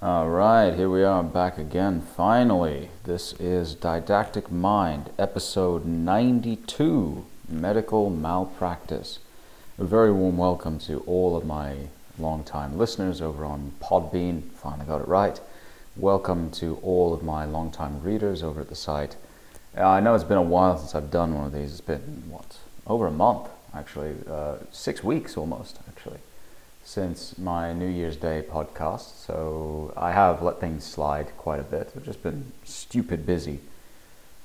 All 0.00 0.28
right, 0.28 0.74
here 0.74 0.88
we 0.88 1.02
are 1.02 1.24
back 1.24 1.58
again. 1.58 2.00
Finally, 2.00 2.90
this 3.02 3.32
is 3.40 3.74
Didactic 3.74 4.48
Mind, 4.48 5.10
episode 5.18 5.84
92 5.86 7.26
Medical 7.48 8.08
Malpractice. 8.08 9.18
A 9.76 9.82
very 9.82 10.12
warm 10.12 10.36
welcome 10.36 10.78
to 10.78 11.00
all 11.00 11.36
of 11.36 11.44
my 11.44 11.88
long-time 12.16 12.78
listeners 12.78 13.20
over 13.20 13.44
on 13.44 13.72
Podbean. 13.82 14.48
Finally 14.52 14.86
got 14.86 15.00
it 15.00 15.08
right. 15.08 15.40
Welcome 15.96 16.52
to 16.52 16.78
all 16.80 17.12
of 17.12 17.24
my 17.24 17.44
long-time 17.44 18.00
readers 18.00 18.40
over 18.44 18.60
at 18.60 18.68
the 18.68 18.76
site. 18.76 19.16
Uh, 19.76 19.84
I 19.84 19.98
know 19.98 20.14
it's 20.14 20.22
been 20.22 20.38
a 20.38 20.42
while 20.42 20.78
since 20.78 20.94
I've 20.94 21.10
done 21.10 21.34
one 21.34 21.46
of 21.46 21.52
these. 21.52 21.72
It's 21.72 21.80
been, 21.80 22.22
what, 22.28 22.58
over 22.86 23.08
a 23.08 23.10
month, 23.10 23.48
actually. 23.74 24.14
Uh, 24.30 24.58
six 24.70 25.02
weeks 25.02 25.36
almost, 25.36 25.80
actually 25.88 26.20
since 26.88 27.36
my 27.36 27.70
New 27.74 27.86
Year's 27.86 28.16
Day 28.16 28.42
podcast, 28.50 29.22
so 29.26 29.92
I 29.94 30.12
have 30.12 30.40
let 30.40 30.58
things 30.58 30.84
slide 30.84 31.36
quite 31.36 31.60
a 31.60 31.62
bit. 31.62 31.92
I've 31.94 32.02
just 32.02 32.22
been 32.22 32.50
stupid 32.64 33.26
busy 33.26 33.60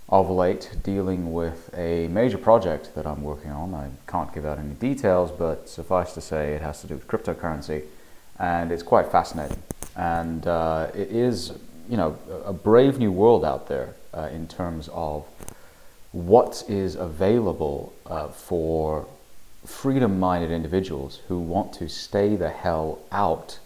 of 0.09 0.29
late 0.29 0.75
dealing 0.83 1.31
with 1.31 1.73
a 1.73 2.09
major 2.09 2.37
project 2.37 2.95
that 2.95 3.07
I'm 3.07 3.23
working 3.23 3.51
on. 3.51 3.73
I 3.73 3.91
can't 4.11 4.33
give 4.33 4.45
out 4.45 4.59
any 4.59 4.73
details, 4.73 5.31
but 5.31 5.69
suffice 5.69 6.13
to 6.15 6.21
say, 6.21 6.51
it 6.53 6.61
has 6.61 6.81
to 6.81 6.87
do 6.87 6.95
with 6.95 7.07
cryptocurrency, 7.07 7.83
and 8.37 8.73
it's 8.73 8.83
quite 8.83 9.09
fascinating. 9.09 9.63
And 9.95 10.45
uh, 10.45 10.87
it 10.93 11.11
is, 11.11 11.53
you 11.87 11.95
know, 11.95 12.19
a 12.43 12.51
brave 12.51 12.99
new 12.99 13.13
world 13.13 13.45
out 13.45 13.69
there 13.69 13.95
uh, 14.13 14.27
in 14.33 14.49
terms 14.49 14.89
of 14.91 15.25
what 16.11 16.61
is 16.67 16.95
available 16.95 17.93
uh, 18.05 18.27
for 18.27 19.07
freedom 19.65 20.19
minded 20.19 20.51
individuals 20.51 21.21
who 21.27 21.39
want 21.39 21.73
to 21.73 21.87
stay 21.87 22.35
the 22.35 22.49
hell 22.49 22.99
out 23.11 23.59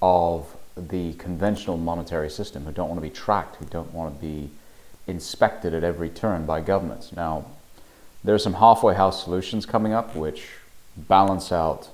of 0.00 0.56
the 0.76 1.12
conventional 1.14 1.76
monetary 1.76 2.30
system, 2.30 2.64
who 2.64 2.72
don't 2.72 2.88
want 2.88 2.98
to 3.00 3.06
be 3.06 3.14
tracked, 3.14 3.56
who 3.56 3.64
don't 3.66 3.92
want 3.92 4.14
to 4.14 4.20
be 4.20 4.50
inspected 5.06 5.74
at 5.74 5.84
every 5.84 6.08
turn 6.08 6.46
by 6.46 6.60
governments. 6.60 7.12
Now, 7.14 7.46
there 8.24 8.34
are 8.34 8.38
some 8.38 8.54
halfway 8.54 8.94
house 8.94 9.24
solutions 9.24 9.66
coming 9.66 9.92
up 9.92 10.14
which 10.14 10.48
balance 10.96 11.50
out 11.52 11.88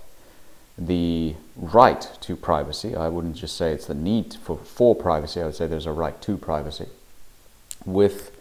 the 0.76 1.34
right 1.56 2.08
to 2.20 2.36
privacy. 2.36 2.94
I 2.94 3.08
wouldn't 3.08 3.36
just 3.36 3.56
say 3.56 3.72
it's 3.72 3.86
the 3.86 3.94
need 3.94 4.34
for, 4.34 4.58
for 4.58 4.94
privacy, 4.94 5.40
I 5.40 5.46
would 5.46 5.54
say 5.54 5.66
there's 5.66 5.86
a 5.86 5.92
right 5.92 6.20
to 6.22 6.36
privacy 6.36 6.86
with 7.84 8.36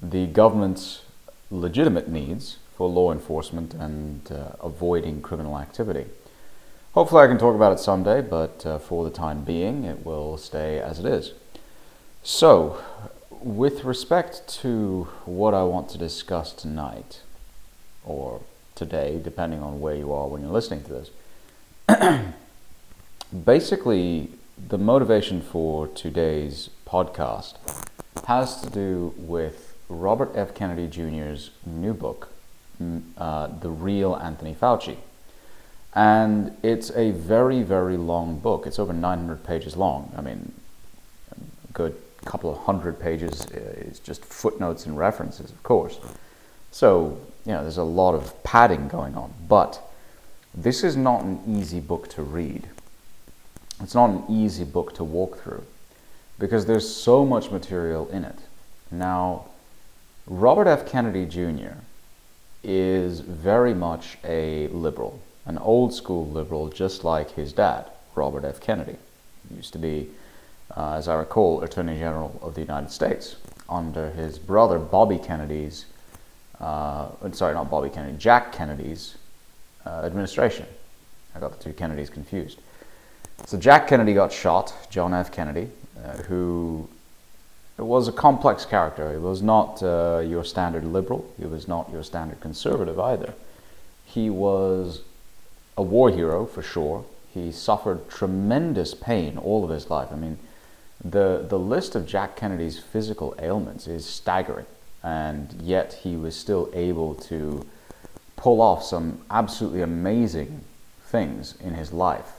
the 0.00 0.26
government's 0.26 1.02
legitimate 1.50 2.08
needs 2.08 2.58
for 2.76 2.88
law 2.88 3.12
enforcement 3.12 3.74
and 3.74 4.30
uh, 4.30 4.52
avoiding 4.62 5.22
criminal 5.22 5.58
activity. 5.58 6.06
Hopefully, 6.92 7.24
I 7.24 7.26
can 7.26 7.38
talk 7.38 7.54
about 7.54 7.72
it 7.72 7.78
someday, 7.78 8.20
but 8.20 8.64
uh, 8.64 8.78
for 8.78 9.04
the 9.04 9.10
time 9.10 9.44
being, 9.44 9.84
it 9.84 10.04
will 10.04 10.36
stay 10.36 10.78
as 10.78 10.98
it 10.98 11.06
is. 11.06 11.32
So, 12.22 12.82
with 13.30 13.84
respect 13.84 14.48
to 14.62 15.08
what 15.24 15.54
I 15.54 15.62
want 15.62 15.88
to 15.90 15.98
discuss 15.98 16.52
tonight, 16.52 17.20
or 18.04 18.40
today, 18.74 19.20
depending 19.22 19.62
on 19.62 19.80
where 19.80 19.94
you 19.94 20.12
are 20.12 20.26
when 20.28 20.42
you're 20.42 20.50
listening 20.50 20.84
to 20.84 21.08
this, 21.88 22.24
basically, 23.44 24.30
the 24.68 24.78
motivation 24.78 25.42
for 25.42 25.86
today's 25.88 26.70
podcast 26.86 27.56
has 28.26 28.60
to 28.62 28.70
do 28.70 29.14
with 29.16 29.76
Robert 29.88 30.32
F. 30.34 30.54
Kennedy 30.54 30.88
Jr.'s 30.88 31.50
new 31.64 31.92
book, 31.92 32.28
uh, 33.16 33.46
the 33.60 33.70
real 33.70 34.16
Anthony 34.16 34.54
Fauci. 34.54 34.96
And 35.94 36.54
it's 36.62 36.90
a 36.90 37.12
very, 37.12 37.62
very 37.62 37.96
long 37.96 38.38
book. 38.38 38.66
It's 38.66 38.78
over 38.78 38.92
900 38.92 39.42
pages 39.44 39.76
long. 39.76 40.12
I 40.16 40.20
mean, 40.20 40.52
a 41.32 41.72
good 41.72 41.96
couple 42.26 42.50
of 42.50 42.58
hundred 42.58 43.00
pages 43.00 43.46
is 43.46 43.98
just 43.98 44.22
footnotes 44.22 44.84
and 44.84 44.98
references, 44.98 45.50
of 45.50 45.62
course. 45.62 45.98
So, 46.70 47.18
you 47.46 47.52
know, 47.52 47.62
there's 47.62 47.78
a 47.78 47.82
lot 47.82 48.14
of 48.14 48.42
padding 48.44 48.88
going 48.88 49.14
on. 49.14 49.32
But 49.48 49.80
this 50.54 50.84
is 50.84 50.96
not 50.96 51.22
an 51.22 51.40
easy 51.48 51.80
book 51.80 52.08
to 52.10 52.22
read. 52.22 52.68
It's 53.82 53.94
not 53.94 54.10
an 54.10 54.24
easy 54.28 54.64
book 54.64 54.94
to 54.96 55.04
walk 55.04 55.42
through 55.42 55.64
because 56.38 56.66
there's 56.66 56.94
so 56.94 57.24
much 57.24 57.50
material 57.50 58.06
in 58.10 58.24
it. 58.24 58.38
Now, 58.90 59.46
Robert 60.26 60.66
F. 60.66 60.86
Kennedy 60.86 61.24
Jr 61.24 61.78
is 62.66 63.20
very 63.20 63.72
much 63.72 64.18
a 64.24 64.66
liberal, 64.68 65.20
an 65.46 65.56
old 65.58 65.94
school 65.94 66.28
liberal, 66.28 66.68
just 66.68 67.04
like 67.04 67.30
his 67.30 67.52
dad, 67.52 67.88
Robert 68.16 68.44
F. 68.44 68.60
Kennedy. 68.60 68.96
He 69.48 69.54
used 69.54 69.72
to 69.72 69.78
be, 69.78 70.08
uh, 70.76 70.94
as 70.94 71.06
I 71.06 71.14
recall, 71.14 71.62
Attorney 71.62 71.96
General 71.96 72.36
of 72.42 72.56
the 72.56 72.60
United 72.60 72.90
States 72.90 73.36
under 73.68 74.10
his 74.10 74.38
brother 74.38 74.80
Bobby 74.80 75.18
Kennedy's, 75.18 75.86
uh, 76.60 77.08
sorry, 77.32 77.54
not 77.54 77.70
Bobby 77.70 77.88
Kennedy, 77.88 78.18
Jack 78.18 78.52
Kennedy's 78.52 79.16
uh, 79.86 80.02
administration. 80.04 80.66
I 81.36 81.38
got 81.38 81.56
the 81.56 81.62
two 81.62 81.72
Kennedys 81.72 82.10
confused. 82.10 82.58
So 83.44 83.58
Jack 83.58 83.86
Kennedy 83.86 84.14
got 84.14 84.32
shot, 84.32 84.74
John 84.90 85.14
F. 85.14 85.30
Kennedy, 85.30 85.70
uh, 86.04 86.16
who 86.22 86.88
was 87.84 88.08
a 88.08 88.12
complex 88.12 88.64
character. 88.64 89.12
He 89.12 89.18
was 89.18 89.42
not 89.42 89.82
uh, 89.82 90.22
your 90.26 90.44
standard 90.44 90.84
liberal. 90.84 91.30
He 91.38 91.44
was 91.46 91.68
not 91.68 91.90
your 91.90 92.02
standard 92.02 92.40
conservative 92.40 92.98
either. 92.98 93.34
He 94.04 94.30
was 94.30 95.02
a 95.76 95.82
war 95.82 96.10
hero 96.10 96.46
for 96.46 96.62
sure. 96.62 97.04
He 97.34 97.52
suffered 97.52 98.08
tremendous 98.08 98.94
pain 98.94 99.36
all 99.36 99.62
of 99.62 99.70
his 99.70 99.90
life. 99.90 100.08
I 100.10 100.16
mean, 100.16 100.38
the, 101.04 101.44
the 101.46 101.58
list 101.58 101.94
of 101.94 102.06
Jack 102.06 102.34
Kennedy's 102.36 102.78
physical 102.78 103.34
ailments 103.38 103.86
is 103.86 104.06
staggering, 104.06 104.64
and 105.02 105.52
yet 105.60 106.00
he 106.02 106.16
was 106.16 106.34
still 106.34 106.70
able 106.72 107.14
to 107.14 107.66
pull 108.36 108.62
off 108.62 108.82
some 108.82 109.20
absolutely 109.30 109.82
amazing 109.82 110.64
things 111.04 111.54
in 111.60 111.74
his 111.74 111.92
life. 111.92 112.32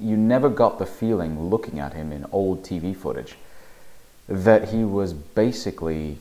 You 0.00 0.16
never 0.16 0.48
got 0.48 0.78
the 0.78 0.86
feeling 0.86 1.48
looking 1.50 1.80
at 1.80 1.94
him 1.94 2.12
in 2.12 2.24
old 2.30 2.62
TV 2.62 2.96
footage 2.96 3.36
that 4.28 4.68
he 4.68 4.84
was 4.84 5.14
basically 5.14 6.18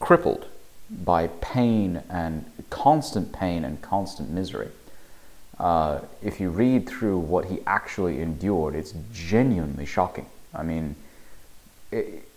crippled 0.00 0.46
by 0.90 1.26
pain 1.26 2.02
and 2.08 2.44
constant 2.70 3.32
pain 3.32 3.64
and 3.64 3.80
constant 3.82 4.30
misery. 4.30 4.68
Uh, 5.58 6.00
if 6.22 6.40
you 6.40 6.50
read 6.50 6.88
through 6.88 7.18
what 7.18 7.46
he 7.46 7.58
actually 7.66 8.20
endured, 8.20 8.74
it's 8.74 8.94
genuinely 9.12 9.86
shocking. 9.86 10.26
I 10.54 10.62
mean, 10.62 10.94
it, 11.90 12.28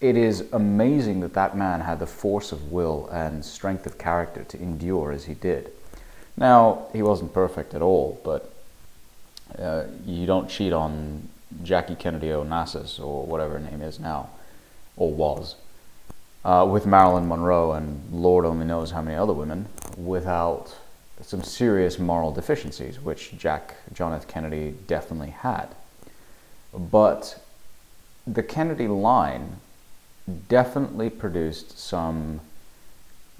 it 0.00 0.16
is 0.16 0.44
amazing 0.52 1.20
that 1.20 1.34
that 1.34 1.56
man 1.56 1.80
had 1.80 1.98
the 1.98 2.06
force 2.06 2.50
of 2.50 2.72
will 2.72 3.08
and 3.12 3.44
strength 3.44 3.86
of 3.86 3.96
character 3.96 4.44
to 4.44 4.58
endure 4.60 5.12
as 5.12 5.26
he 5.26 5.34
did. 5.34 5.70
Now, 6.36 6.88
he 6.92 7.02
wasn't 7.02 7.32
perfect 7.32 7.74
at 7.74 7.82
all, 7.82 8.20
but 8.24 8.52
uh, 9.58 9.84
you 10.04 10.26
don't 10.26 10.48
cheat 10.48 10.72
on 10.72 11.28
Jackie 11.62 11.94
Kennedy 11.94 12.28
Onassis 12.28 12.98
or 12.98 13.24
whatever 13.24 13.58
her 13.58 13.70
name 13.70 13.82
is 13.82 14.00
now 14.00 14.30
or 14.96 15.12
was, 15.12 15.56
uh, 16.44 16.66
with 16.70 16.86
Marilyn 16.86 17.26
Monroe 17.26 17.72
and 17.72 18.02
Lord 18.12 18.44
only 18.44 18.66
knows 18.66 18.90
how 18.90 19.02
many 19.02 19.16
other 19.16 19.32
women, 19.32 19.66
without 19.96 20.74
some 21.22 21.42
serious 21.42 21.98
moral 21.98 22.32
deficiencies, 22.32 23.00
which 23.00 23.36
Jack 23.38 23.76
John 23.92 24.12
F. 24.12 24.28
Kennedy 24.28 24.74
definitely 24.86 25.30
had. 25.30 25.68
But 26.72 27.42
the 28.26 28.42
Kennedy 28.42 28.88
line 28.88 29.60
definitely 30.48 31.10
produced 31.10 31.78
some 31.78 32.40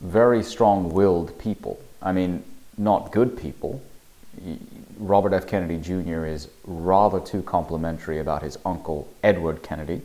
very 0.01 0.43
strong 0.43 0.93
willed 0.93 1.39
people. 1.39 1.81
I 2.01 2.13
mean, 2.13 2.45
not 2.77 3.13
good 3.13 3.37
people. 3.37 3.83
Robert 4.99 5.33
F. 5.33 5.47
Kennedy 5.47 5.79
Jr. 5.79 6.25
is 6.25 6.49
rather 6.65 7.21
too 7.21 7.43
complimentary 7.43 8.19
about 8.19 8.43
his 8.43 8.59
uncle 8.65 9.09
Edward 9.23 9.63
Kennedy 9.63 10.03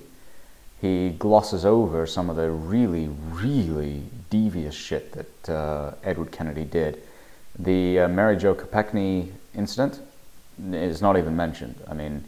he 0.82 1.10
glosses 1.10 1.66
over 1.66 2.08
some 2.08 2.30
of 2.30 2.36
the 2.38 2.50
really, 2.50 3.08
really 3.08 4.04
devious 4.30 4.76
shit 4.76 5.12
that 5.12 5.50
uh, 5.50 5.94
Edward 6.04 6.32
Kennedy 6.32 6.64
did. 6.64 7.02
The 7.58 8.02
uh, 8.02 8.08
Mary 8.08 8.38
Jo 8.38 8.56
Kopechne 8.56 9.32
incident 9.54 10.00
is 10.72 11.02
not 11.02 11.18
even 11.18 11.36
mentioned. 11.36 11.76
I 11.90 11.94
mean, 11.94 12.24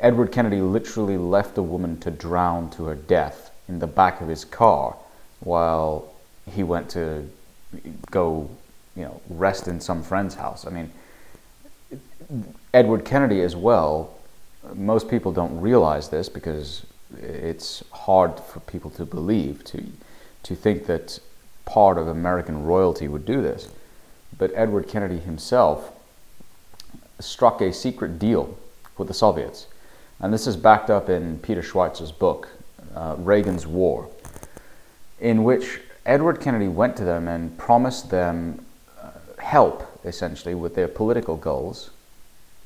Edward 0.00 0.32
Kennedy 0.32 0.60
literally 0.60 1.16
left 1.16 1.56
a 1.56 1.62
woman 1.62 1.98
to 2.00 2.10
drown 2.10 2.70
to 2.70 2.84
her 2.84 2.94
death 2.94 3.50
in 3.68 3.78
the 3.78 3.86
back 3.86 4.20
of 4.20 4.28
his 4.28 4.44
car 4.44 4.96
while 5.40 6.12
he 6.50 6.62
went 6.62 6.90
to 6.90 7.28
go, 8.10 8.50
you 8.96 9.04
know, 9.04 9.20
rest 9.30 9.68
in 9.68 9.80
some 9.80 10.02
friend's 10.02 10.34
house. 10.34 10.66
I 10.66 10.70
mean, 10.70 10.90
Edward 12.74 13.04
Kennedy 13.04 13.40
as 13.40 13.56
well. 13.56 14.14
Most 14.74 15.08
people 15.08 15.32
don't 15.32 15.60
realize 15.60 16.08
this 16.08 16.28
because 16.28 16.84
it's 17.16 17.82
hard 17.90 18.38
for 18.38 18.60
people 18.60 18.90
to 18.92 19.04
believe, 19.04 19.64
to, 19.64 19.84
to 20.42 20.54
think 20.54 20.86
that 20.86 21.18
part 21.64 21.98
of 21.98 22.06
American 22.08 22.64
royalty 22.64 23.08
would 23.08 23.24
do 23.24 23.42
this. 23.42 23.68
But 24.36 24.52
Edward 24.54 24.88
Kennedy 24.88 25.18
himself 25.18 25.92
struck 27.20 27.60
a 27.60 27.72
secret 27.72 28.18
deal 28.18 28.56
with 28.96 29.08
the 29.08 29.14
Soviets. 29.14 29.66
And 30.20 30.32
this 30.32 30.46
is 30.46 30.56
backed 30.56 30.90
up 30.90 31.08
in 31.08 31.38
Peter 31.38 31.62
Schweizer's 31.62 32.12
book, 32.12 32.48
uh, 32.94 33.16
Reagan's 33.18 33.66
War, 33.66 34.08
in 35.20 35.44
which 35.44 35.80
Edward 36.04 36.40
Kennedy 36.40 36.68
went 36.68 36.96
to 36.96 37.04
them 37.04 37.28
and 37.28 37.56
promised 37.58 38.10
them 38.10 38.64
uh, 39.00 39.10
help, 39.38 40.00
essentially, 40.04 40.54
with 40.54 40.74
their 40.74 40.88
political 40.88 41.36
goals 41.36 41.90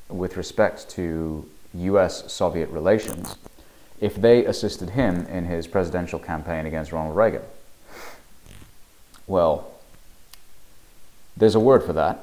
with 0.09 0.37
respect 0.37 0.89
to 0.91 1.47
US 1.73 2.31
Soviet 2.31 2.69
relations 2.69 3.35
if 3.99 4.15
they 4.15 4.45
assisted 4.45 4.91
him 4.91 5.25
in 5.27 5.45
his 5.45 5.67
presidential 5.67 6.19
campaign 6.19 6.65
against 6.65 6.91
Ronald 6.91 7.15
Reagan. 7.15 7.43
Well, 9.27 9.71
there's 11.35 11.55
a 11.55 11.59
word 11.59 11.83
for 11.83 11.93
that, 11.93 12.19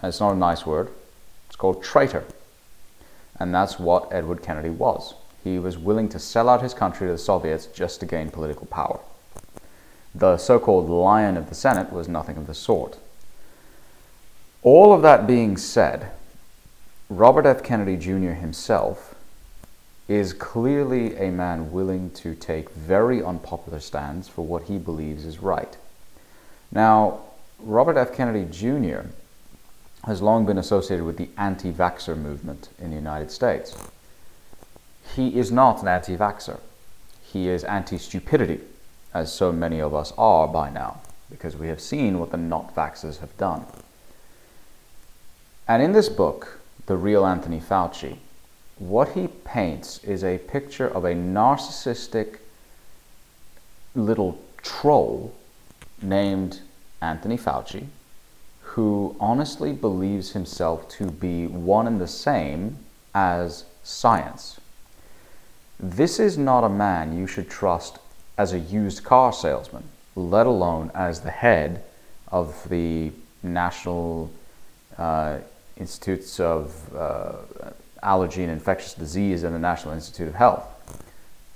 and 0.00 0.08
it's 0.08 0.20
not 0.20 0.32
a 0.32 0.36
nice 0.36 0.66
word. 0.66 0.90
It's 1.48 1.56
called 1.56 1.82
traitor. 1.82 2.24
And 3.38 3.54
that's 3.54 3.78
what 3.78 4.12
Edward 4.12 4.42
Kennedy 4.42 4.70
was. 4.70 5.14
He 5.42 5.58
was 5.58 5.78
willing 5.78 6.08
to 6.10 6.18
sell 6.18 6.48
out 6.48 6.62
his 6.62 6.74
country 6.74 7.06
to 7.06 7.12
the 7.12 7.18
Soviets 7.18 7.66
just 7.66 8.00
to 8.00 8.06
gain 8.06 8.30
political 8.30 8.66
power. 8.66 9.00
The 10.14 10.38
so 10.38 10.58
called 10.58 10.88
Lion 10.88 11.36
of 11.36 11.48
the 11.48 11.54
Senate 11.54 11.92
was 11.92 12.08
nothing 12.08 12.36
of 12.36 12.46
the 12.46 12.54
sort. 12.54 12.98
All 14.62 14.92
of 14.92 15.02
that 15.02 15.26
being 15.26 15.56
said, 15.56 16.10
Robert 17.08 17.46
F. 17.46 17.62
Kennedy 17.62 17.96
Jr. 17.96 18.32
himself 18.32 19.15
is 20.08 20.32
clearly 20.32 21.16
a 21.16 21.30
man 21.30 21.72
willing 21.72 22.10
to 22.10 22.34
take 22.34 22.70
very 22.70 23.22
unpopular 23.22 23.80
stands 23.80 24.28
for 24.28 24.46
what 24.46 24.64
he 24.64 24.78
believes 24.78 25.24
is 25.24 25.40
right. 25.40 25.76
Now, 26.70 27.20
Robert 27.58 27.96
F. 27.96 28.14
Kennedy 28.14 28.46
Jr. 28.50 29.08
has 30.04 30.22
long 30.22 30.46
been 30.46 30.58
associated 30.58 31.04
with 31.04 31.16
the 31.16 31.28
anti 31.36 31.72
vaxxer 31.72 32.16
movement 32.16 32.68
in 32.78 32.90
the 32.90 32.96
United 32.96 33.30
States. 33.30 33.76
He 35.14 35.38
is 35.38 35.50
not 35.50 35.82
an 35.82 35.88
anti 35.88 36.16
vaxxer, 36.16 36.60
he 37.22 37.48
is 37.48 37.64
anti 37.64 37.98
stupidity, 37.98 38.60
as 39.12 39.32
so 39.32 39.50
many 39.50 39.80
of 39.80 39.94
us 39.94 40.12
are 40.16 40.46
by 40.46 40.70
now, 40.70 41.00
because 41.30 41.56
we 41.56 41.68
have 41.68 41.80
seen 41.80 42.20
what 42.20 42.30
the 42.30 42.36
not 42.36 42.74
vaxxers 42.74 43.18
have 43.20 43.36
done. 43.38 43.64
And 45.66 45.82
in 45.82 45.92
this 45.92 46.08
book, 46.08 46.60
The 46.86 46.96
Real 46.96 47.26
Anthony 47.26 47.60
Fauci, 47.60 48.18
what 48.78 49.10
he 49.10 49.28
paints 49.28 50.02
is 50.04 50.22
a 50.22 50.38
picture 50.38 50.88
of 50.88 51.04
a 51.04 51.14
narcissistic 51.14 52.38
little 53.94 54.38
troll 54.62 55.34
named 56.02 56.60
Anthony 57.00 57.38
Fauci, 57.38 57.86
who 58.60 59.16
honestly 59.18 59.72
believes 59.72 60.32
himself 60.32 60.88
to 60.90 61.10
be 61.10 61.46
one 61.46 61.86
and 61.86 62.00
the 62.00 62.06
same 62.06 62.76
as 63.14 63.64
science. 63.82 64.60
This 65.80 66.20
is 66.20 66.36
not 66.36 66.64
a 66.64 66.68
man 66.68 67.16
you 67.16 67.26
should 67.26 67.48
trust 67.48 67.98
as 68.36 68.52
a 68.52 68.58
used 68.58 69.04
car 69.04 69.32
salesman, 69.32 69.84
let 70.14 70.46
alone 70.46 70.90
as 70.94 71.20
the 71.20 71.30
head 71.30 71.82
of 72.28 72.68
the 72.68 73.12
National 73.42 74.30
uh, 74.98 75.38
Institutes 75.78 76.40
of 76.40 76.94
uh, 76.94 77.32
Allergy 78.06 78.42
and 78.42 78.52
Infectious 78.52 78.94
Disease 78.94 79.42
and 79.42 79.54
the 79.54 79.58
National 79.58 79.92
Institute 79.92 80.28
of 80.28 80.34
Health. 80.34 80.64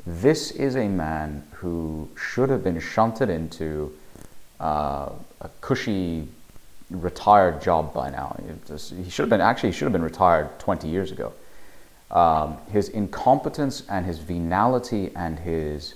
This 0.05 0.51
is 0.51 0.77
a 0.77 0.89
man 0.89 1.47
who 1.53 2.09
should 2.17 2.51
have 2.51 2.65
been 2.65 2.81
shunted 2.81 3.31
into 3.31 3.97
uh, 4.59 5.11
a 5.41 5.49
cushy 5.61 6.27
retired 6.91 7.63
job 7.63 7.95
by 7.95 8.11
now. 8.11 8.37
He 8.69 9.09
should 9.09 9.23
have 9.23 9.31
been 9.31 9.41
actually 9.41 9.71
he 9.71 9.77
should 9.77 9.85
have 9.85 9.93
been 9.93 10.03
retired 10.03 10.59
20 10.59 10.89
years 10.89 11.13
ago. 11.13 11.33
Um, 12.11 12.57
his 12.73 12.89
incompetence 12.89 13.85
and 13.89 14.05
his 14.05 14.19
venality 14.19 15.13
and 15.15 15.39
his 15.39 15.95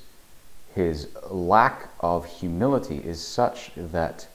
his 0.74 1.08
lack 1.30 1.88
of 2.00 2.26
humility 2.26 2.98
is 2.98 3.20
such 3.20 3.70
that 3.76 4.26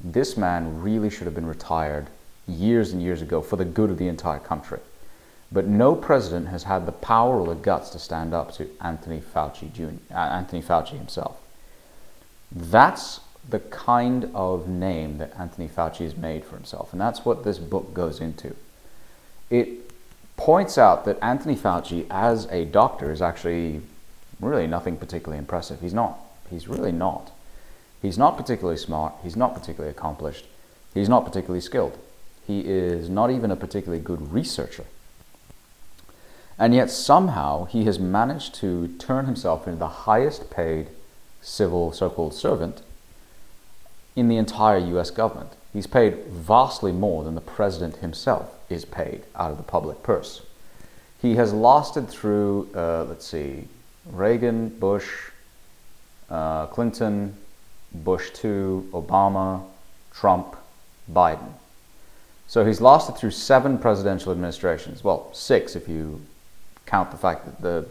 this 0.00 0.36
man 0.36 0.80
really 0.80 1.10
should 1.10 1.26
have 1.26 1.34
been 1.34 1.46
retired 1.46 2.08
years 2.46 2.92
and 2.92 3.02
years 3.02 3.22
ago 3.22 3.40
for 3.40 3.56
the 3.56 3.64
good 3.64 3.90
of 3.90 3.98
the 3.98 4.08
entire 4.08 4.38
country. 4.38 4.80
But 5.52 5.66
no 5.66 5.94
president 5.94 6.48
has 6.48 6.64
had 6.64 6.86
the 6.86 6.92
power 6.92 7.40
or 7.40 7.54
the 7.54 7.60
guts 7.60 7.90
to 7.90 7.98
stand 7.98 8.34
up 8.34 8.52
to 8.54 8.68
Anthony 8.80 9.20
Fauci, 9.20 9.72
Jr., 9.72 9.96
uh, 10.12 10.18
Anthony 10.18 10.62
Fauci 10.62 10.96
himself. 10.96 11.36
That's 12.50 13.20
the 13.48 13.60
kind 13.60 14.30
of 14.34 14.66
name 14.66 15.18
that 15.18 15.32
Anthony 15.38 15.68
Fauci 15.68 15.98
has 15.98 16.16
made 16.16 16.44
for 16.44 16.56
himself, 16.56 16.92
and 16.92 17.00
that's 17.00 17.24
what 17.24 17.44
this 17.44 17.58
book 17.58 17.94
goes 17.94 18.20
into. 18.20 18.56
It 19.50 19.90
points 20.36 20.76
out 20.76 21.04
that 21.04 21.18
Anthony 21.22 21.54
Fauci, 21.54 22.06
as 22.10 22.46
a 22.46 22.64
doctor, 22.64 23.12
is 23.12 23.22
actually 23.22 23.82
really 24.40 24.66
nothing 24.66 24.96
particularly 24.96 25.38
impressive. 25.38 25.80
He's 25.80 25.94
not. 25.94 26.18
He's 26.50 26.66
really 26.66 26.92
not. 26.92 27.30
He's 28.02 28.18
not 28.18 28.36
particularly 28.36 28.78
smart. 28.78 29.14
He's 29.22 29.36
not 29.36 29.54
particularly 29.54 29.90
accomplished. 29.90 30.46
He's 30.92 31.08
not 31.08 31.24
particularly 31.24 31.60
skilled. 31.60 31.98
He 32.46 32.60
is 32.60 33.08
not 33.08 33.30
even 33.30 33.50
a 33.50 33.56
particularly 33.56 34.02
good 34.02 34.32
researcher. 34.32 34.84
And 36.58 36.74
yet 36.74 36.90
somehow 36.90 37.64
he 37.64 37.84
has 37.84 37.98
managed 37.98 38.54
to 38.56 38.88
turn 38.98 39.26
himself 39.26 39.66
into 39.66 39.78
the 39.78 39.88
highest 39.88 40.50
paid 40.50 40.88
civil 41.42 41.92
so 41.92 42.08
called 42.08 42.34
servant 42.34 42.82
in 44.14 44.28
the 44.28 44.36
entire 44.36 44.78
US 44.78 45.10
government. 45.10 45.50
He's 45.72 45.86
paid 45.86 46.24
vastly 46.26 46.92
more 46.92 47.22
than 47.22 47.34
the 47.34 47.40
president 47.42 47.96
himself 47.96 48.50
is 48.70 48.84
paid 48.84 49.24
out 49.36 49.50
of 49.50 49.58
the 49.58 49.62
public 49.62 50.02
purse. 50.02 50.42
He 51.20 51.36
has 51.36 51.52
lasted 51.52 52.08
through, 52.08 52.68
uh, 52.74 53.04
let's 53.04 53.26
see, 53.26 53.68
Reagan, 54.06 54.70
Bush, 54.70 55.08
uh, 56.30 56.66
Clinton, 56.66 57.36
Bush 57.92 58.30
2, 58.34 58.90
Obama, 58.92 59.62
Trump, 60.12 60.56
Biden. 61.12 61.52
So 62.48 62.64
he's 62.64 62.80
lasted 62.80 63.16
through 63.16 63.32
seven 63.32 63.78
presidential 63.78 64.32
administrations. 64.32 65.04
Well, 65.04 65.28
six 65.32 65.76
if 65.76 65.88
you 65.88 66.20
count 66.86 67.10
the 67.10 67.16
fact 67.16 67.44
that 67.44 67.60
the 67.60 67.86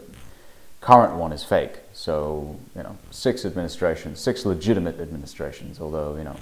current 0.80 1.14
one 1.16 1.32
is 1.32 1.44
fake. 1.44 1.78
So, 1.92 2.58
you 2.74 2.82
know, 2.82 2.96
six 3.10 3.44
administrations, 3.44 4.20
six 4.20 4.44
legitimate 4.44 5.00
administrations, 5.00 5.80
although, 5.80 6.16
you 6.16 6.24
know, 6.24 6.36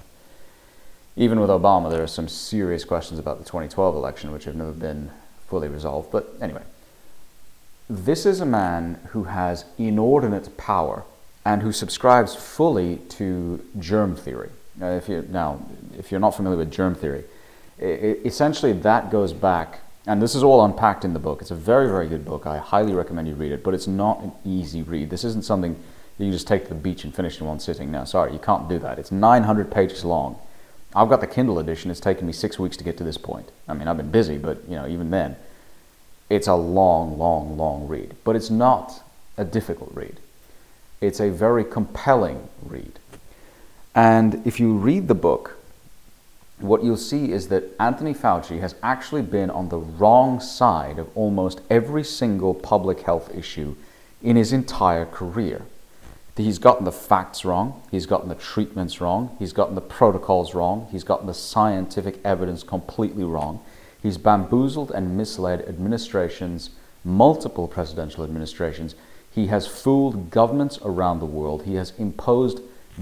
even 1.16 1.40
with 1.40 1.50
Obama, 1.50 1.90
there 1.90 2.02
are 2.02 2.08
some 2.08 2.28
serious 2.28 2.84
questions 2.84 3.20
about 3.20 3.38
the 3.38 3.44
2012 3.44 3.94
election 3.94 4.32
which 4.32 4.44
have 4.44 4.56
never 4.56 4.72
been 4.72 5.10
fully 5.46 5.68
resolved. 5.68 6.10
But 6.10 6.34
anyway, 6.40 6.62
this 7.88 8.26
is 8.26 8.40
a 8.40 8.46
man 8.46 8.98
who 9.08 9.24
has 9.24 9.64
inordinate 9.78 10.56
power 10.56 11.04
and 11.44 11.62
who 11.62 11.72
subscribes 11.72 12.34
fully 12.34 12.96
to 13.10 13.64
germ 13.78 14.16
theory. 14.16 14.50
Now, 14.76 14.90
if, 14.90 15.08
you, 15.08 15.24
now, 15.30 15.64
if 15.96 16.10
you're 16.10 16.20
not 16.20 16.34
familiar 16.34 16.58
with 16.58 16.72
germ 16.72 16.94
theory, 16.94 17.24
essentially 17.78 18.72
that 18.72 19.10
goes 19.10 19.32
back 19.32 19.80
and 20.06 20.20
this 20.20 20.34
is 20.34 20.42
all 20.42 20.64
unpacked 20.64 21.04
in 21.04 21.14
the 21.14 21.18
book. 21.18 21.40
It's 21.40 21.50
a 21.50 21.56
very, 21.56 21.86
very 21.88 22.06
good 22.06 22.24
book. 22.24 22.46
I 22.46 22.58
highly 22.58 22.92
recommend 22.92 23.26
you 23.26 23.34
read 23.34 23.52
it, 23.52 23.62
but 23.62 23.74
it's 23.74 23.86
not 23.86 24.20
an 24.22 24.32
easy 24.44 24.82
read. 24.82 25.10
This 25.10 25.24
isn't 25.24 25.44
something 25.44 25.76
you 26.18 26.30
just 26.30 26.46
take 26.46 26.64
to 26.64 26.68
the 26.68 26.74
beach 26.74 27.04
and 27.04 27.14
finish 27.14 27.40
in 27.40 27.46
one 27.46 27.58
sitting. 27.58 27.90
Now, 27.90 28.04
sorry, 28.04 28.32
you 28.32 28.38
can't 28.38 28.68
do 28.68 28.78
that. 28.80 28.98
It's 28.98 29.10
900 29.10 29.70
pages 29.70 30.04
long. 30.04 30.38
I've 30.94 31.08
got 31.08 31.20
the 31.20 31.26
Kindle 31.26 31.58
edition. 31.58 31.90
It's 31.90 32.00
taken 32.00 32.26
me 32.26 32.32
six 32.32 32.58
weeks 32.58 32.76
to 32.76 32.84
get 32.84 32.96
to 32.98 33.04
this 33.04 33.18
point. 33.18 33.50
I 33.66 33.74
mean, 33.74 33.88
I've 33.88 33.96
been 33.96 34.10
busy, 34.10 34.38
but 34.38 34.62
you 34.68 34.76
know, 34.76 34.86
even 34.86 35.10
then, 35.10 35.36
it's 36.30 36.46
a 36.46 36.54
long, 36.54 37.18
long, 37.18 37.56
long 37.56 37.88
read. 37.88 38.14
But 38.24 38.36
it's 38.36 38.50
not 38.50 39.02
a 39.36 39.44
difficult 39.44 39.90
read. 39.94 40.20
It's 41.00 41.20
a 41.20 41.30
very 41.30 41.64
compelling 41.64 42.48
read. 42.62 42.98
And 43.94 44.46
if 44.46 44.60
you 44.60 44.74
read 44.74 45.08
the 45.08 45.14
book, 45.14 45.53
what 46.58 46.84
you'll 46.84 46.96
see 46.96 47.32
is 47.32 47.48
that 47.48 47.74
Anthony 47.80 48.14
Fauci 48.14 48.60
has 48.60 48.74
actually 48.82 49.22
been 49.22 49.50
on 49.50 49.68
the 49.68 49.78
wrong 49.78 50.40
side 50.40 50.98
of 50.98 51.08
almost 51.16 51.60
every 51.68 52.04
single 52.04 52.54
public 52.54 53.00
health 53.00 53.34
issue 53.34 53.74
in 54.22 54.36
his 54.36 54.52
entire 54.52 55.04
career. 55.04 55.62
He's 56.36 56.58
gotten 56.58 56.84
the 56.84 56.92
facts 56.92 57.44
wrong, 57.44 57.82
he's 57.92 58.06
gotten 58.06 58.28
the 58.28 58.34
treatments 58.34 59.00
wrong, 59.00 59.36
he's 59.38 59.52
gotten 59.52 59.76
the 59.76 59.80
protocols 59.80 60.52
wrong, 60.52 60.88
he's 60.90 61.04
gotten 61.04 61.28
the 61.28 61.34
scientific 61.34 62.18
evidence 62.24 62.64
completely 62.64 63.22
wrong. 63.22 63.60
He's 64.02 64.18
bamboozled 64.18 64.90
and 64.90 65.16
misled 65.16 65.62
administrations, 65.68 66.70
multiple 67.04 67.68
presidential 67.68 68.24
administrations. 68.24 68.96
He 69.30 69.46
has 69.46 69.66
fooled 69.66 70.30
governments 70.30 70.78
around 70.82 71.20
the 71.20 71.26
world. 71.26 71.64
He 71.64 71.74
has 71.76 71.92
imposed 71.98 72.60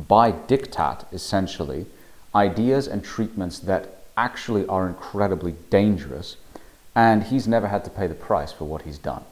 by 0.08 0.32
diktat, 0.32 1.10
essentially, 1.12 1.86
ideas 2.34 2.86
and 2.86 3.04
treatments 3.04 3.58
that 3.60 4.02
actually 4.16 4.66
are 4.66 4.86
incredibly 4.86 5.52
dangerous, 5.70 6.36
and 6.94 7.24
he's 7.24 7.48
never 7.48 7.68
had 7.68 7.84
to 7.84 7.90
pay 7.90 8.06
the 8.06 8.14
price 8.14 8.52
for 8.52 8.64
what 8.64 8.82
he's 8.82 8.98
done. 8.98 9.24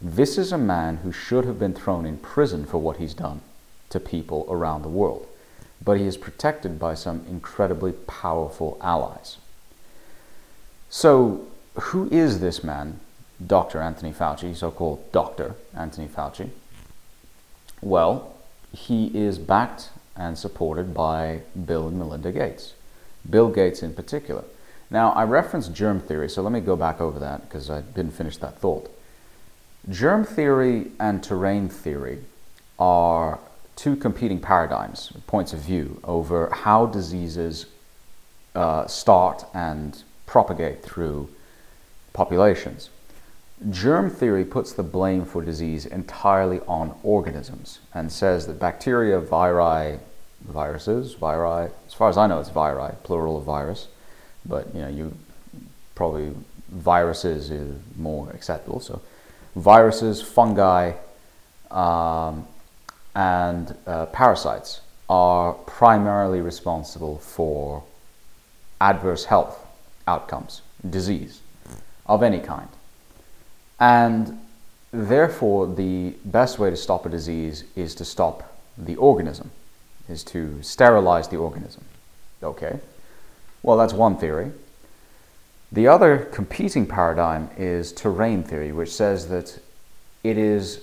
This 0.00 0.38
is 0.38 0.52
a 0.52 0.58
man 0.58 0.98
who 0.98 1.12
should 1.12 1.44
have 1.44 1.58
been 1.58 1.74
thrown 1.74 2.06
in 2.06 2.18
prison 2.18 2.64
for 2.64 2.78
what 2.78 2.98
he's 2.98 3.14
done 3.14 3.40
to 3.90 3.98
people 3.98 4.46
around 4.48 4.82
the 4.82 4.88
world, 4.88 5.26
but 5.84 5.98
he 5.98 6.04
is 6.04 6.16
protected 6.16 6.78
by 6.78 6.94
some 6.94 7.24
incredibly 7.28 7.92
powerful 7.92 8.78
allies. 8.80 9.38
So, 10.88 11.46
who 11.74 12.08
is 12.10 12.40
this 12.40 12.64
man 12.64 13.00
Dr. 13.44 13.80
Anthony 13.80 14.12
Fauci, 14.12 14.56
so 14.56 14.70
called 14.70 15.12
Dr. 15.12 15.54
Anthony 15.76 16.08
Fauci? 16.08 16.50
Well, 17.80 18.34
he 18.72 19.06
is 19.16 19.38
backed 19.38 19.90
and 20.18 20.36
supported 20.36 20.92
by 20.92 21.40
Bill 21.64 21.88
and 21.88 21.98
Melinda 21.98 22.32
Gates, 22.32 22.74
Bill 23.28 23.48
Gates 23.48 23.82
in 23.82 23.94
particular. 23.94 24.44
Now, 24.90 25.12
I 25.12 25.24
referenced 25.24 25.74
germ 25.74 26.00
theory, 26.00 26.28
so 26.28 26.42
let 26.42 26.52
me 26.52 26.60
go 26.60 26.74
back 26.76 27.00
over 27.00 27.18
that 27.18 27.42
because 27.42 27.70
I 27.70 27.82
didn't 27.82 28.12
finish 28.12 28.36
that 28.38 28.58
thought. 28.58 28.90
Germ 29.88 30.24
theory 30.24 30.90
and 30.98 31.22
terrain 31.22 31.68
theory 31.68 32.18
are 32.78 33.38
two 33.76 33.96
competing 33.96 34.40
paradigms, 34.40 35.12
points 35.26 35.52
of 35.52 35.60
view 35.60 36.00
over 36.04 36.50
how 36.50 36.86
diseases 36.86 37.66
uh, 38.54 38.86
start 38.86 39.44
and 39.54 40.02
propagate 40.26 40.82
through 40.82 41.28
populations. 42.12 42.90
Germ 43.70 44.10
theory 44.10 44.44
puts 44.44 44.72
the 44.72 44.82
blame 44.82 45.24
for 45.24 45.42
disease 45.42 45.86
entirely 45.86 46.60
on 46.68 46.94
organisms 47.02 47.80
and 47.92 48.10
says 48.10 48.46
that 48.46 48.58
bacteria, 48.58 49.20
viri, 49.20 49.98
viruses, 50.42 51.14
viri, 51.14 51.70
as 51.86 51.94
far 51.94 52.08
as 52.08 52.16
I 52.16 52.26
know, 52.26 52.40
it's 52.40 52.50
viri, 52.50 52.92
plural 53.02 53.38
of 53.38 53.44
virus, 53.44 53.88
but 54.44 54.74
you 54.74 54.80
know, 54.80 54.88
you 54.88 55.14
probably 55.94 56.32
viruses 56.68 57.50
is 57.50 57.76
more 57.96 58.30
acceptable. 58.30 58.80
So, 58.80 59.00
viruses, 59.56 60.22
fungi, 60.22 60.92
um, 61.70 62.46
and 63.14 63.76
uh, 63.86 64.06
parasites 64.06 64.80
are 65.08 65.54
primarily 65.54 66.40
responsible 66.40 67.18
for 67.18 67.82
adverse 68.80 69.24
health 69.24 69.66
outcomes, 70.06 70.62
disease 70.88 71.40
of 72.06 72.22
any 72.22 72.40
kind. 72.40 72.68
And 73.80 74.40
therefore, 74.92 75.66
the 75.66 76.14
best 76.24 76.58
way 76.58 76.70
to 76.70 76.76
stop 76.76 77.06
a 77.06 77.08
disease 77.08 77.64
is 77.76 77.94
to 77.96 78.04
stop 78.04 78.54
the 78.76 78.96
organism, 78.96 79.50
is 80.08 80.24
to 80.24 80.62
sterilize 80.62 81.28
the 81.28 81.36
organism. 81.36 81.84
Okay? 82.42 82.80
Well, 83.62 83.76
that's 83.76 83.92
one 83.92 84.16
theory. 84.16 84.52
The 85.70 85.86
other 85.86 86.18
competing 86.18 86.86
paradigm 86.86 87.50
is 87.56 87.92
terrain 87.92 88.42
theory, 88.42 88.72
which 88.72 88.92
says 88.92 89.28
that 89.28 89.60
it 90.24 90.38
is 90.38 90.80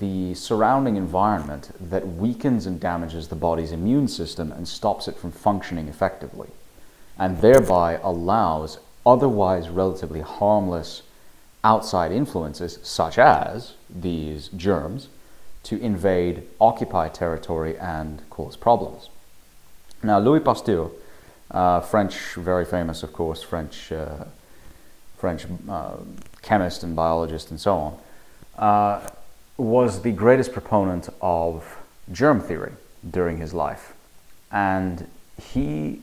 the 0.00 0.34
surrounding 0.34 0.96
environment 0.96 1.70
that 1.80 2.06
weakens 2.06 2.66
and 2.66 2.80
damages 2.80 3.28
the 3.28 3.36
body's 3.36 3.72
immune 3.72 4.08
system 4.08 4.50
and 4.52 4.66
stops 4.66 5.08
it 5.08 5.16
from 5.16 5.30
functioning 5.30 5.88
effectively, 5.88 6.48
and 7.18 7.40
thereby 7.40 7.98
allows 8.02 8.78
otherwise 9.06 9.68
relatively 9.68 10.20
harmless 10.20 11.02
outside 11.62 12.12
influences, 12.12 12.78
such 12.82 13.18
as 13.18 13.74
these 13.88 14.48
germs, 14.48 15.08
to 15.64 15.80
invade, 15.80 16.44
occupy 16.60 17.08
territory, 17.08 17.76
and 17.78 18.22
cause 18.30 18.56
problems. 18.56 19.08
Now, 20.02 20.18
Louis 20.18 20.40
Pasteur, 20.40 20.90
uh, 21.50 21.80
French, 21.80 22.34
very 22.34 22.64
famous, 22.64 23.02
of 23.02 23.12
course, 23.12 23.42
French, 23.42 23.90
uh, 23.90 24.24
French 25.16 25.46
uh, 25.68 25.96
chemist 26.42 26.82
and 26.82 26.94
biologist, 26.94 27.50
and 27.50 27.60
so 27.60 27.74
on, 27.74 27.98
uh, 28.58 29.10
was 29.56 30.02
the 30.02 30.12
greatest 30.12 30.52
proponent 30.52 31.08
of 31.20 31.78
germ 32.12 32.40
theory 32.40 32.72
during 33.08 33.38
his 33.38 33.54
life. 33.54 33.94
And 34.52 35.08
he 35.40 36.00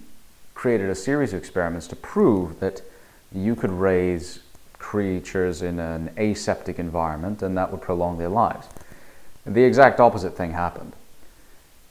created 0.54 0.90
a 0.90 0.96
series 0.96 1.34
of 1.34 1.40
experiments 1.40 1.88
to 1.88 1.96
prove 1.96 2.60
that 2.60 2.82
you 3.34 3.56
could 3.56 3.72
raise 3.72 4.40
creatures 4.78 5.62
in 5.62 5.80
an 5.80 6.10
aseptic 6.18 6.80
environment 6.80 7.42
and 7.42 7.58
that 7.58 7.72
would 7.72 7.82
prolong 7.82 8.18
their 8.18 8.30
lives. 8.30 8.68
The 9.46 9.64
exact 9.64 10.00
opposite 10.00 10.36
thing 10.36 10.52
happened. 10.52 10.94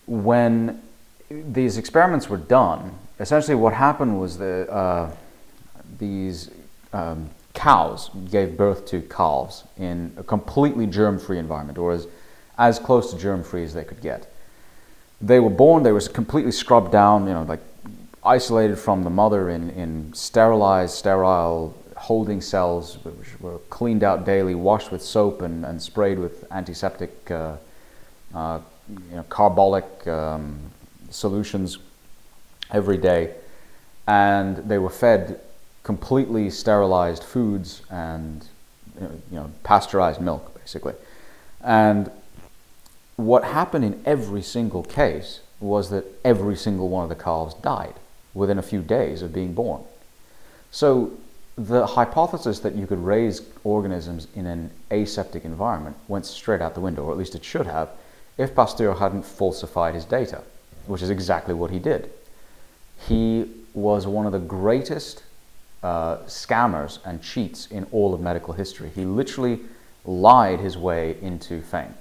When 0.06 0.82
these 1.30 1.78
experiments 1.78 2.28
were 2.28 2.36
done, 2.36 2.98
essentially 3.18 3.54
what 3.54 3.74
happened 3.74 4.20
was 4.20 4.38
that 4.38 4.68
uh, 4.68 5.10
these 5.98 6.50
um, 6.92 7.30
cows 7.54 8.10
gave 8.30 8.56
birth 8.56 8.86
to 8.86 9.00
calves 9.02 9.64
in 9.78 10.12
a 10.16 10.22
completely 10.22 10.86
germ 10.86 11.18
free 11.18 11.38
environment, 11.38 11.78
or 11.78 11.92
as, 11.92 12.06
as 12.58 12.78
close 12.78 13.12
to 13.12 13.18
germ 13.18 13.42
free 13.42 13.64
as 13.64 13.74
they 13.74 13.84
could 13.84 14.00
get. 14.00 14.32
They 15.20 15.40
were 15.40 15.50
born, 15.50 15.82
they 15.82 15.92
were 15.92 16.00
completely 16.00 16.52
scrubbed 16.52 16.92
down, 16.92 17.26
you 17.26 17.34
know, 17.34 17.42
like 17.42 17.60
isolated 18.24 18.76
from 18.76 19.02
the 19.02 19.10
mother 19.10 19.50
in, 19.50 19.70
in 19.70 20.12
sterilized, 20.14 20.94
sterile 20.94 21.76
holding 22.00 22.40
cells, 22.40 22.96
which 23.04 23.38
were 23.40 23.58
cleaned 23.68 24.02
out 24.02 24.24
daily, 24.24 24.54
washed 24.54 24.90
with 24.90 25.02
soap, 25.02 25.42
and, 25.42 25.66
and 25.66 25.80
sprayed 25.80 26.18
with 26.18 26.50
antiseptic, 26.50 27.30
uh, 27.30 27.56
uh, 28.34 28.58
you 28.88 29.16
know, 29.16 29.22
carbolic 29.28 30.06
um, 30.08 30.58
solutions 31.10 31.76
every 32.70 32.96
day. 32.96 33.34
And 34.08 34.56
they 34.56 34.78
were 34.78 34.88
fed 34.88 35.40
completely 35.82 36.48
sterilized 36.48 37.22
foods 37.22 37.82
and 37.90 38.48
you 38.98 39.20
know, 39.30 39.50
pasteurized 39.62 40.22
milk, 40.22 40.54
basically. 40.54 40.94
And 41.62 42.10
what 43.16 43.44
happened 43.44 43.84
in 43.84 44.00
every 44.06 44.42
single 44.42 44.82
case 44.82 45.40
was 45.60 45.90
that 45.90 46.06
every 46.24 46.56
single 46.56 46.88
one 46.88 47.02
of 47.02 47.10
the 47.10 47.22
calves 47.22 47.52
died 47.56 47.94
within 48.32 48.58
a 48.58 48.62
few 48.62 48.80
days 48.80 49.20
of 49.20 49.34
being 49.34 49.52
born. 49.52 49.82
So 50.70 51.12
the 51.56 51.86
hypothesis 51.86 52.60
that 52.60 52.74
you 52.74 52.86
could 52.86 53.04
raise 53.04 53.42
organisms 53.64 54.28
in 54.34 54.46
an 54.46 54.70
aseptic 54.90 55.44
environment 55.44 55.96
went 56.08 56.26
straight 56.26 56.60
out 56.60 56.74
the 56.74 56.80
window, 56.80 57.04
or 57.04 57.12
at 57.12 57.18
least 57.18 57.34
it 57.34 57.44
should 57.44 57.66
have, 57.66 57.90
if 58.38 58.54
Pasteur 58.54 58.94
hadn't 58.94 59.24
falsified 59.24 59.94
his 59.94 60.04
data, 60.04 60.42
which 60.86 61.02
is 61.02 61.10
exactly 61.10 61.52
what 61.52 61.70
he 61.70 61.78
did. 61.78 62.10
He 63.08 63.50
was 63.74 64.06
one 64.06 64.26
of 64.26 64.32
the 64.32 64.38
greatest 64.38 65.22
uh, 65.82 66.18
scammers 66.26 66.98
and 67.04 67.22
cheats 67.22 67.66
in 67.66 67.84
all 67.92 68.14
of 68.14 68.20
medical 68.20 68.54
history. 68.54 68.90
He 68.94 69.04
literally 69.04 69.60
lied 70.04 70.60
his 70.60 70.78
way 70.78 71.16
into 71.20 71.60
fame. 71.60 71.94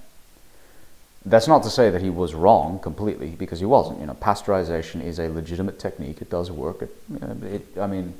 That's 1.25 1.47
not 1.47 1.63
to 1.63 1.69
say 1.69 1.89
that 1.89 2.01
he 2.01 2.09
was 2.09 2.33
wrong 2.33 2.79
completely, 2.79 3.31
because 3.31 3.59
he 3.59 3.65
wasn't. 3.65 3.99
You 3.99 4.05
know, 4.05 4.13
pasteurization 4.13 5.03
is 5.03 5.19
a 5.19 5.27
legitimate 5.27 5.77
technique. 5.77 6.21
It 6.21 6.29
does 6.29 6.49
work. 6.49 6.81
It, 6.81 6.95
it, 7.43 7.77
I 7.77 7.87
mean, 7.87 8.13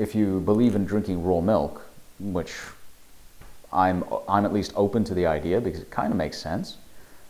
if 0.00 0.14
you 0.14 0.40
believe 0.40 0.74
in 0.74 0.86
drinking 0.86 1.22
raw 1.22 1.42
milk, 1.42 1.86
which 2.18 2.54
I'm, 3.70 4.02
I'm 4.26 4.46
at 4.46 4.52
least 4.52 4.72
open 4.74 5.04
to 5.04 5.14
the 5.14 5.26
idea 5.26 5.60
because 5.60 5.82
it 5.82 5.90
kind 5.90 6.10
of 6.10 6.16
makes 6.16 6.38
sense. 6.38 6.78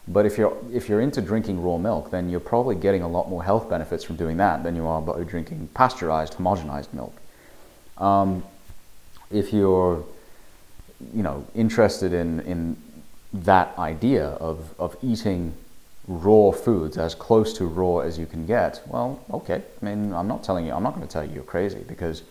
But 0.07 0.25
if 0.25 0.39
you're, 0.39 0.57
if 0.73 0.89
you're 0.89 1.01
into 1.01 1.21
drinking 1.21 1.61
raw 1.63 1.79
milk, 1.79 2.13
then 2.13 2.31
you're 2.31 2.39
probably 2.39 2.77
getting 2.77 3.03
a 3.03 3.09
lot 3.09 3.29
more 3.29 3.43
health 3.43 3.69
benefits 3.69 4.05
from 4.05 4.15
doing 4.17 4.37
that 4.37 4.63
than 4.63 4.77
you 4.77 4.87
are 4.87 5.03
by 5.03 5.21
drinking 5.25 5.69
pasteurized, 5.75 6.35
homogenized 6.35 6.93
milk. 6.93 7.15
Um, 7.99 8.45
if 9.33 9.53
you're, 9.53 10.05
you 11.13 11.25
know, 11.25 11.45
interested 11.57 12.13
in, 12.13 12.39
in 12.41 12.77
that 13.33 13.77
idea 13.79 14.27
of, 14.27 14.75
of 14.79 14.97
eating 15.03 15.55
raw 16.07 16.53
foods 16.53 16.99
as 16.99 17.17
close 17.17 17.53
to 17.55 17.67
raw 17.67 17.99
as 17.99 18.17
you 18.17 18.27
can 18.27 18.47
get, 18.47 18.81
well, 18.87 19.21
okay. 19.33 19.61
I 19.83 19.85
mean, 19.85 20.13
I'm 20.13 20.29
not 20.29 20.45
telling 20.45 20.67
you, 20.67 20.73
I'm 20.73 20.85
not 20.85 20.95
going 20.95 21.07
to 21.07 21.13
tell 21.13 21.25
you 21.25 21.35
you're 21.35 21.43
crazy 21.43 21.85
because 21.87 22.23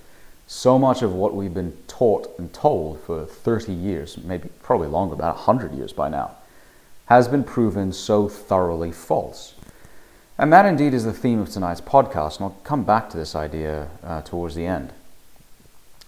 so 0.49 0.79
much 0.79 1.03
of 1.03 1.13
what 1.13 1.35
we've 1.35 1.53
been 1.53 1.77
taught 1.87 2.27
and 2.39 2.51
told 2.51 2.99
for 3.01 3.23
30 3.23 3.71
years, 3.71 4.17
maybe 4.17 4.49
probably 4.63 4.87
longer, 4.87 5.13
about 5.13 5.35
100 5.35 5.75
years 5.75 5.93
by 5.93 6.09
now, 6.09 6.31
has 7.05 7.27
been 7.27 7.43
proven 7.43 7.93
so 7.93 8.27
thoroughly 8.27 8.91
false. 8.91 9.53
And 10.39 10.51
that 10.51 10.65
indeed 10.65 10.95
is 10.95 11.05
the 11.05 11.13
theme 11.13 11.39
of 11.39 11.51
tonight's 11.51 11.81
podcast, 11.81 12.37
and 12.37 12.45
I'll 12.45 12.57
come 12.63 12.83
back 12.83 13.11
to 13.11 13.17
this 13.17 13.35
idea 13.35 13.89
uh, 14.03 14.21
towards 14.21 14.55
the 14.55 14.65
end. 14.65 14.91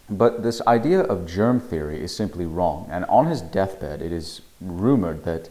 But 0.09 0.41
this 0.41 0.59
idea 0.65 1.01
of 1.01 1.27
germ 1.27 1.59
theory 1.59 2.01
is 2.01 2.15
simply 2.15 2.47
wrong, 2.47 2.89
and 2.89 3.05
on 3.05 3.27
his 3.27 3.41
deathbed, 3.41 4.01
it 4.01 4.11
is 4.11 4.41
rumored 4.59 5.23
that 5.23 5.49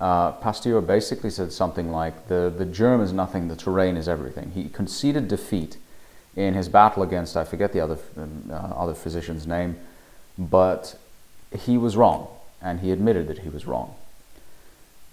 uh, 0.00 0.32
Pasteur 0.32 0.80
basically 0.80 1.28
said 1.28 1.52
something 1.52 1.92
like 1.92 2.28
the, 2.28 2.50
the 2.56 2.64
germ 2.64 3.02
is 3.02 3.12
nothing, 3.12 3.48
the 3.48 3.54
terrain 3.54 3.98
is 3.98 4.08
everything. 4.08 4.52
He 4.52 4.70
conceded 4.70 5.28
defeat 5.28 5.76
in 6.36 6.54
his 6.54 6.68
battle 6.68 7.02
against, 7.02 7.36
I 7.36 7.44
forget 7.44 7.72
the 7.72 7.80
other, 7.80 7.98
uh, 8.50 8.54
other 8.54 8.94
physician's 8.94 9.46
name, 9.46 9.76
but 10.38 10.98
he 11.56 11.78
was 11.78 11.96
wrong, 11.96 12.28
and 12.60 12.80
he 12.80 12.90
admitted 12.90 13.28
that 13.28 13.38
he 13.38 13.48
was 13.48 13.66
wrong. 13.66 13.94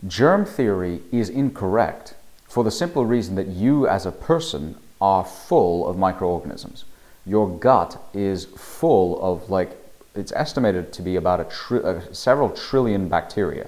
Germ 0.08 0.46
theory 0.46 1.02
is 1.12 1.30
incorrect 1.30 2.16
for 2.48 2.64
the 2.64 2.72
simple 2.72 3.06
reason 3.06 3.36
that 3.36 3.48
you 3.48 3.88
as 3.88 4.06
a 4.06 4.12
person 4.12 4.76
are 5.00 5.24
full 5.24 5.88
of 5.88 5.98
microorganisms. 5.98 6.86
Your 7.26 7.48
gut 7.48 8.02
is 8.14 8.46
full 8.46 9.22
of 9.22 9.50
like, 9.50 9.78
it's 10.16 10.32
estimated 10.34 10.92
to 10.94 11.02
be 11.02 11.16
about 11.16 11.40
a 11.40 11.44
tri- 11.46 11.80
uh, 11.80 12.02
several 12.12 12.50
trillion 12.50 13.08
bacteria. 13.10 13.68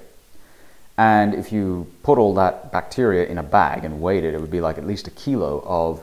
And 0.98 1.34
if 1.34 1.52
you 1.52 1.86
put 2.02 2.18
all 2.18 2.34
that 2.34 2.72
bacteria 2.72 3.26
in 3.26 3.38
a 3.38 3.42
bag 3.42 3.84
and 3.84 4.00
weighed 4.00 4.24
it, 4.24 4.34
it 4.34 4.40
would 4.40 4.50
be 4.50 4.60
like 4.60 4.76
at 4.76 4.86
least 4.86 5.08
a 5.08 5.10
kilo 5.12 5.62
of 5.66 6.02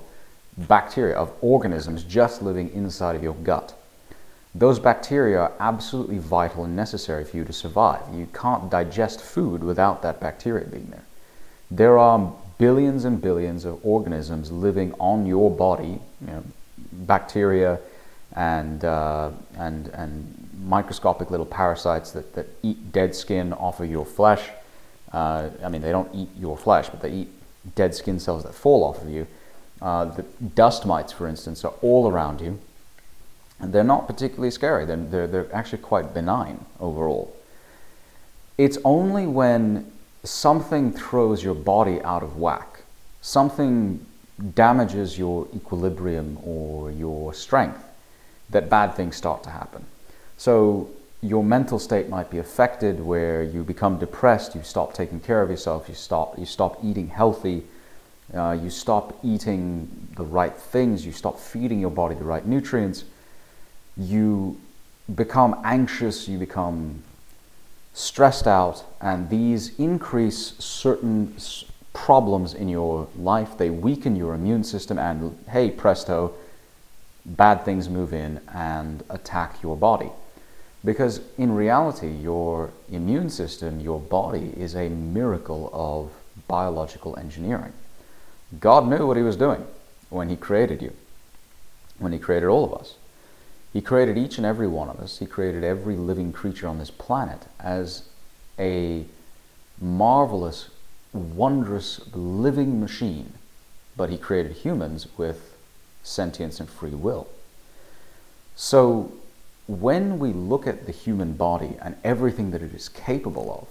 bacteria, 0.68 1.16
of 1.16 1.32
organisms 1.42 2.04
just 2.04 2.42
living 2.42 2.72
inside 2.74 3.16
of 3.16 3.24
your 3.24 3.36
gut. 3.36 3.74
those 4.54 4.80
bacteria 4.80 5.40
are 5.40 5.54
absolutely 5.60 6.18
vital 6.18 6.66
and 6.66 6.76
necessary 6.76 7.24
for 7.24 7.38
you 7.38 7.46
to 7.46 7.54
survive. 7.54 8.02
You 8.14 8.28
can't 8.34 8.70
digest 8.70 9.22
food 9.22 9.64
without 9.64 10.02
that 10.02 10.20
bacteria 10.20 10.66
being 10.66 10.90
there. 10.92 11.06
There 11.70 11.98
are 11.98 12.34
billions 12.58 13.06
and 13.06 13.22
billions 13.22 13.64
of 13.64 13.84
organisms 13.86 14.52
living 14.52 14.94
on 15.00 15.26
your 15.26 15.50
body, 15.50 16.00
you 16.20 16.28
know, 16.28 16.44
bacteria 16.92 17.80
and, 18.34 18.84
uh, 18.84 19.32
and, 19.58 19.88
and 19.88 20.50
microscopic 20.66 21.32
little 21.32 21.46
parasites 21.46 22.12
that, 22.12 22.34
that 22.36 22.48
eat 22.62 22.92
dead 22.92 23.16
skin 23.16 23.54
off 23.54 23.80
of 23.80 23.90
your 23.90 24.06
flesh. 24.06 24.50
Uh, 25.14 25.50
I 25.64 25.70
mean, 25.70 25.82
they 25.82 25.92
don't 25.92 26.14
eat 26.14 26.30
your 26.38 26.58
flesh, 26.58 26.90
but 26.90 27.02
they 27.02 27.12
eat 27.12 27.30
dead 27.76 27.96
skin 27.96 28.20
cells 28.20 28.44
that 28.44 28.54
fall 28.54 28.84
off 28.84 29.02
of 29.02 29.10
you. 29.10 29.28
Uh, 29.82 30.06
the 30.06 30.24
dust 30.56 30.86
mites, 30.86 31.12
for 31.12 31.28
instance, 31.28 31.66
are 31.66 31.74
all 31.82 32.10
around 32.10 32.40
you. 32.40 32.60
And 33.60 33.74
they're 33.74 33.84
not 33.84 34.08
particularly 34.08 34.52
scary. 34.52 34.86
They're, 34.86 34.98
they're, 34.98 35.28
they're 35.28 35.56
actually 35.56 35.80
quite 35.80 36.14
benign 36.14 36.66
overall. 36.80 37.36
It's 38.58 38.78
only 38.84 39.26
when 39.26 39.92
something 40.24 40.92
throws 40.92 41.44
your 41.44 41.56
body 41.56 42.02
out 42.02 42.22
of 42.24 42.38
whack, 42.38 42.82
something 43.22 44.06
damages 44.56 45.18
your 45.18 45.48
equilibrium 45.56 46.38
or 46.44 46.92
your 46.92 47.34
strength, 47.34 47.84
that 48.50 48.70
bad 48.70 48.94
things 48.96 49.16
start 49.16 49.44
to 49.44 49.50
happen. 49.50 49.86
So 50.38 50.90
your 51.22 51.44
mental 51.44 51.80
state 51.80 52.10
might 52.10 52.30
be 52.30 52.40
affected 52.40 53.00
where 53.00 53.44
you 53.44 53.64
become 53.64 53.98
depressed, 54.00 54.56
you 54.56 54.64
stop 54.64 54.94
taking 54.94 55.20
care 55.20 55.42
of 55.42 55.50
yourself, 55.50 55.88
you 55.88 55.96
stop, 55.96 56.38
you 56.38 56.46
stop 56.46 56.84
eating 56.84 57.08
healthy, 57.08 57.64
uh, 58.36 58.58
you 58.62 58.70
stop 58.70 59.18
eating 59.24 59.90
the 60.16 60.24
right 60.24 60.56
things, 60.56 61.06
you 61.06 61.12
stop 61.12 61.40
feeding 61.40 61.80
your 61.80 61.92
body 61.92 62.16
the 62.16 62.24
right 62.24 62.46
nutrients, 62.46 63.04
you 63.98 64.60
become 65.16 65.60
anxious, 65.64 66.28
you 66.28 66.38
become 66.38 67.02
stressed 67.94 68.48
out, 68.48 68.86
and 69.02 69.30
these 69.30 69.78
increase 69.80 70.54
certain 70.60 71.36
problems 71.94 72.54
in 72.54 72.70
your 72.70 73.08
life. 73.18 73.58
They 73.58 73.70
weaken 73.70 74.16
your 74.16 74.34
immune 74.34 74.64
system, 74.64 74.98
and 74.98 75.38
hey, 75.50 75.70
presto, 75.70 76.34
bad 77.26 77.66
things 77.66 77.90
move 77.90 78.14
in 78.14 78.40
and 78.54 79.04
attack 79.10 79.62
your 79.62 79.76
body. 79.76 80.10
Because 80.84 81.22
in 81.38 81.54
reality, 81.54 82.10
your 82.10 82.72
immune 82.92 83.30
system, 83.30 83.80
your 83.80 84.00
body, 84.00 84.54
is 84.58 84.76
a 84.76 84.90
miracle 84.90 85.70
of 85.74 86.12
biological 86.48 87.18
engineering. 87.20 87.74
God 88.60 88.88
knew 88.88 89.08
what 89.08 89.18
He 89.18 89.24
was 89.24 89.38
doing 89.38 89.66
when 90.10 90.30
He 90.30 90.36
created 90.36 90.82
you, 90.82 90.94
when 92.00 92.12
He 92.12 92.20
created 92.20 92.48
all 92.48 92.66
of 92.66 92.74
us. 92.74 92.96
He 93.72 93.82
created 93.82 94.18
each 94.18 94.38
and 94.38 94.46
every 94.46 94.68
one 94.68 94.90
of 94.90 95.00
us, 95.00 95.20
He 95.20 95.26
created 95.26 95.64
every 95.64 95.96
living 95.96 96.34
creature 96.34 96.68
on 96.68 96.80
this 96.80 96.92
planet 96.92 97.46
as 97.60 98.04
a 98.60 99.06
marvelous, 99.80 100.70
wondrous 101.14 102.02
living 102.14 102.80
machine. 102.80 103.34
But 103.96 104.10
He 104.10 104.18
created 104.18 104.54
humans 104.58 105.08
with 105.18 105.56
sentience 106.04 106.60
and 106.60 106.70
free 106.70 106.92
will. 106.92 107.28
So, 108.56 109.14
when 109.68 110.20
we 110.20 110.34
look 110.34 110.68
at 110.68 110.86
the 110.86 110.92
human 110.92 111.34
body 111.34 111.78
and 111.82 111.96
everything 112.04 112.52
that 112.52 112.62
it 112.62 112.74
is 112.74 112.90
capable 112.90 113.54
of, 113.62 113.68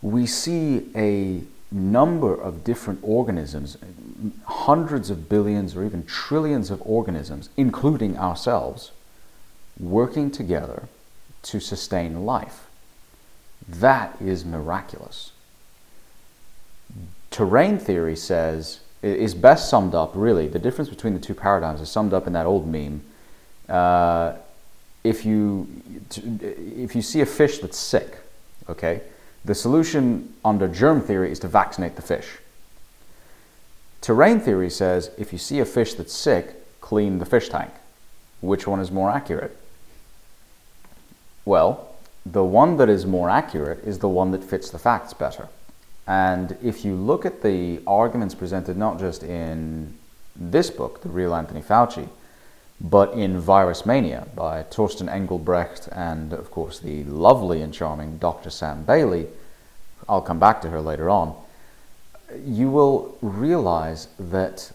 we 0.00 0.26
see 0.26 0.90
a 0.94 1.42
number 1.70 2.34
of 2.34 2.64
different 2.64 3.00
organisms, 3.02 3.76
hundreds 4.44 5.10
of 5.10 5.28
billions 5.28 5.76
or 5.76 5.84
even 5.84 6.04
trillions 6.04 6.70
of 6.70 6.80
organisms, 6.84 7.50
including 7.56 8.16
ourselves, 8.16 8.92
working 9.78 10.30
together 10.30 10.88
to 11.42 11.60
sustain 11.60 12.24
life. 12.24 12.66
That 13.68 14.16
is 14.20 14.44
miraculous. 14.44 15.32
Terrain 17.30 17.78
theory 17.78 18.16
says, 18.16 18.80
is 19.02 19.34
best 19.34 19.68
summed 19.68 19.94
up 19.94 20.12
really, 20.14 20.48
the 20.48 20.58
difference 20.58 20.88
between 20.88 21.14
the 21.14 21.20
two 21.20 21.34
paradigms 21.34 21.80
is 21.80 21.88
summed 21.88 22.12
up 22.12 22.26
in 22.26 22.32
that 22.32 22.46
old 22.46 22.66
meme. 22.66 23.02
Uh, 23.68 24.34
if, 25.04 25.24
you, 25.24 25.68
if 26.40 26.96
you 26.96 27.02
see 27.02 27.20
a 27.20 27.26
fish 27.26 27.58
that's 27.58 27.78
sick, 27.78 28.18
okay, 28.68 29.02
the 29.44 29.54
solution 29.54 30.34
under 30.44 30.68
germ 30.68 31.00
theory 31.00 31.30
is 31.30 31.38
to 31.40 31.48
vaccinate 31.48 31.96
the 31.96 32.02
fish. 32.02 32.38
Terrain 34.00 34.40
theory 34.40 34.70
says 34.70 35.10
if 35.18 35.32
you 35.32 35.38
see 35.38 35.58
a 35.60 35.64
fish 35.64 35.94
that's 35.94 36.12
sick, 36.12 36.80
clean 36.80 37.18
the 37.18 37.26
fish 37.26 37.48
tank. 37.48 37.70
Which 38.40 38.66
one 38.66 38.80
is 38.80 38.90
more 38.90 39.10
accurate? 39.10 39.56
Well, 41.44 41.94
the 42.24 42.44
one 42.44 42.76
that 42.76 42.88
is 42.88 43.06
more 43.06 43.30
accurate 43.30 43.82
is 43.84 43.98
the 43.98 44.08
one 44.08 44.30
that 44.32 44.44
fits 44.44 44.70
the 44.70 44.78
facts 44.78 45.14
better. 45.14 45.48
And 46.06 46.56
if 46.62 46.84
you 46.84 46.94
look 46.94 47.26
at 47.26 47.42
the 47.42 47.80
arguments 47.86 48.34
presented 48.34 48.76
not 48.76 48.98
just 48.98 49.22
in 49.22 49.94
this 50.34 50.70
book, 50.70 51.02
The 51.02 51.08
Real 51.08 51.34
Anthony 51.34 51.60
Fauci, 51.60 52.08
but 52.80 53.12
in 53.12 53.40
Virus 53.40 53.84
Mania 53.84 54.26
by 54.34 54.62
Torsten 54.64 55.08
Engelbrecht 55.08 55.88
and, 55.92 56.32
of 56.32 56.50
course, 56.50 56.78
the 56.78 57.04
lovely 57.04 57.60
and 57.60 57.74
charming 57.74 58.18
Dr. 58.18 58.50
Sam 58.50 58.84
Bailey, 58.84 59.26
I'll 60.08 60.22
come 60.22 60.38
back 60.38 60.62
to 60.62 60.70
her 60.70 60.80
later 60.80 61.10
on, 61.10 61.34
you 62.44 62.70
will 62.70 63.16
realize 63.20 64.08
that 64.18 64.70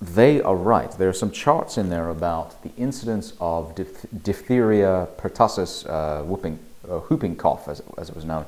they 0.00 0.40
are 0.40 0.54
right. 0.54 0.90
There 0.92 1.08
are 1.08 1.14
some 1.14 1.32
charts 1.32 1.76
in 1.76 1.90
there 1.90 2.08
about 2.08 2.62
the 2.62 2.70
incidence 2.76 3.32
of 3.40 3.74
diph- 3.74 4.06
diphtheria, 4.22 5.08
pertussis, 5.18 5.88
uh, 5.88 6.22
whooping, 6.22 6.58
uh, 6.88 6.98
whooping 6.98 7.36
cough, 7.36 7.66
as, 7.68 7.82
as 7.96 8.08
it 8.08 8.14
was 8.14 8.24
known, 8.24 8.46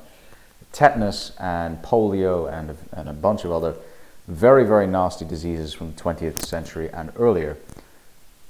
tetanus, 0.73 1.33
and 1.40 1.83
polio, 1.83 2.51
and, 2.53 2.77
and 2.92 3.09
a 3.09 3.12
bunch 3.12 3.44
of 3.44 3.51
other 3.51 3.75
very, 4.29 4.64
very 4.64 4.87
nasty 4.87 5.25
diseases 5.25 5.75
from 5.75 5.92
the 5.92 6.01
20th 6.01 6.44
century 6.44 6.88
and 6.90 7.12
earlier. 7.16 7.57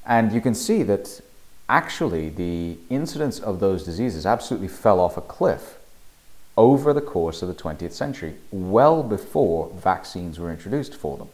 And 0.06 0.32
you 0.32 0.40
can 0.40 0.54
see 0.54 0.82
that 0.84 1.20
actually 1.68 2.28
the 2.28 2.78
incidence 2.88 3.38
of 3.38 3.60
those 3.60 3.84
diseases 3.84 4.26
absolutely 4.26 4.68
fell 4.68 5.00
off 5.00 5.16
a 5.16 5.20
cliff 5.20 5.78
over 6.56 6.92
the 6.92 7.00
course 7.00 7.42
of 7.42 7.48
the 7.48 7.54
20th 7.54 7.92
century, 7.92 8.34
well 8.50 9.02
before 9.02 9.70
vaccines 9.74 10.38
were 10.38 10.50
introduced 10.50 10.94
for 10.94 11.16
them. 11.16 11.28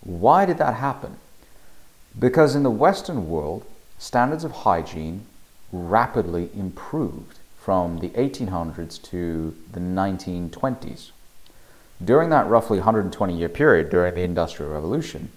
Why 0.00 0.44
did 0.44 0.58
that 0.58 0.74
happen? 0.74 1.16
Because 2.16 2.54
in 2.54 2.62
the 2.62 2.70
Western 2.70 3.28
world, 3.28 3.64
standards 3.98 4.44
of 4.44 4.52
hygiene 4.52 5.26
rapidly 5.72 6.50
improved 6.54 7.38
from 7.58 7.98
the 7.98 8.10
1800s 8.10 9.02
to 9.02 9.56
the 9.72 9.80
1920s. 9.80 11.10
During 12.02 12.30
that 12.30 12.46
roughly 12.46 12.78
120 12.78 13.36
year 13.36 13.48
period 13.48 13.90
during 13.90 14.14
the 14.14 14.22
Industrial 14.22 14.72
Revolution, 14.72 15.30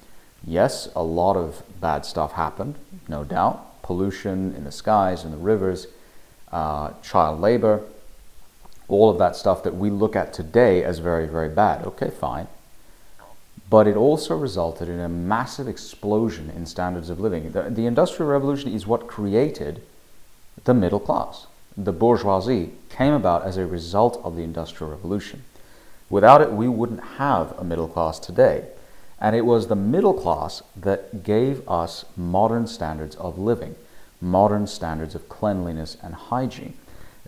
yes, 0.46 0.90
a 0.96 1.04
lot 1.04 1.36
of 1.36 1.64
bad 1.80 2.06
stuff 2.06 2.34
happened, 2.34 2.76
no 3.08 3.24
doubt. 3.24 3.82
Pollution 3.82 4.54
in 4.56 4.64
the 4.64 4.72
skies 4.72 5.24
and 5.24 5.34
the 5.34 5.38
rivers, 5.38 5.88
uh, 6.52 6.92
child 7.02 7.40
labor, 7.40 7.84
all 8.88 9.10
of 9.10 9.18
that 9.20 9.36
stuff 9.36 9.64
that 9.64 9.76
we 9.76 9.90
look 9.90 10.16
at 10.16 10.34
today 10.34 10.84
as 10.84 11.00
very, 11.00 11.28
very 11.28 11.50
bad. 11.50 11.86
Okay, 11.86 12.10
fine. 12.10 12.48
But 13.70 13.88
it 13.88 13.96
also 13.96 14.36
resulted 14.36 14.90
in 14.90 15.00
a 15.00 15.08
massive 15.08 15.68
explosion 15.68 16.50
in 16.50 16.66
standards 16.66 17.10
of 17.10 17.20
living. 17.20 17.54
The, 17.54 17.64
the 17.70 17.86
Industrial 17.86 18.30
Revolution 18.30 18.74
is 18.74 18.86
what 18.86 19.08
created 19.08 19.82
the 20.66 20.74
middle 20.74 21.00
class. 21.00 21.48
The 21.78 21.94
bourgeoisie 21.94 22.72
came 22.90 23.14
about 23.14 23.44
as 23.44 23.56
a 23.56 23.66
result 23.66 24.20
of 24.26 24.36
the 24.36 24.44
Industrial 24.44 24.92
Revolution. 24.92 25.44
Without 26.10 26.42
it, 26.42 26.52
we 26.52 26.68
wouldn't 26.68 27.04
have 27.18 27.58
a 27.58 27.64
middle 27.64 27.88
class 27.88 28.20
today. 28.20 28.66
And 29.22 29.36
it 29.36 29.46
was 29.46 29.68
the 29.68 29.76
middle 29.76 30.16
class 30.16 30.64
that 30.76 31.24
gave 31.24 31.68
us 31.70 32.06
modern 32.18 32.66
standards 32.66 33.16
of 33.18 33.38
living, 33.38 33.76
modern 34.20 34.66
standards 34.66 35.14
of 35.14 35.30
cleanliness 35.30 35.96
and 36.02 36.16
hygiene. 36.16 36.74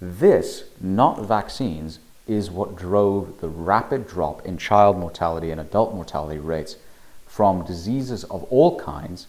This, 0.01 0.63
not 0.81 1.21
vaccines, 1.21 1.99
is 2.27 2.49
what 2.49 2.75
drove 2.75 3.39
the 3.41 3.47
rapid 3.47 4.07
drop 4.07 4.43
in 4.45 4.57
child 4.57 4.97
mortality 4.97 5.51
and 5.51 5.61
adult 5.61 5.93
mortality 5.93 6.39
rates 6.39 6.77
from 7.27 7.65
diseases 7.65 8.23
of 8.25 8.43
all 8.45 8.79
kinds 8.79 9.27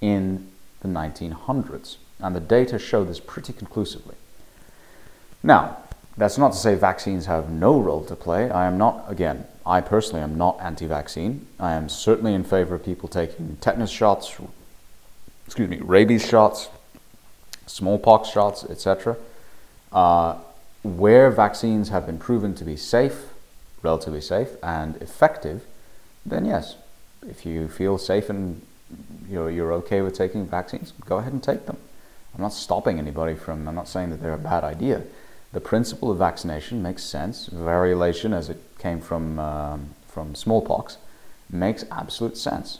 in 0.00 0.50
the 0.80 0.88
1900s. 0.88 1.96
And 2.18 2.34
the 2.34 2.40
data 2.40 2.78
show 2.78 3.04
this 3.04 3.20
pretty 3.20 3.52
conclusively. 3.52 4.16
Now, 5.42 5.78
that's 6.16 6.38
not 6.38 6.52
to 6.52 6.58
say 6.58 6.74
vaccines 6.74 7.26
have 7.26 7.50
no 7.50 7.80
role 7.80 8.04
to 8.04 8.16
play. 8.16 8.50
I 8.50 8.66
am 8.66 8.76
not, 8.78 9.04
again, 9.08 9.46
I 9.64 9.80
personally 9.80 10.22
am 10.22 10.36
not 10.36 10.58
anti 10.60 10.86
vaccine. 10.86 11.46
I 11.58 11.72
am 11.72 11.88
certainly 11.88 12.34
in 12.34 12.44
favor 12.44 12.74
of 12.74 12.84
people 12.84 13.08
taking 13.08 13.56
tetanus 13.60 13.90
shots, 13.90 14.36
excuse 15.46 15.68
me, 15.68 15.78
rabies 15.78 16.26
shots, 16.26 16.68
smallpox 17.66 18.28
shots, 18.28 18.64
etc. 18.64 19.16
Uh, 19.92 20.36
where 20.82 21.30
vaccines 21.30 21.90
have 21.90 22.06
been 22.06 22.18
proven 22.18 22.54
to 22.54 22.64
be 22.64 22.76
safe, 22.76 23.28
relatively 23.82 24.20
safe, 24.20 24.48
and 24.62 24.96
effective, 24.96 25.64
then 26.24 26.44
yes, 26.44 26.76
if 27.28 27.44
you 27.44 27.68
feel 27.68 27.98
safe 27.98 28.30
and 28.30 28.62
you're, 29.28 29.50
you're 29.50 29.72
okay 29.72 30.00
with 30.00 30.14
taking 30.14 30.46
vaccines, 30.46 30.92
go 31.06 31.18
ahead 31.18 31.32
and 31.32 31.42
take 31.42 31.66
them. 31.66 31.76
I'm 32.34 32.42
not 32.42 32.52
stopping 32.52 32.98
anybody 32.98 33.34
from, 33.34 33.68
I'm 33.68 33.74
not 33.74 33.88
saying 33.88 34.10
that 34.10 34.22
they're 34.22 34.34
a 34.34 34.38
bad 34.38 34.64
idea. 34.64 35.02
The 35.52 35.60
principle 35.60 36.10
of 36.10 36.18
vaccination 36.18 36.82
makes 36.82 37.02
sense. 37.02 37.48
Variolation, 37.48 38.32
as 38.34 38.48
it 38.48 38.58
came 38.78 39.00
from, 39.00 39.38
um, 39.38 39.90
from 40.06 40.34
smallpox, 40.34 40.96
makes 41.50 41.84
absolute 41.90 42.36
sense. 42.36 42.78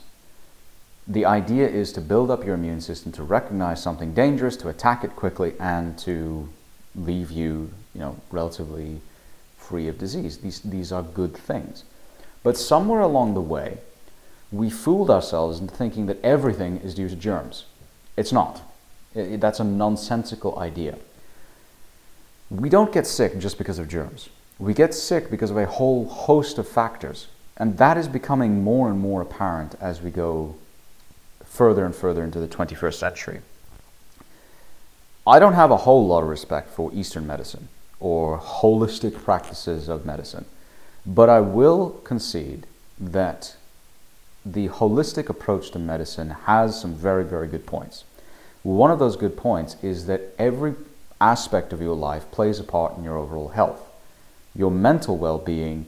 The 1.07 1.25
idea 1.25 1.67
is 1.67 1.91
to 1.93 2.01
build 2.01 2.31
up 2.31 2.45
your 2.45 2.55
immune 2.55 2.79
system 2.79 3.11
to 3.13 3.23
recognize 3.23 3.83
something 3.83 4.13
dangerous, 4.13 4.55
to 4.57 4.69
attack 4.69 5.03
it 5.03 5.15
quickly, 5.15 5.53
and 5.59 5.97
to 5.99 6.47
leave 6.95 7.31
you, 7.31 7.71
you 7.93 7.99
know, 7.99 8.15
relatively 8.31 9.01
free 9.57 9.87
of 9.87 9.97
disease. 9.97 10.37
These, 10.37 10.61
these 10.61 10.91
are 10.91 11.03
good 11.03 11.35
things. 11.35 11.83
But 12.43 12.57
somewhere 12.57 13.01
along 13.01 13.33
the 13.33 13.41
way, 13.41 13.79
we 14.51 14.69
fooled 14.69 15.09
ourselves 15.09 15.59
into 15.59 15.75
thinking 15.75 16.05
that 16.05 16.23
everything 16.23 16.77
is 16.77 16.95
due 16.95 17.09
to 17.09 17.15
germs. 17.15 17.65
It's 18.15 18.31
not. 18.31 18.61
It, 19.13 19.41
that's 19.41 19.59
a 19.59 19.63
nonsensical 19.63 20.57
idea. 20.59 20.97
We 22.51 22.67
don't 22.67 22.91
get 22.91 23.07
sick 23.07 23.39
just 23.39 23.57
because 23.57 23.79
of 23.79 23.87
germs. 23.87 24.27
We 24.59 24.73
get 24.73 24.93
sick 24.93 25.31
because 25.31 25.51
of 25.51 25.57
a 25.57 25.65
whole 25.65 26.05
host 26.05 26.57
of 26.57 26.67
factors. 26.67 27.27
And 27.55 27.77
that 27.77 27.97
is 27.97 28.09
becoming 28.09 28.61
more 28.61 28.89
and 28.89 28.99
more 28.99 29.21
apparent 29.21 29.75
as 29.79 30.01
we 30.01 30.11
go 30.11 30.55
further 31.45 31.85
and 31.85 31.95
further 31.95 32.25
into 32.25 32.39
the 32.39 32.49
21st 32.49 32.95
century. 32.95 33.41
I 35.25 35.39
don't 35.39 35.53
have 35.53 35.71
a 35.71 35.77
whole 35.77 36.05
lot 36.05 36.23
of 36.23 36.29
respect 36.29 36.69
for 36.69 36.91
Eastern 36.93 37.25
medicine 37.25 37.69
or 38.01 38.37
holistic 38.37 39.23
practices 39.23 39.87
of 39.87 40.05
medicine, 40.05 40.43
but 41.05 41.29
I 41.29 41.39
will 41.39 41.91
concede 42.03 42.67
that 42.99 43.55
the 44.45 44.67
holistic 44.67 45.29
approach 45.29 45.71
to 45.71 45.79
medicine 45.79 46.31
has 46.31 46.81
some 46.81 46.95
very, 46.95 47.23
very 47.23 47.47
good 47.47 47.65
points. 47.65 48.03
One 48.63 48.91
of 48.91 48.99
those 48.99 49.15
good 49.15 49.37
points 49.37 49.77
is 49.81 50.07
that 50.07 50.33
every 50.37 50.73
aspect 51.21 51.71
of 51.71 51.81
your 51.81 51.95
life 51.95 52.29
plays 52.31 52.59
a 52.59 52.63
part 52.63 52.97
in 52.97 53.03
your 53.03 53.17
overall 53.17 53.49
health. 53.49 53.81
Your 54.55 54.71
mental 54.71 55.17
well 55.17 55.37
being, 55.37 55.85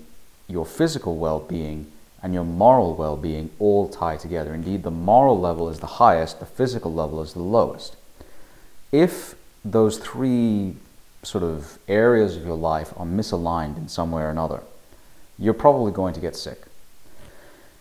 your 0.47 0.65
physical 0.65 1.17
well 1.17 1.39
being, 1.39 1.91
and 2.21 2.33
your 2.33 2.45
moral 2.45 2.95
well 2.95 3.17
being 3.17 3.49
all 3.59 3.89
tie 3.89 4.15
together. 4.15 4.53
Indeed, 4.53 4.83
the 4.83 4.91
moral 4.91 5.39
level 5.39 5.67
is 5.69 5.79
the 5.79 5.97
highest, 5.97 6.39
the 6.39 6.45
physical 6.45 6.93
level 6.93 7.21
is 7.21 7.33
the 7.33 7.41
lowest. 7.41 7.97
If 8.91 9.35
those 9.65 9.97
three 9.97 10.75
sort 11.23 11.43
of 11.43 11.79
areas 11.87 12.37
of 12.37 12.45
your 12.45 12.57
life 12.57 12.93
are 12.95 13.05
misaligned 13.05 13.77
in 13.77 13.87
some 13.87 14.11
way 14.11 14.21
or 14.21 14.29
another, 14.29 14.61
you're 15.39 15.53
probably 15.53 15.91
going 15.91 16.13
to 16.13 16.19
get 16.19 16.35
sick. 16.35 16.61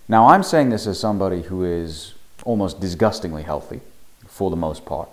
Now, 0.08 0.28
I'm 0.28 0.42
saying 0.42 0.70
this 0.70 0.86
as 0.86 0.98
somebody 0.98 1.42
who 1.42 1.64
is 1.64 2.14
almost 2.44 2.80
disgustingly 2.80 3.42
healthy 3.42 3.80
for 4.26 4.50
the 4.50 4.56
most 4.56 4.84
part. 4.84 5.08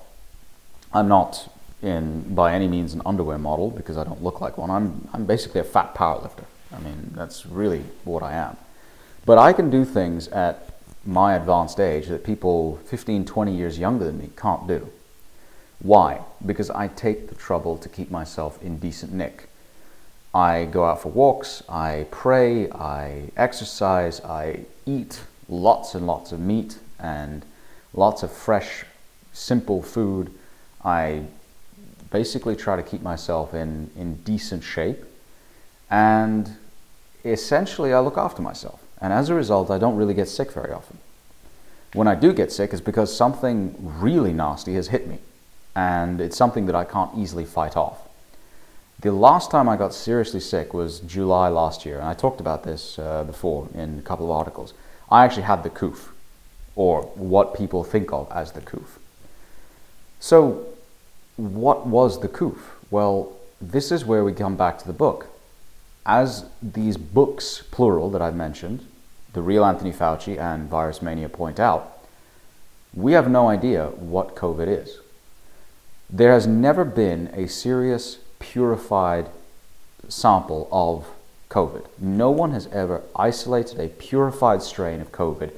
I'm 0.93 1.07
not 1.07 1.47
in 1.81 2.33
by 2.35 2.53
any 2.53 2.67
means 2.67 2.93
an 2.93 3.01
underwear 3.05 3.37
model 3.37 3.71
because 3.71 3.97
I 3.97 4.03
don't 4.03 4.23
look 4.23 4.41
like 4.41 4.57
one. 4.57 4.69
I'm 4.69 5.07
I'm 5.13 5.25
basically 5.25 5.61
a 5.61 5.63
fat 5.63 5.95
powerlifter. 5.95 6.45
I 6.73 6.79
mean, 6.79 7.11
that's 7.15 7.45
really 7.45 7.83
what 8.03 8.23
I 8.23 8.33
am. 8.33 8.57
But 9.25 9.37
I 9.37 9.53
can 9.53 9.69
do 9.69 9.85
things 9.85 10.27
at 10.29 10.69
my 11.05 11.35
advanced 11.35 11.79
age 11.79 12.07
that 12.07 12.23
people 12.23 12.77
15, 12.85 13.25
20 13.25 13.55
years 13.55 13.79
younger 13.79 14.05
than 14.05 14.19
me 14.19 14.29
can't 14.35 14.67
do. 14.67 14.89
Why? 15.79 16.21
Because 16.45 16.69
I 16.69 16.89
take 16.89 17.29
the 17.29 17.35
trouble 17.35 17.77
to 17.77 17.89
keep 17.89 18.11
myself 18.11 18.61
in 18.61 18.77
decent 18.79 19.13
nick. 19.13 19.47
I 20.33 20.65
go 20.65 20.85
out 20.85 21.01
for 21.01 21.09
walks, 21.09 21.63
I 21.67 22.05
pray, 22.11 22.69
I 22.69 23.31
exercise, 23.35 24.21
I 24.21 24.65
eat 24.85 25.21
lots 25.47 25.95
and 25.95 26.05
lots 26.05 26.31
of 26.31 26.39
meat 26.39 26.77
and 26.99 27.43
lots 27.93 28.21
of 28.21 28.31
fresh, 28.31 28.85
simple 29.33 29.81
food. 29.81 30.31
I 30.83 31.23
basically 32.11 32.55
try 32.55 32.75
to 32.75 32.83
keep 32.83 33.01
myself 33.01 33.53
in, 33.53 33.89
in 33.95 34.15
decent 34.23 34.63
shape 34.63 35.03
and 35.89 36.57
essentially 37.25 37.93
I 37.93 37.99
look 37.99 38.17
after 38.17 38.41
myself. 38.41 38.81
And 39.01 39.13
as 39.13 39.29
a 39.29 39.33
result, 39.33 39.71
I 39.71 39.77
don't 39.77 39.95
really 39.95 40.13
get 40.13 40.27
sick 40.27 40.51
very 40.51 40.71
often. 40.71 40.97
When 41.93 42.07
I 42.07 42.15
do 42.15 42.33
get 42.33 42.51
sick, 42.51 42.71
it's 42.71 42.81
because 42.81 43.15
something 43.15 43.75
really 43.79 44.33
nasty 44.33 44.75
has 44.75 44.89
hit 44.89 45.07
me 45.07 45.19
and 45.75 46.19
it's 46.19 46.37
something 46.37 46.65
that 46.65 46.75
I 46.75 46.83
can't 46.83 47.11
easily 47.17 47.45
fight 47.45 47.77
off. 47.77 47.99
The 49.01 49.13
last 49.13 49.49
time 49.49 49.69
I 49.69 49.77
got 49.77 49.93
seriously 49.93 50.41
sick 50.41 50.73
was 50.73 50.99
July 50.99 51.47
last 51.47 51.85
year, 51.85 51.99
and 51.99 52.07
I 52.07 52.13
talked 52.13 52.41
about 52.41 52.65
this 52.65 52.99
uh, 52.99 53.23
before 53.23 53.69
in 53.73 53.99
a 53.99 54.01
couple 54.01 54.25
of 54.25 54.31
articles. 54.31 54.73
I 55.09 55.23
actually 55.23 55.43
had 55.43 55.63
the 55.63 55.69
coof, 55.69 56.11
or 56.75 57.03
what 57.15 57.55
people 57.55 57.85
think 57.85 58.11
of 58.11 58.29
as 58.29 58.51
the 58.51 58.59
coof. 58.59 58.99
So, 60.19 60.65
what 61.39 61.87
was 61.87 62.19
the 62.19 62.27
coof? 62.27 62.75
Well, 62.91 63.31
this 63.61 63.91
is 63.91 64.05
where 64.05 64.23
we 64.23 64.33
come 64.33 64.57
back 64.57 64.77
to 64.79 64.87
the 64.87 64.93
book. 64.93 65.27
As 66.05 66.45
these 66.61 66.97
books, 66.97 67.63
plural, 67.71 68.09
that 68.11 68.21
I've 68.21 68.35
mentioned, 68.35 68.85
the 69.33 69.41
real 69.41 69.63
Anthony 69.63 69.91
Fauci 69.91 70.37
and 70.37 70.69
Virus 70.69 71.01
Mania 71.01 71.29
point 71.29 71.59
out, 71.59 71.99
we 72.93 73.13
have 73.13 73.29
no 73.29 73.47
idea 73.47 73.87
what 73.87 74.35
COVID 74.35 74.67
is. 74.67 74.99
There 76.09 76.33
has 76.33 76.47
never 76.47 76.83
been 76.83 77.27
a 77.33 77.47
serious 77.47 78.17
purified 78.39 79.29
sample 80.07 80.67
of 80.71 81.07
COVID. 81.49 81.85
No 81.99 82.31
one 82.31 82.51
has 82.51 82.67
ever 82.67 83.03
isolated 83.15 83.79
a 83.79 83.89
purified 83.89 84.61
strain 84.61 84.99
of 84.99 85.11
COVID 85.11 85.51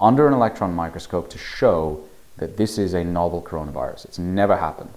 under 0.00 0.26
an 0.26 0.32
electron 0.32 0.74
microscope 0.74 1.28
to 1.30 1.38
show 1.38 2.04
that 2.38 2.56
this 2.56 2.78
is 2.78 2.94
a 2.94 3.04
novel 3.04 3.42
coronavirus. 3.42 4.06
It's 4.06 4.18
never 4.18 4.56
happened. 4.56 4.90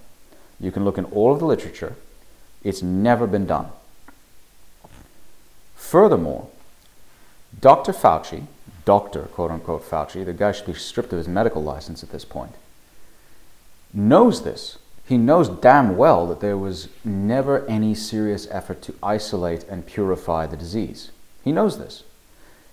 You 0.62 0.72
can 0.72 0.86
look 0.86 0.98
in 0.98 1.06
all 1.06 1.34
of 1.34 1.40
the 1.40 1.46
literature, 1.46 1.96
it's 2.64 2.82
never 2.82 3.28
been 3.28 3.46
done. 3.46 3.68
Furthermore, 5.76 6.48
Dr. 7.60 7.92
Fauci, 7.92 8.46
Dr. 8.86 9.24
quote 9.24 9.52
unquote 9.52 9.84
Fauci, 9.84 10.24
the 10.24 10.34
guy 10.34 10.54
should 10.54 10.68
be 10.68 10.74
stripped 10.74 11.12
of 11.12 11.18
his 11.18 11.28
medical 11.28 11.62
license 11.62 12.04
at 12.04 12.12
this 12.12 12.24
point, 12.24 12.54
knows 13.94 14.44
this 14.44 14.78
he 15.12 15.18
knows 15.18 15.50
damn 15.50 15.98
well 15.98 16.26
that 16.28 16.40
there 16.40 16.58
was 16.58 16.88
never 17.04 17.68
any 17.68 17.94
serious 17.94 18.48
effort 18.50 18.82
to 18.84 18.96
isolate 19.04 19.66
and 19.66 19.86
purify 19.86 20.46
the 20.46 20.56
disease. 20.56 21.12
He 21.44 21.52
knows 21.52 21.78
this. 21.78 22.04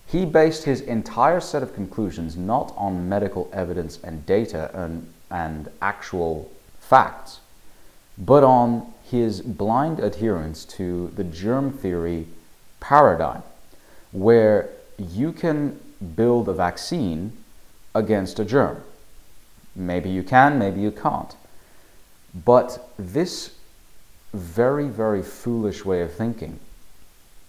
He 0.05 0.23
based 0.23 0.63
his 0.63 0.79
entire 0.79 1.41
set 1.41 1.63
of 1.63 1.75
conclusions 1.75 2.37
not 2.37 2.73
on 2.77 3.09
medical 3.09 3.49
evidence 3.51 3.99
and 4.01 4.25
data 4.25 4.71
and, 4.73 5.11
and 5.29 5.69
actual 5.81 6.49
facts, 6.79 7.41
but 8.19 8.43
on 8.43 8.93
his 9.03 9.41
blind 9.41 9.99
adherence 9.99 10.65
to 10.65 11.07
the 11.15 11.23
germ 11.23 11.71
theory 11.71 12.27
paradigm, 12.79 13.41
where 14.11 14.69
you 14.97 15.31
can 15.31 15.79
build 16.15 16.49
a 16.49 16.53
vaccine 16.53 17.31
against 17.95 18.39
a 18.39 18.45
germ. 18.45 18.83
Maybe 19.75 20.09
you 20.09 20.23
can, 20.23 20.59
maybe 20.59 20.81
you 20.81 20.91
can't. 20.91 21.35
But 22.33 22.91
this 22.97 23.55
very, 24.33 24.87
very 24.87 25.23
foolish 25.23 25.85
way 25.85 26.01
of 26.01 26.13
thinking 26.13 26.59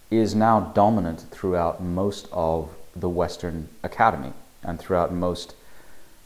is 0.09 0.33
now 0.33 0.71
dominant 0.73 1.25
throughout 1.31 1.81
most 1.81 2.27
of 2.31 2.69
the 2.95 3.09
Western 3.09 3.69
academy 3.83 4.33
and 4.63 4.79
throughout 4.79 5.13
most 5.13 5.53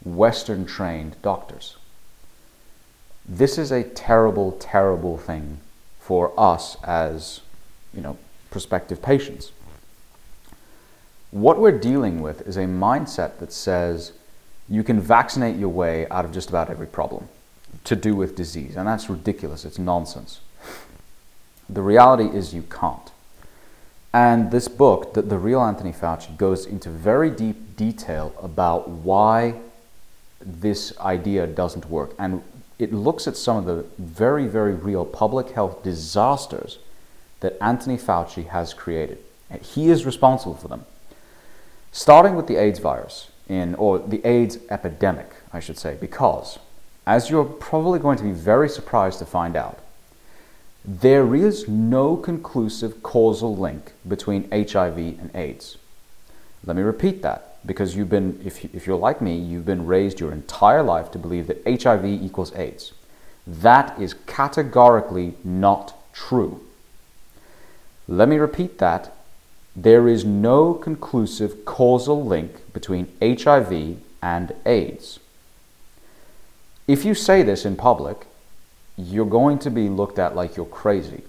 Western 0.04 0.64
trained 0.64 1.16
doctors. 1.22 1.76
This 3.28 3.58
is 3.58 3.72
a 3.72 3.82
terrible, 3.82 4.52
terrible 4.52 5.18
thing 5.18 5.58
for 5.98 6.32
us 6.38 6.76
as, 6.84 7.40
you 7.92 8.00
know, 8.00 8.16
prospective 8.50 9.02
patients. 9.02 9.50
What 11.32 11.58
we're 11.58 11.78
dealing 11.78 12.20
with 12.20 12.46
is 12.46 12.56
a 12.56 12.64
mindset 12.64 13.38
that 13.38 13.52
says 13.52 14.12
you 14.68 14.84
can 14.84 15.00
vaccinate 15.00 15.56
your 15.56 15.68
way 15.68 16.08
out 16.08 16.24
of 16.24 16.32
just 16.32 16.48
about 16.48 16.70
every 16.70 16.86
problem 16.86 17.28
to 17.84 17.96
do 17.96 18.14
with 18.14 18.36
disease. 18.36 18.76
And 18.76 18.86
that's 18.86 19.10
ridiculous. 19.10 19.64
It's 19.64 19.78
nonsense. 19.78 20.40
The 21.68 21.82
reality 21.82 22.26
is 22.36 22.54
you 22.54 22.62
can't. 22.62 23.10
And 24.14 24.50
this 24.50 24.68
book, 24.68 25.14
the, 25.14 25.22
the 25.22 25.36
Real 25.36 25.60
Anthony 25.60 25.92
Fauci, 25.92 26.36
goes 26.36 26.64
into 26.64 26.88
very 26.88 27.28
deep 27.28 27.76
detail 27.76 28.32
about 28.40 28.88
why 28.88 29.60
this 30.40 30.96
idea 31.00 31.46
doesn't 31.46 31.90
work. 31.90 32.14
And 32.18 32.42
it 32.78 32.92
looks 32.92 33.26
at 33.26 33.36
some 33.36 33.56
of 33.56 33.64
the 33.64 33.84
very, 33.98 34.46
very 34.46 34.74
real 34.74 35.04
public 35.04 35.50
health 35.50 35.82
disasters 35.82 36.78
that 37.40 37.56
Anthony 37.60 37.96
Fauci 37.96 38.48
has 38.48 38.74
created. 38.74 39.18
He 39.62 39.88
is 39.88 40.04
responsible 40.04 40.56
for 40.56 40.68
them. 40.68 40.84
Starting 41.92 42.34
with 42.34 42.46
the 42.46 42.56
AIDS 42.56 42.78
virus, 42.78 43.30
in, 43.48 43.74
or 43.76 43.98
the 43.98 44.24
AIDS 44.26 44.58
epidemic, 44.70 45.30
I 45.52 45.60
should 45.60 45.78
say, 45.78 45.96
because 46.00 46.58
as 47.06 47.30
you're 47.30 47.44
probably 47.44 47.98
going 47.98 48.18
to 48.18 48.24
be 48.24 48.32
very 48.32 48.68
surprised 48.68 49.18
to 49.20 49.26
find 49.26 49.56
out, 49.56 49.78
there 50.84 51.34
is 51.34 51.68
no 51.68 52.16
conclusive 52.16 53.02
causal 53.02 53.56
link 53.56 53.92
between 54.06 54.50
HIV 54.50 54.98
and 54.98 55.30
AIDS. 55.34 55.78
Let 56.64 56.76
me 56.76 56.82
repeat 56.82 57.22
that 57.22 57.55
because 57.66 57.96
you've 57.96 58.08
been, 58.08 58.40
if, 58.44 58.64
if 58.74 58.86
you're 58.86 58.96
like 58.96 59.20
me, 59.20 59.36
you've 59.36 59.66
been 59.66 59.86
raised 59.86 60.20
your 60.20 60.32
entire 60.32 60.82
life 60.82 61.10
to 61.10 61.18
believe 61.18 61.48
that 61.48 61.62
HIV 61.82 62.04
equals 62.04 62.54
AIDS. 62.54 62.92
That 63.46 64.00
is 64.00 64.14
categorically 64.26 65.34
not 65.44 65.94
true. 66.12 66.60
Let 68.08 68.28
me 68.28 68.36
repeat 68.36 68.78
that. 68.78 69.12
There 69.74 70.08
is 70.08 70.24
no 70.24 70.74
conclusive 70.74 71.64
causal 71.64 72.24
link 72.24 72.72
between 72.72 73.08
HIV 73.20 73.98
and 74.22 74.54
AIDS. 74.64 75.18
If 76.88 77.04
you 77.04 77.14
say 77.14 77.42
this 77.42 77.64
in 77.64 77.76
public, 77.76 78.26
you're 78.96 79.26
going 79.26 79.58
to 79.60 79.70
be 79.70 79.88
looked 79.88 80.18
at 80.18 80.36
like 80.36 80.56
you're 80.56 80.66
crazy. 80.66 81.24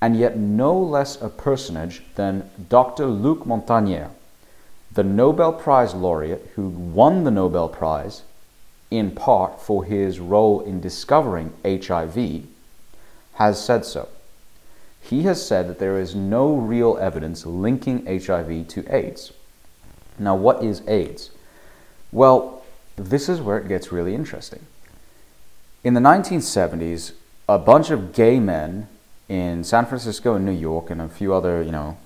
And 0.00 0.16
yet, 0.18 0.36
no 0.36 0.76
less 0.76 1.20
a 1.22 1.28
personage 1.28 2.02
than 2.16 2.50
Dr. 2.68 3.06
Luc 3.06 3.44
Montagnier, 3.44 4.10
the 4.94 5.04
Nobel 5.04 5.52
Prize 5.52 5.94
laureate 5.94 6.50
who 6.54 6.68
won 6.68 7.24
the 7.24 7.30
Nobel 7.30 7.68
Prize 7.68 8.22
in 8.90 9.10
part 9.10 9.60
for 9.60 9.84
his 9.84 10.20
role 10.20 10.60
in 10.60 10.80
discovering 10.80 11.52
HIV, 11.64 12.44
has 13.34 13.64
said 13.64 13.86
so. 13.86 14.08
He 15.00 15.22
has 15.22 15.44
said 15.44 15.66
that 15.68 15.78
there 15.78 15.98
is 15.98 16.14
no 16.14 16.54
real 16.54 16.98
evidence 16.98 17.46
linking 17.46 18.04
HIV 18.04 18.68
to 18.68 18.94
AIDS. 18.94 19.32
Now, 20.18 20.36
what 20.36 20.62
is 20.62 20.86
AIDS? 20.86 21.30
Well, 22.12 22.62
this 22.96 23.30
is 23.30 23.40
where 23.40 23.56
it 23.56 23.66
gets 23.66 23.90
really 23.90 24.14
interesting. 24.14 24.66
In 25.82 25.94
the 25.94 26.00
1970s, 26.00 27.12
a 27.48 27.58
bunch 27.58 27.90
of 27.90 28.12
gay 28.12 28.38
men 28.38 28.88
in 29.26 29.64
San 29.64 29.86
Francisco 29.86 30.34
and 30.34 30.44
New 30.44 30.52
York 30.52 30.90
and 30.90 31.00
a 31.00 31.08
few 31.08 31.32
other, 31.32 31.62
you 31.62 31.72
know, 31.72 31.96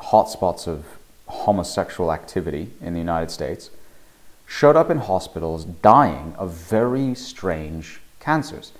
hotspots 0.00 0.68
of 0.68 0.86
homosexual 1.30 2.12
activity 2.12 2.70
in 2.80 2.92
the 2.92 2.98
United 2.98 3.30
States 3.30 3.70
showed 4.46 4.76
up 4.76 4.90
in 4.90 4.98
hospitals 4.98 5.64
dying 5.64 6.34
of 6.36 6.52
very 6.52 7.14
strange 7.14 8.00
cancers. 8.18 8.72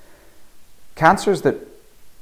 Cancers 0.96 1.42
that 1.42 1.56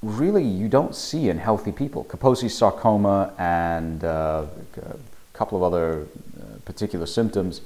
really 0.03 0.45
you 0.45 0.69
don't 0.69 0.95
see 0.95 1.29
in 1.29 1.39
healthy 1.39 1.73
people. 1.73 2.05
Kaposi 2.05 2.51
sarcoma 2.51 3.33
and 3.39 4.05
uh, 4.05 4.45
a 4.77 4.97
couple 5.33 5.57
of 5.57 5.65
other 5.65 6.07
uh, 6.39 6.59
particular 6.65 7.07
symptoms 7.07 7.63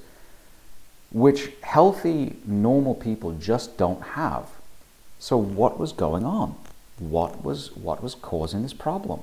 which 1.13 1.51
healthy, 1.63 2.37
normal 2.47 2.95
people 2.95 3.33
just 3.33 3.77
don't 3.77 4.03
have. 4.03 4.49
So, 5.19 5.37
what 5.37 5.79
was 5.79 5.93
going 5.93 6.25
on? 6.25 6.57
What 6.99 7.45
was, 7.45 7.77
what 7.77 8.03
was 8.03 8.15
causing 8.15 8.63
this 8.63 8.73
problem? 8.73 9.21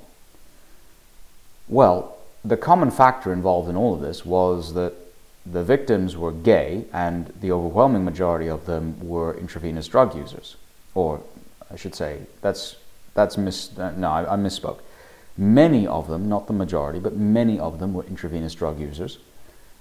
Well, 1.68 2.19
the 2.44 2.58
common 2.58 2.92
factor 2.92 3.34
involved 3.34 3.70
in 3.70 3.76
all 3.76 3.94
of 3.94 4.02
this 4.02 4.26
was 4.26 4.74
that 4.74 4.94
the 5.46 5.64
victims 5.64 6.16
were 6.16 6.32
gay, 6.32 6.86
and 6.94 7.34
the 7.42 7.52
overwhelming 7.52 8.06
majority 8.06 8.48
of 8.48 8.66
them 8.66 9.08
were 9.08 9.36
intravenous 9.38 9.88
drug 9.88 10.16
users. 10.16 10.58
Or, 10.94 11.22
I 11.72 11.76
should 11.76 11.96
say, 11.96 12.20
that's, 12.42 12.76
that's 13.14 13.38
mis- 13.38 13.76
no, 13.78 14.10
I, 14.10 14.34
I 14.34 14.38
misspoke. 14.38 14.80
Many 15.38 15.88
of 15.88 16.08
them, 16.08 16.30
not 16.30 16.48
the 16.48 16.54
majority, 16.54 17.00
but 17.00 17.16
many 17.16 17.60
of 17.60 17.80
them 17.80 17.94
were 17.94 18.04
intravenous 18.04 18.54
drug 18.54 18.80
users 18.80 19.20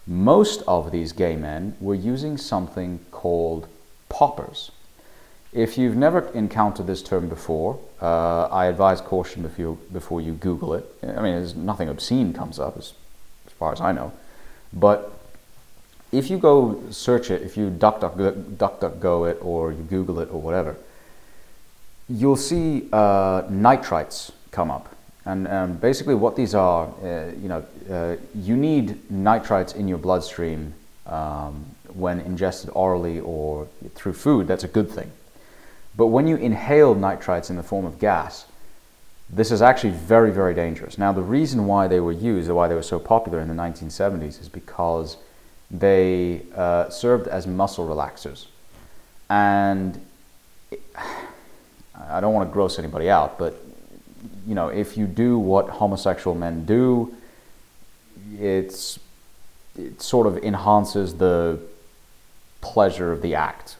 most 0.08 0.62
of 0.66 0.90
these 0.90 1.12
gay 1.12 1.36
men 1.36 1.76
were 1.80 1.94
using 1.94 2.38
something 2.38 2.98
called 3.10 3.68
poppers. 4.08 4.70
If 5.52 5.78
you've 5.78 5.96
never 5.96 6.28
encountered 6.34 6.86
this 6.86 7.02
term 7.02 7.28
before, 7.28 7.78
uh, 8.02 8.44
I 8.46 8.66
advise 8.66 9.00
caution 9.00 9.42
before 9.42 9.78
before 9.92 10.20
you 10.20 10.34
Google 10.34 10.74
it. 10.74 10.84
I 11.02 11.06
mean, 11.22 11.34
there's 11.36 11.56
nothing 11.56 11.88
obscene 11.88 12.34
comes 12.34 12.58
up 12.58 12.76
as, 12.76 12.92
as 13.46 13.52
far 13.52 13.72
as 13.72 13.80
I 13.80 13.92
know. 13.92 14.12
But 14.72 15.10
if 16.12 16.28
you 16.28 16.38
go 16.38 16.82
search 16.90 17.30
it, 17.30 17.42
if 17.42 17.56
you 17.56 17.70
duck, 17.70 18.00
duck, 18.00 18.16
duck, 18.58 18.80
duck 18.80 19.00
go 19.00 19.24
it 19.24 19.38
or 19.40 19.72
you 19.72 19.82
Google 19.82 20.20
it 20.20 20.30
or 20.30 20.40
whatever, 20.40 20.76
you'll 22.08 22.36
see 22.36 22.88
uh, 22.92 23.42
nitrites 23.42 24.30
come 24.50 24.70
up. 24.70 24.94
And 25.24 25.48
um, 25.48 25.76
basically, 25.76 26.14
what 26.14 26.36
these 26.36 26.54
are, 26.54 26.88
uh, 27.02 27.32
you 27.40 27.48
know, 27.48 27.64
uh, 27.90 28.16
you 28.34 28.56
need 28.56 28.98
nitrites 29.10 29.74
in 29.74 29.88
your 29.88 29.98
bloodstream 29.98 30.74
um, 31.06 31.66
when 31.94 32.20
ingested 32.20 32.70
orally 32.74 33.20
or 33.20 33.66
through 33.94 34.14
food. 34.14 34.46
That's 34.46 34.64
a 34.64 34.68
good 34.68 34.90
thing. 34.90 35.10
But 35.98 36.06
when 36.06 36.28
you 36.28 36.36
inhale 36.36 36.94
nitrites 36.94 37.50
in 37.50 37.56
the 37.56 37.62
form 37.64 37.84
of 37.84 37.98
gas, 37.98 38.46
this 39.28 39.50
is 39.50 39.60
actually 39.60 39.90
very, 39.90 40.30
very 40.30 40.54
dangerous. 40.54 40.96
Now, 40.96 41.12
the 41.12 41.22
reason 41.22 41.66
why 41.66 41.88
they 41.88 41.98
were 41.98 42.12
used, 42.12 42.48
or 42.48 42.54
why 42.54 42.68
they 42.68 42.76
were 42.76 42.84
so 42.84 43.00
popular 43.00 43.40
in 43.40 43.48
the 43.48 43.54
1970s, 43.54 44.40
is 44.40 44.48
because 44.48 45.16
they 45.72 46.42
uh, 46.54 46.88
served 46.88 47.26
as 47.26 47.48
muscle 47.48 47.86
relaxers. 47.86 48.46
And 49.28 50.00
it, 50.70 50.80
I 52.08 52.20
don't 52.20 52.32
want 52.32 52.48
to 52.48 52.52
gross 52.52 52.78
anybody 52.78 53.10
out, 53.10 53.36
but 53.36 53.60
you 54.46 54.54
know, 54.54 54.68
if 54.68 54.96
you 54.96 55.06
do 55.06 55.36
what 55.36 55.68
homosexual 55.68 56.36
men 56.36 56.64
do, 56.64 57.12
it's 58.38 59.00
it 59.76 60.00
sort 60.00 60.28
of 60.28 60.38
enhances 60.38 61.14
the 61.14 61.58
pleasure 62.60 63.10
of 63.10 63.20
the 63.20 63.34
act. 63.34 63.77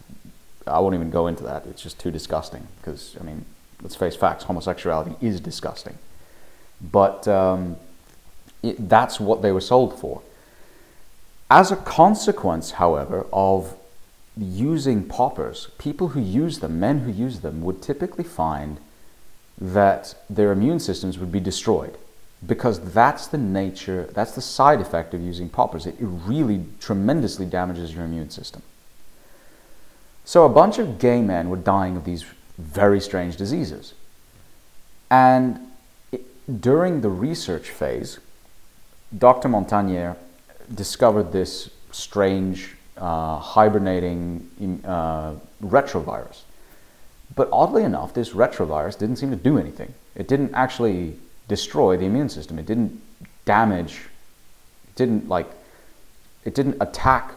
I 0.69 0.79
won't 0.79 0.95
even 0.95 1.11
go 1.11 1.27
into 1.27 1.43
that. 1.45 1.67
It's 1.67 1.83
just 1.83 1.99
too 1.99 2.11
disgusting. 2.11 2.67
Because 2.77 3.17
I 3.21 3.25
mean, 3.25 3.45
let's 3.83 3.95
face 3.95 4.17
facts: 4.17 4.45
homosexuality 4.45 5.17
is 5.21 5.41
disgusting. 5.41 5.99
But 6.81 7.27
um, 7.27 7.77
it, 8.63 8.89
that's 8.89 9.19
what 9.19 9.43
they 9.43 9.53
were 9.53 9.61
sold 9.61 9.99
for. 9.99 10.23
As 11.51 11.71
a 11.71 11.77
consequence, 11.77 12.73
however, 12.73 13.27
of 13.33 13.77
using 14.37 15.05
poppers, 15.05 15.69
people 15.79 16.09
who 16.09 16.21
use 16.21 16.61
them, 16.61 16.79
men 16.79 17.01
who 17.01 17.11
use 17.11 17.41
them, 17.41 17.63
would 17.63 17.83
typically 17.83 18.25
find 18.25 18.79
that 19.61 20.15
their 20.31 20.53
immune 20.53 20.79
systems 20.79 21.19
would 21.19 21.33
be 21.33 21.41
destroyed 21.41 21.97
because 22.47 22.93
that's 22.93 23.27
the 23.27 23.39
nature, 23.39 24.09
that's 24.13 24.33
the 24.33 24.41
side 24.41 24.81
effect 24.81 25.13
of 25.15 25.21
using 25.21 25.49
poppers. 25.49 25.87
It, 25.87 25.97
really 25.99 26.65
tremendously 26.79 27.47
damages 27.47 27.95
your 27.95 28.05
immune 28.05 28.31
system. 28.31 28.63
So 30.29 30.45
a 30.45 30.51
bunch 30.51 30.79
of 30.79 30.99
gay 30.99 31.23
men 31.23 31.49
were 31.49 31.57
dying 31.57 31.97
of 31.97 32.05
these 32.05 32.27
very 32.59 33.01
strange 33.01 33.37
diseases. 33.37 33.95
And 35.11 35.59
it, 36.13 36.21
during 36.61 37.01
the 37.01 37.09
research 37.09 37.71
phase, 37.71 38.19
Dr. 39.17 39.49
Montagnier 39.49 40.19
discovered 40.75 41.33
this 41.33 41.71
strange 41.93 42.77
uh, 42.99 43.39
hibernating 43.39 44.83
uh, 44.85 45.37
retrovirus. 45.65 46.43
But 47.35 47.49
oddly 47.51 47.85
enough, 47.85 48.13
this 48.13 48.35
retrovirus 48.35 48.99
didn't 48.99 49.17
seem 49.17 49.31
to 49.31 49.37
do 49.37 49.57
anything. 49.57 49.95
It 50.15 50.29
didn't 50.29 50.53
actually 50.53 51.17
destroy 51.49 51.97
the 51.97 52.05
immune 52.05 52.29
system. 52.29 52.59
It 52.59 52.67
didn't 52.67 53.01
damage, 53.47 54.01
it 54.89 54.95
didn't 54.95 55.27
like, 55.27 55.49
it 56.45 56.55
didn't 56.55 56.77
attack 56.83 57.33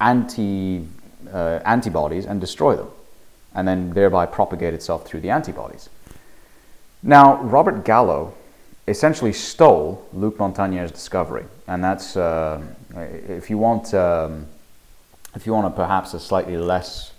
anti, 0.00 0.88
uh, 1.32 1.60
antibodies 1.64 2.26
and 2.26 2.40
destroy 2.40 2.76
them, 2.76 2.88
and 3.54 3.66
then 3.66 3.90
thereby 3.90 4.26
propagate 4.26 4.74
itself 4.74 5.06
through 5.06 5.20
the 5.20 5.30
antibodies. 5.30 5.88
Now, 7.02 7.42
Robert 7.42 7.84
Gallo 7.84 8.34
essentially 8.86 9.32
stole 9.32 10.06
Luc 10.12 10.38
Montagnier's 10.38 10.90
discovery, 10.90 11.44
and 11.66 11.82
that's 11.82 12.16
uh, 12.16 12.62
if 12.96 13.48
you 13.48 13.58
want, 13.58 13.94
um, 13.94 14.46
if 15.34 15.46
you 15.46 15.52
want 15.52 15.66
a, 15.66 15.70
perhaps 15.70 16.14
a 16.14 16.20
slightly 16.20 16.56
less 16.56 17.12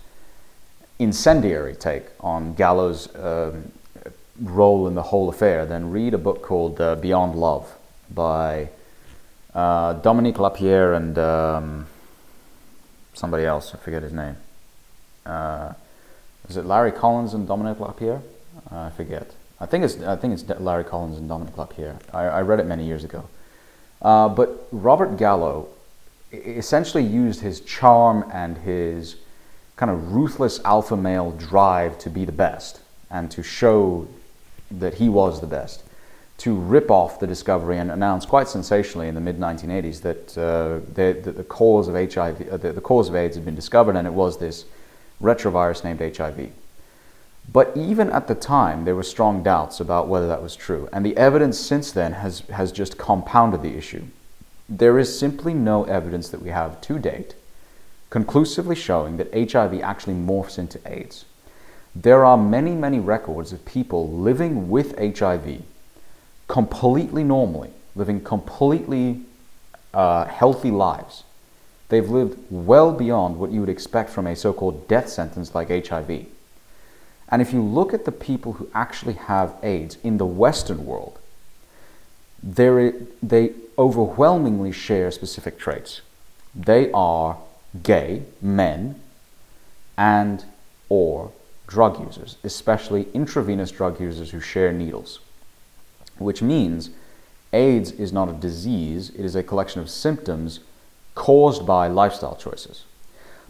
incendiary 0.98 1.74
take 1.74 2.04
on 2.20 2.54
Gallo's 2.54 3.14
um, 3.16 3.72
role 4.40 4.86
in 4.86 4.94
the 4.94 5.02
whole 5.02 5.28
affair, 5.28 5.66
then 5.66 5.90
read 5.90 6.14
a 6.14 6.18
book 6.18 6.42
called 6.42 6.80
uh, 6.80 6.94
Beyond 6.96 7.34
Love 7.34 7.74
by 8.10 8.68
uh, 9.54 9.94
Dominique 9.94 10.38
Lapierre 10.38 10.94
and 10.94 11.18
um, 11.18 11.86
somebody 13.14 13.44
else. 13.44 13.74
I 13.74 13.78
forget 13.78 14.02
his 14.02 14.12
name. 14.12 14.36
Uh, 15.24 15.72
is 16.48 16.56
it 16.56 16.66
Larry 16.66 16.92
Collins 16.92 17.34
and 17.34 17.46
Dominique 17.46 17.80
Lapierre? 17.80 18.22
I 18.70 18.90
forget. 18.90 19.30
I 19.60 19.66
think 19.66 19.84
it's 19.84 20.00
I 20.02 20.16
think 20.16 20.34
it's 20.34 20.60
Larry 20.60 20.84
Collins 20.84 21.18
and 21.18 21.28
Dominique 21.28 21.56
Lapierre. 21.56 21.98
I, 22.12 22.24
I 22.24 22.42
read 22.42 22.58
it 22.58 22.66
many 22.66 22.84
years 22.84 23.04
ago. 23.04 23.28
Uh, 24.00 24.28
but 24.28 24.66
Robert 24.72 25.16
Gallo 25.16 25.68
essentially 26.32 27.04
used 27.04 27.40
his 27.40 27.60
charm 27.60 28.24
and 28.32 28.58
his 28.58 29.16
kind 29.76 29.90
of 29.90 30.12
ruthless 30.12 30.60
alpha 30.64 30.96
male 30.96 31.30
drive 31.32 31.98
to 31.98 32.10
be 32.10 32.24
the 32.24 32.32
best 32.32 32.80
and 33.10 33.30
to 33.30 33.42
show 33.42 34.08
that 34.70 34.94
he 34.94 35.08
was 35.08 35.40
the 35.40 35.46
best, 35.46 35.82
to 36.38 36.54
rip 36.54 36.90
off 36.90 37.20
the 37.20 37.26
discovery 37.26 37.78
and 37.78 37.90
announce 37.90 38.26
quite 38.26 38.48
sensationally 38.48 39.08
in 39.08 39.14
the 39.14 39.20
mid 39.20 39.38
1980s 39.38 40.00
that, 40.02 40.38
uh, 40.38 40.80
the, 40.94 41.12
the, 41.22 41.32
the, 41.32 41.44
cause 41.44 41.88
of 41.88 41.94
HIV, 41.94 42.48
uh, 42.48 42.56
the, 42.56 42.72
the 42.72 42.80
cause 42.80 43.08
of 43.08 43.14
AIDS 43.14 43.36
had 43.36 43.44
been 43.44 43.54
discovered, 43.54 43.96
and 43.96 44.06
it 44.06 44.12
was 44.12 44.38
this 44.38 44.64
retrovirus 45.20 45.84
named 45.84 46.16
HIV. 46.16 46.50
But 47.52 47.76
even 47.76 48.10
at 48.10 48.28
the 48.28 48.34
time, 48.34 48.84
there 48.84 48.96
were 48.96 49.02
strong 49.02 49.42
doubts 49.42 49.80
about 49.80 50.08
whether 50.08 50.26
that 50.28 50.42
was 50.42 50.56
true, 50.56 50.88
and 50.92 51.04
the 51.04 51.16
evidence 51.16 51.58
since 51.58 51.92
then 51.92 52.14
has, 52.14 52.40
has 52.50 52.72
just 52.72 52.98
compounded 52.98 53.62
the 53.62 53.76
issue. 53.76 54.04
There 54.68 54.98
is 54.98 55.18
simply 55.18 55.54
no 55.54 55.84
evidence 55.84 56.28
that 56.30 56.42
we 56.42 56.50
have 56.50 56.80
to 56.82 56.98
date 56.98 57.34
conclusively 58.12 58.76
showing 58.76 59.16
that 59.16 59.32
HIV 59.32 59.80
actually 59.80 60.12
morphs 60.12 60.58
into 60.58 60.78
AIDS. 60.84 61.24
There 61.96 62.26
are 62.26 62.36
many, 62.36 62.72
many 62.72 63.00
records 63.00 63.54
of 63.54 63.64
people 63.64 64.06
living 64.06 64.68
with 64.68 64.98
HIV 64.98 65.62
completely 66.52 67.24
normally, 67.24 67.70
living 67.94 68.20
completely 68.20 69.22
uh, 69.94 70.26
healthy 70.26 70.70
lives. 70.70 71.24
They've 71.88 72.06
lived 72.06 72.36
well 72.50 72.92
beyond 72.92 73.38
what 73.38 73.50
you 73.50 73.60
would 73.60 73.70
expect 73.70 74.10
from 74.10 74.26
a 74.26 74.36
so 74.36 74.52
called 74.52 74.86
death 74.86 75.08
sentence 75.08 75.54
like 75.54 75.68
HIV. 75.70 76.26
And 77.30 77.40
if 77.40 77.54
you 77.54 77.62
look 77.62 77.94
at 77.94 78.04
the 78.04 78.12
people 78.12 78.52
who 78.52 78.68
actually 78.74 79.14
have 79.14 79.54
AIDS 79.62 79.96
in 80.04 80.18
the 80.18 80.26
Western 80.26 80.84
world, 80.84 81.18
they 82.42 83.52
overwhelmingly 83.78 84.72
share 84.72 85.10
specific 85.10 85.58
traits. 85.58 86.02
They 86.54 86.92
are 86.92 87.38
gay 87.82 88.24
men 88.42 89.00
and 89.96 90.44
or 90.90 91.32
drug 91.66 91.98
users, 92.06 92.36
especially 92.44 93.06
intravenous 93.14 93.70
drug 93.70 93.98
users 93.98 94.32
who 94.32 94.40
share 94.40 94.70
needles 94.70 95.20
which 96.22 96.42
means 96.42 96.90
AIDS 97.52 97.92
is 97.92 98.12
not 98.12 98.28
a 98.28 98.32
disease, 98.32 99.10
it 99.10 99.24
is 99.24 99.36
a 99.36 99.42
collection 99.42 99.80
of 99.80 99.90
symptoms 99.90 100.60
caused 101.14 101.66
by 101.66 101.86
lifestyle 101.88 102.36
choices. 102.36 102.84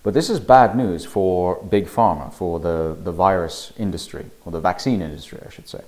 But 0.03 0.15
this 0.15 0.29
is 0.29 0.41
bad 0.41 0.77
news 0.77 1.05
for 1.05 1.63
big 1.63 1.87
pharma, 1.87 2.33
for 2.33 2.59
the, 2.59 2.97
the 3.01 3.13
virus 3.13 3.73
industry, 3.79 4.27
or 4.45 4.51
the 4.51 4.61
vaccine 4.61 5.01
industry, 5.01 5.41
I 5.47 5.51
should 5.51 5.69
say. 5.69 5.83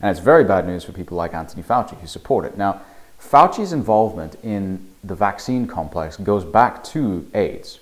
And 0.00 0.10
it's 0.10 0.20
very 0.20 0.44
bad 0.44 0.66
news 0.66 0.84
for 0.84 0.92
people 0.92 1.16
like 1.16 1.34
Anthony 1.34 1.62
Fauci 1.62 2.00
who 2.00 2.06
support 2.06 2.44
it. 2.44 2.56
Now, 2.56 2.82
Fauci's 3.20 3.72
involvement 3.72 4.36
in 4.44 4.88
the 5.02 5.16
vaccine 5.16 5.66
complex 5.66 6.16
goes 6.16 6.44
back 6.44 6.84
to 6.84 7.28
AIDS. 7.34 7.80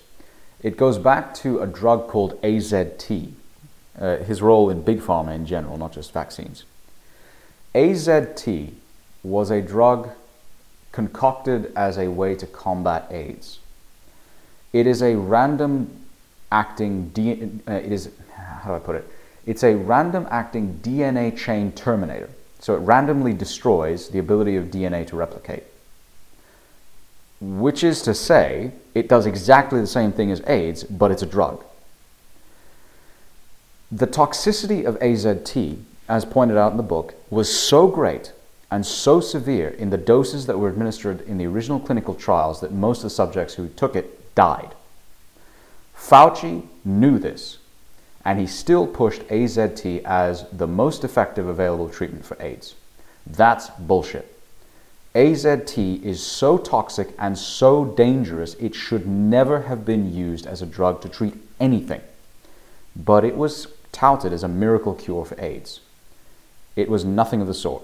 It 0.63 0.77
goes 0.77 0.97
back 0.97 1.35
to 1.35 1.59
a 1.61 1.67
drug 1.67 2.07
called 2.07 2.41
AZT, 2.41 3.33
uh, 3.99 4.17
his 4.17 4.41
role 4.41 4.71
in 4.71 4.81
big 4.81 4.99
pharma 4.99 5.35
in 5.35 5.45
general, 5.45 5.77
not 5.77 5.93
just 5.93 6.11
vaccines. 6.11 6.63
AZT 7.77 8.71
was 9.21 9.51
a 9.51 9.61
drug 9.61 10.09
concocted 10.91 11.71
as 11.75 11.99
a 11.99 12.07
way 12.07 12.33
to 12.33 12.47
combat 12.47 13.07
AIDS. 13.11 13.59
It 14.73 14.87
is 14.87 15.03
a 15.03 15.15
random 15.15 15.91
acting, 16.51 17.61
uh, 17.67 17.73
it 17.73 17.91
is, 17.91 18.09
how 18.33 18.71
do 18.71 18.75
I 18.75 18.79
put 18.79 18.95
it? 18.95 19.07
It's 19.45 19.63
a 19.63 19.75
random 19.75 20.27
acting 20.31 20.79
DNA 20.81 21.37
chain 21.37 21.71
terminator. 21.71 22.31
So 22.59 22.73
it 22.73 22.79
randomly 22.79 23.33
destroys 23.33 24.09
the 24.09 24.17
ability 24.17 24.55
of 24.55 24.65
DNA 24.65 25.05
to 25.07 25.15
replicate. 25.15 25.63
Which 27.39 27.83
is 27.83 28.01
to 28.01 28.15
say, 28.15 28.71
it 28.95 29.07
does 29.07 29.27
exactly 29.27 29.79
the 29.79 29.85
same 29.85 30.11
thing 30.11 30.31
as 30.31 30.41
AIDS, 30.47 30.83
but 30.83 31.11
it's 31.11 31.21
a 31.21 31.27
drug. 31.27 31.63
The 33.91 34.07
toxicity 34.07 34.83
of 34.83 34.97
AZT 34.99 35.83
as 36.07 36.25
pointed 36.25 36.57
out 36.57 36.71
in 36.71 36.77
the 36.77 36.83
book, 36.83 37.15
was 37.29 37.53
so 37.53 37.87
great 37.87 38.31
and 38.69 38.85
so 38.85 39.19
severe 39.19 39.69
in 39.69 39.89
the 39.89 39.97
doses 39.97 40.45
that 40.45 40.59
were 40.59 40.69
administered 40.69 41.21
in 41.21 41.37
the 41.37 41.47
original 41.47 41.79
clinical 41.79 42.13
trials 42.13 42.59
that 42.61 42.71
most 42.71 42.99
of 42.99 43.03
the 43.03 43.09
subjects 43.09 43.53
who 43.53 43.67
took 43.69 43.95
it 43.95 44.35
died. 44.35 44.73
Fauci 45.95 46.67
knew 46.85 47.17
this, 47.17 47.57
and 48.23 48.39
he 48.39 48.47
still 48.47 48.85
pushed 48.85 49.21
AZT 49.29 50.03
as 50.03 50.45
the 50.51 50.67
most 50.67 51.03
effective 51.03 51.47
available 51.47 51.89
treatment 51.89 52.25
for 52.25 52.37
AIDS. 52.41 52.75
That's 53.25 53.69
bullshit. 53.71 54.33
AZT 55.15 56.03
is 56.03 56.21
so 56.21 56.57
toxic 56.57 57.09
and 57.17 57.37
so 57.37 57.85
dangerous, 57.85 58.53
it 58.55 58.75
should 58.75 59.07
never 59.07 59.63
have 59.63 59.83
been 59.85 60.13
used 60.13 60.45
as 60.45 60.61
a 60.61 60.65
drug 60.65 61.01
to 61.01 61.09
treat 61.09 61.33
anything. 61.59 62.01
But 62.95 63.25
it 63.25 63.35
was 63.35 63.67
touted 63.91 64.31
as 64.31 64.43
a 64.43 64.47
miracle 64.47 64.93
cure 64.93 65.25
for 65.25 65.39
AIDS. 65.41 65.79
It 66.77 66.89
was 66.89 67.03
nothing 67.03 67.41
of 67.41 67.47
the 67.47 67.53
sort. 67.53 67.83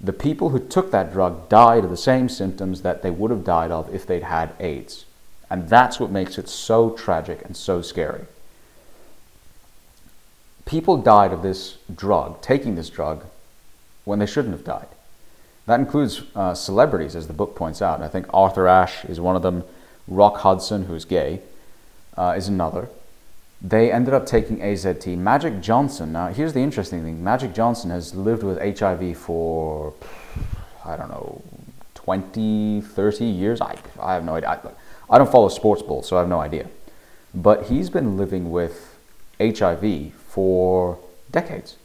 The 0.00 0.12
people 0.12 0.50
who 0.50 0.60
took 0.60 0.90
that 0.90 1.12
drug 1.12 1.48
died 1.48 1.82
of 1.82 1.90
the 1.90 1.96
same 1.96 2.28
symptoms 2.28 2.82
that 2.82 3.02
they 3.02 3.10
would 3.10 3.30
have 3.30 3.42
died 3.42 3.70
of 3.70 3.92
if 3.92 4.06
they'd 4.06 4.22
had 4.22 4.54
AIDS. 4.60 5.06
And 5.50 5.68
that's 5.68 5.98
what 5.98 6.10
makes 6.10 6.38
it 6.38 6.48
so 6.48 6.90
tragic 6.90 7.42
and 7.44 7.56
so 7.56 7.80
scary. 7.80 8.26
People 10.66 10.98
died 10.98 11.32
of 11.32 11.42
this 11.42 11.78
drug, 11.94 12.40
taking 12.42 12.74
this 12.74 12.90
drug, 12.90 13.24
when 14.04 14.18
they 14.18 14.26
shouldn't 14.26 14.54
have 14.54 14.64
died. 14.64 14.88
That 15.66 15.80
includes 15.80 16.22
uh, 16.34 16.54
celebrities, 16.54 17.16
as 17.16 17.26
the 17.26 17.32
book 17.32 17.56
points 17.56 17.80
out. 17.80 18.02
I 18.02 18.08
think 18.08 18.26
Arthur 18.34 18.68
Ashe 18.68 19.06
is 19.06 19.20
one 19.20 19.36
of 19.36 19.42
them. 19.42 19.64
Rock 20.06 20.38
Hudson, 20.38 20.84
who's 20.84 21.06
gay, 21.06 21.40
uh, 22.16 22.34
is 22.36 22.48
another 22.48 22.88
they 23.64 23.90
ended 23.90 24.12
up 24.12 24.26
taking 24.26 24.58
AZT. 24.58 25.16
Magic 25.16 25.62
Johnson, 25.62 26.12
now 26.12 26.28
here's 26.28 26.52
the 26.52 26.60
interesting 26.60 27.02
thing 27.02 27.24
Magic 27.24 27.54
Johnson 27.54 27.88
has 27.88 28.14
lived 28.14 28.42
with 28.42 28.58
HIV 28.78 29.16
for, 29.16 29.94
I 30.84 30.96
don't 30.96 31.08
know, 31.08 31.42
20, 31.94 32.82
30 32.82 33.24
years. 33.24 33.62
I, 33.62 33.78
I 33.98 34.12
have 34.12 34.24
no 34.24 34.34
idea. 34.34 34.50
I, 34.50 34.58
I 35.14 35.16
don't 35.16 35.32
follow 35.32 35.48
sports 35.48 35.80
balls, 35.80 36.06
so 36.06 36.16
I 36.16 36.20
have 36.20 36.28
no 36.28 36.40
idea. 36.40 36.68
But 37.34 37.64
he's 37.64 37.88
been 37.88 38.18
living 38.18 38.50
with 38.50 38.98
HIV 39.40 40.12
for 40.12 40.98
decades, 41.30 41.76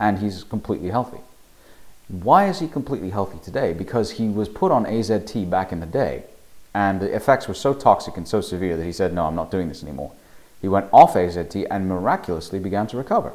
and 0.00 0.18
he's 0.18 0.42
completely 0.42 0.90
healthy. 0.90 1.20
Why 2.08 2.48
is 2.48 2.58
he 2.58 2.66
completely 2.66 3.10
healthy 3.10 3.38
today? 3.38 3.74
Because 3.74 4.12
he 4.12 4.28
was 4.28 4.48
put 4.48 4.72
on 4.72 4.86
AZT 4.86 5.48
back 5.48 5.70
in 5.70 5.78
the 5.78 5.86
day, 5.86 6.24
and 6.74 7.00
the 7.00 7.14
effects 7.14 7.46
were 7.46 7.54
so 7.54 7.74
toxic 7.74 8.16
and 8.16 8.26
so 8.26 8.40
severe 8.40 8.76
that 8.76 8.84
he 8.84 8.92
said, 8.92 9.14
No, 9.14 9.26
I'm 9.26 9.36
not 9.36 9.52
doing 9.52 9.68
this 9.68 9.84
anymore. 9.84 10.12
He 10.64 10.68
went 10.68 10.88
off 10.94 11.12
AZT 11.12 11.66
and 11.70 11.86
miraculously 11.86 12.58
began 12.58 12.86
to 12.86 12.96
recover. 12.96 13.34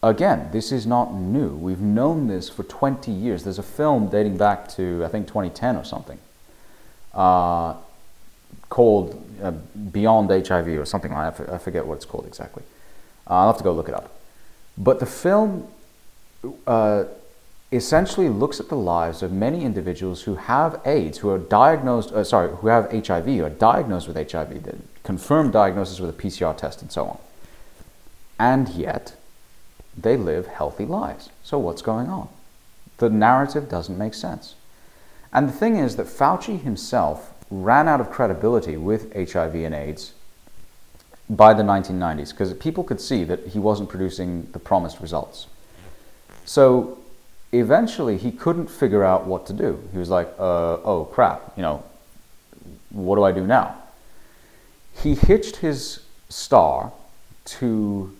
Again, 0.00 0.48
this 0.52 0.70
is 0.70 0.86
not 0.86 1.12
new. 1.12 1.48
We've 1.48 1.80
known 1.80 2.28
this 2.28 2.48
for 2.48 2.62
20 2.62 3.10
years. 3.10 3.42
There's 3.42 3.58
a 3.58 3.64
film 3.64 4.06
dating 4.06 4.36
back 4.36 4.68
to, 4.76 5.04
I 5.04 5.08
think, 5.08 5.26
2010 5.26 5.74
or 5.74 5.82
something, 5.82 6.18
uh, 7.14 7.74
called 8.68 9.20
uh, 9.42 9.50
Beyond 9.50 10.30
HIV 10.46 10.68
or 10.68 10.84
something 10.84 11.10
like 11.10 11.36
that. 11.36 11.52
I 11.52 11.58
forget 11.58 11.84
what 11.84 11.96
it's 11.96 12.04
called 12.04 12.28
exactly. 12.28 12.62
Uh, 13.26 13.40
I'll 13.40 13.48
have 13.48 13.58
to 13.58 13.64
go 13.64 13.72
look 13.72 13.88
it 13.88 13.94
up. 13.96 14.08
But 14.78 15.00
the 15.00 15.06
film 15.06 15.66
uh, 16.64 17.06
essentially 17.72 18.28
looks 18.28 18.60
at 18.60 18.68
the 18.68 18.76
lives 18.76 19.20
of 19.20 19.32
many 19.32 19.64
individuals 19.64 20.22
who 20.22 20.36
have 20.36 20.80
AIDS, 20.84 21.18
who 21.18 21.28
are 21.28 21.38
diagnosed, 21.38 22.12
uh, 22.12 22.22
sorry, 22.22 22.54
who 22.58 22.68
have 22.68 22.92
HIV, 22.92 23.26
who 23.26 23.44
are 23.44 23.50
diagnosed 23.50 24.06
with 24.06 24.30
HIV, 24.30 24.62
confirmed 25.02 25.52
diagnosis 25.52 26.00
with 26.00 26.10
a 26.10 26.22
PCR 26.22 26.56
test, 26.56 26.82
and 26.82 26.90
so 26.90 27.06
on. 27.06 27.18
And 28.38 28.68
yet, 28.70 29.14
they 29.96 30.16
live 30.16 30.46
healthy 30.46 30.86
lives. 30.86 31.30
So, 31.42 31.58
what's 31.58 31.82
going 31.82 32.08
on? 32.08 32.28
The 32.98 33.10
narrative 33.10 33.68
doesn't 33.68 33.98
make 33.98 34.14
sense. 34.14 34.54
And 35.32 35.48
the 35.48 35.52
thing 35.52 35.76
is 35.76 35.96
that 35.96 36.06
Fauci 36.06 36.60
himself 36.60 37.32
ran 37.50 37.88
out 37.88 38.00
of 38.00 38.10
credibility 38.10 38.76
with 38.76 39.12
HIV 39.14 39.54
and 39.54 39.74
AIDS 39.74 40.12
by 41.28 41.54
the 41.54 41.62
1990s 41.62 42.30
because 42.30 42.52
people 42.54 42.82
could 42.82 43.00
see 43.00 43.24
that 43.24 43.48
he 43.48 43.58
wasn't 43.58 43.88
producing 43.88 44.48
the 44.52 44.58
promised 44.58 45.00
results. 45.00 45.46
So 46.44 46.98
eventually 47.52 48.16
he 48.16 48.32
couldn't 48.32 48.68
figure 48.68 49.04
out 49.04 49.26
what 49.26 49.46
to 49.46 49.52
do. 49.52 49.80
He 49.92 49.98
was 49.98 50.10
like, 50.10 50.28
uh, 50.38 50.78
oh 50.84 51.08
crap, 51.12 51.52
you 51.56 51.62
know, 51.62 51.84
what 52.90 53.16
do 53.16 53.22
I 53.22 53.32
do 53.32 53.46
now? 53.46 53.79
He 55.02 55.14
hitched 55.14 55.56
his 55.56 56.00
star 56.28 56.92
to 57.44 58.14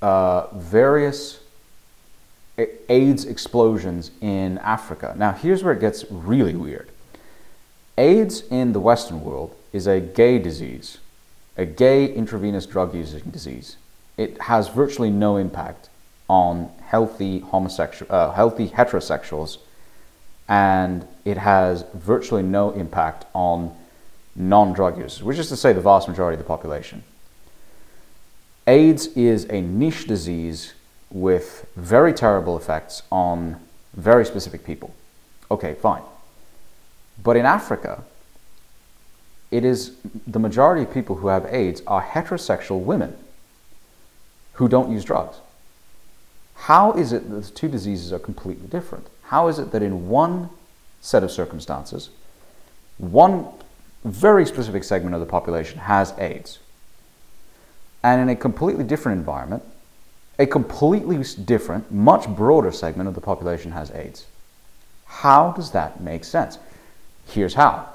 uh, 0.00 0.46
various 0.54 1.40
AIDS 2.88 3.24
explosions 3.24 4.10
in 4.20 4.58
Africa. 4.58 5.14
Now, 5.16 5.32
here's 5.32 5.64
where 5.64 5.72
it 5.72 5.80
gets 5.80 6.04
really 6.10 6.54
weird. 6.54 6.88
AIDS 7.98 8.42
in 8.50 8.72
the 8.72 8.80
Western 8.80 9.22
world 9.22 9.54
is 9.72 9.86
a 9.86 10.00
gay 10.00 10.38
disease, 10.38 10.98
a 11.56 11.64
gay 11.64 12.12
intravenous 12.12 12.66
drug 12.66 12.94
using 12.94 13.30
disease. 13.30 13.76
It 14.16 14.40
has 14.42 14.68
virtually 14.68 15.10
no 15.10 15.36
impact 15.36 15.88
on 16.28 16.70
healthy 16.86 17.40
homosexual, 17.40 18.14
uh, 18.14 18.32
healthy 18.32 18.68
heterosexuals, 18.68 19.58
and 20.48 21.06
it 21.24 21.38
has 21.38 21.84
virtually 21.94 22.42
no 22.42 22.70
impact 22.70 23.26
on 23.34 23.74
non 24.36 24.72
drug 24.72 24.98
users, 24.98 25.22
which 25.22 25.38
is 25.38 25.48
to 25.48 25.56
say 25.56 25.72
the 25.72 25.80
vast 25.80 26.08
majority 26.08 26.34
of 26.34 26.38
the 26.38 26.46
population. 26.46 27.02
AIDS 28.66 29.08
is 29.08 29.44
a 29.50 29.60
niche 29.60 30.06
disease 30.06 30.74
with 31.10 31.66
very 31.76 32.12
terrible 32.12 32.56
effects 32.56 33.02
on 33.12 33.60
very 33.94 34.24
specific 34.24 34.64
people. 34.64 34.94
Okay, 35.50 35.74
fine. 35.74 36.02
But 37.22 37.36
in 37.36 37.46
Africa, 37.46 38.02
it 39.50 39.64
is 39.64 39.96
the 40.26 40.40
majority 40.40 40.82
of 40.82 40.92
people 40.92 41.16
who 41.16 41.28
have 41.28 41.46
AIDS 41.46 41.82
are 41.86 42.02
heterosexual 42.02 42.80
women 42.80 43.16
who 44.54 44.68
don't 44.68 44.90
use 44.90 45.04
drugs. 45.04 45.36
How 46.54 46.92
is 46.92 47.12
it 47.12 47.30
that 47.30 47.36
the 47.44 47.50
two 47.50 47.68
diseases 47.68 48.12
are 48.12 48.18
completely 48.18 48.66
different? 48.66 49.06
How 49.24 49.48
is 49.48 49.58
it 49.58 49.72
that 49.72 49.82
in 49.82 50.08
one 50.08 50.50
set 51.00 51.22
of 51.22 51.30
circumstances, 51.30 52.10
one 52.98 53.46
very 54.04 54.44
specific 54.46 54.84
segment 54.84 55.14
of 55.14 55.20
the 55.20 55.26
population 55.26 55.78
has 55.78 56.12
AIDS. 56.18 56.58
And 58.02 58.20
in 58.20 58.28
a 58.28 58.36
completely 58.36 58.84
different 58.84 59.18
environment, 59.18 59.62
a 60.38 60.46
completely 60.46 61.22
different, 61.44 61.90
much 61.90 62.28
broader 62.28 62.70
segment 62.72 63.08
of 63.08 63.14
the 63.14 63.20
population 63.20 63.72
has 63.72 63.90
AIDS. 63.92 64.26
How 65.06 65.52
does 65.52 65.70
that 65.70 66.00
make 66.00 66.24
sense? 66.24 66.58
Here's 67.26 67.54
how. 67.54 67.88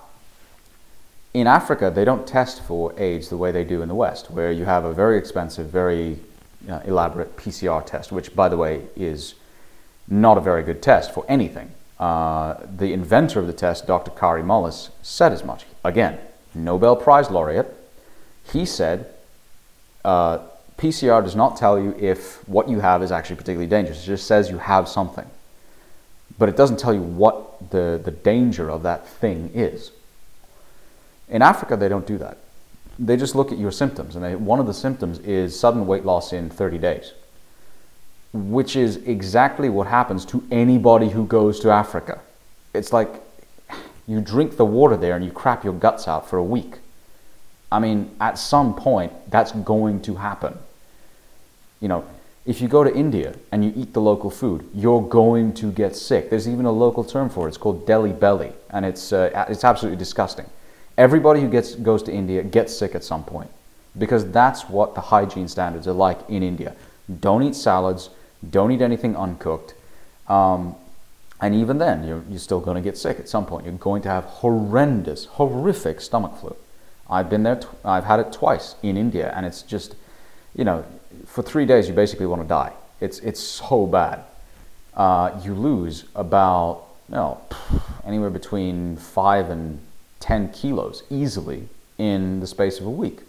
In 1.34 1.46
Africa, 1.46 1.92
they 1.94 2.06
don't 2.06 2.26
test 2.26 2.64
for 2.64 2.98
AIDS 3.00 3.30
the 3.30 3.38
way 3.38 3.52
they 3.52 3.64
do 3.64 3.82
in 3.84 3.88
the 3.88 3.96
West, 3.96 4.32
where 4.32 4.52
you 4.52 4.66
have 4.66 4.84
a 4.84 4.94
very 4.94 5.18
expensive, 5.18 5.68
very 5.68 6.18
uh, 6.68 6.80
elaborate 6.86 7.38
PCR 7.38 7.86
test, 7.86 8.12
which, 8.12 8.36
by 8.36 8.50
the 8.50 8.58
way, 8.58 8.82
is 8.96 9.36
not 10.08 10.38
a 10.38 10.42
very 10.42 10.64
good 10.64 10.82
test 10.82 11.14
for 11.14 11.24
anything. 11.30 11.72
Uh, 12.00 12.56
the 12.78 12.94
inventor 12.94 13.40
of 13.40 13.46
the 13.48 13.54
test, 13.54 13.86
Dr. 13.86 14.12
Kary 14.12 14.42
Mullis, 14.42 14.90
said 15.04 15.32
as 15.32 15.44
much. 15.44 15.66
Again, 15.84 16.20
Nobel 16.54 16.96
Prize 16.96 17.30
laureate. 17.30 17.74
He 18.52 18.66
said 18.66 19.14
uh, 20.04 20.40
PCR 20.78 21.24
does 21.24 21.36
not 21.36 21.58
tell 21.58 21.80
you 21.80 21.96
if 22.00 22.48
what 22.48 22.70
you 22.70 22.80
have 22.80 23.04
is 23.04 23.12
actually 23.12 23.36
particularly 23.36 23.68
dangerous. 23.68 24.04
It 24.04 24.08
just 24.08 24.28
says 24.28 24.50
you 24.50 24.58
have 24.58 24.88
something. 24.88 25.30
But 26.38 26.48
it 26.48 26.56
doesn't 26.56 26.80
tell 26.80 26.94
you 26.94 27.02
what 27.02 27.70
the, 27.72 28.02
the 28.04 28.12
danger 28.12 28.70
of 28.70 28.84
that 28.84 29.08
thing 29.08 29.52
is. 29.54 29.92
In 31.28 31.42
Africa, 31.42 31.76
they 31.76 31.90
don't 31.90 32.08
do 32.08 32.18
that. 32.18 32.38
They 32.98 33.18
just 33.18 33.36
look 33.36 33.52
at 33.52 33.58
your 33.58 33.72
symptoms, 33.72 34.16
and 34.16 34.24
they, 34.24 34.36
one 34.36 34.60
of 34.60 34.68
the 34.68 34.74
symptoms 34.74 35.20
is 35.20 35.58
sudden 35.58 35.86
weight 35.86 36.06
loss 36.06 36.34
in 36.34 36.50
30 36.50 36.78
days, 36.78 37.14
which 38.34 38.76
is 38.76 38.98
exactly 38.98 39.70
what 39.70 39.88
happens 39.88 40.26
to 40.26 40.44
anybody 40.52 41.10
who 41.10 41.26
goes 41.26 41.60
to 41.62 41.72
Africa. 41.72 42.20
It's 42.74 42.92
like 42.94 43.22
you 44.10 44.20
drink 44.22 44.58
the 44.58 44.66
water 44.66 44.98
there 44.98 45.16
and 45.16 45.24
you 45.24 45.32
crap 45.32 45.64
your 45.64 45.74
guts 45.74 46.08
out 46.08 46.28
for 46.28 46.38
a 46.38 46.44
week. 46.44 46.80
I 47.72 47.78
mean, 47.78 48.10
at 48.20 48.40
some 48.40 48.74
point, 48.74 49.14
that's 49.30 49.52
going 49.52 50.02
to 50.02 50.16
happen. 50.16 50.58
You 51.80 51.90
know, 51.90 52.06
if 52.44 52.60
you 52.60 52.68
go 52.68 52.84
to 52.84 52.92
India 52.92 53.36
and 53.52 53.64
you 53.64 53.72
eat 53.76 53.94
the 53.94 54.02
local 54.02 54.32
food, 54.32 54.68
you're 54.74 55.04
going 55.04 55.54
to 55.54 55.72
get 55.72 55.96
sick. 55.96 56.32
There's 56.32 56.50
even 56.50 56.66
a 56.66 56.72
local 56.72 57.04
term 57.04 57.30
for 57.30 57.46
it. 57.46 57.50
It's 57.50 57.58
called 57.58 57.86
Delhi 57.86 58.12
belly, 58.12 58.52
and 58.72 58.84
it's 58.84 59.14
uh, 59.14 59.46
it's 59.48 59.64
absolutely 59.64 60.00
disgusting. 60.00 60.48
Everybody 60.98 61.42
who 61.42 61.48
gets 61.48 61.76
goes 61.76 62.02
to 62.04 62.12
India 62.12 62.42
gets 62.42 62.76
sick 62.76 62.96
at 62.96 63.04
some 63.04 63.24
point 63.24 63.52
because 63.96 64.32
that's 64.32 64.68
what 64.68 64.96
the 64.96 65.02
hygiene 65.02 65.48
standards 65.48 65.88
are 65.88 65.94
like 65.94 66.18
in 66.30 66.42
India. 66.42 66.76
Don't 67.22 67.44
eat 67.44 67.56
salads. 67.56 68.10
Don't 68.50 68.72
eat 68.72 68.82
anything 68.82 69.16
uncooked. 69.16 69.76
Um, 70.28 70.76
and 71.42 71.56
even 71.56 71.78
then, 71.78 72.06
you're, 72.06 72.24
you're 72.30 72.40
still 72.40 72.60
going 72.60 72.76
to 72.76 72.82
get 72.82 72.98
sick 72.98 73.20
at 73.20 73.30
some 73.30 73.46
point. 73.46 73.66
You're 73.66 73.76
going 73.76 74.02
to 74.04 74.10
have 74.10 74.26
horrendous, 74.26 75.26
horrific 75.26 76.02
stomach 76.02 76.38
flu. 76.38 76.56
I've 77.10 77.30
been 77.30 77.44
there. 77.44 77.60
I've 77.86 78.04
had 78.04 78.20
it 78.20 78.34
twice 78.34 78.76
in 78.84 78.98
India, 78.98 79.34
and 79.36 79.46
it's 79.46 79.62
just, 79.62 79.96
you 80.56 80.64
know, 80.64 80.86
for 81.26 81.42
three 81.42 81.66
days 81.66 81.88
you 81.88 81.94
basically 81.94 82.26
want 82.26 82.42
to 82.42 82.48
die. 82.48 82.74
It's 83.00 83.20
it's 83.20 83.40
so 83.40 83.88
bad. 83.88 84.24
Uh, 84.94 85.40
you 85.44 85.54
lose 85.54 86.06
about 86.14 86.84
you 87.08 87.16
know, 87.16 87.42
anywhere 88.06 88.30
between 88.30 88.98
five 88.98 89.50
and 89.50 89.80
ten 90.20 90.52
kilos 90.52 91.04
easily 91.10 91.68
in 91.98 92.42
the 92.42 92.48
space 92.48 92.80
of 92.80 92.86
a 92.86 92.92
week 92.92 93.22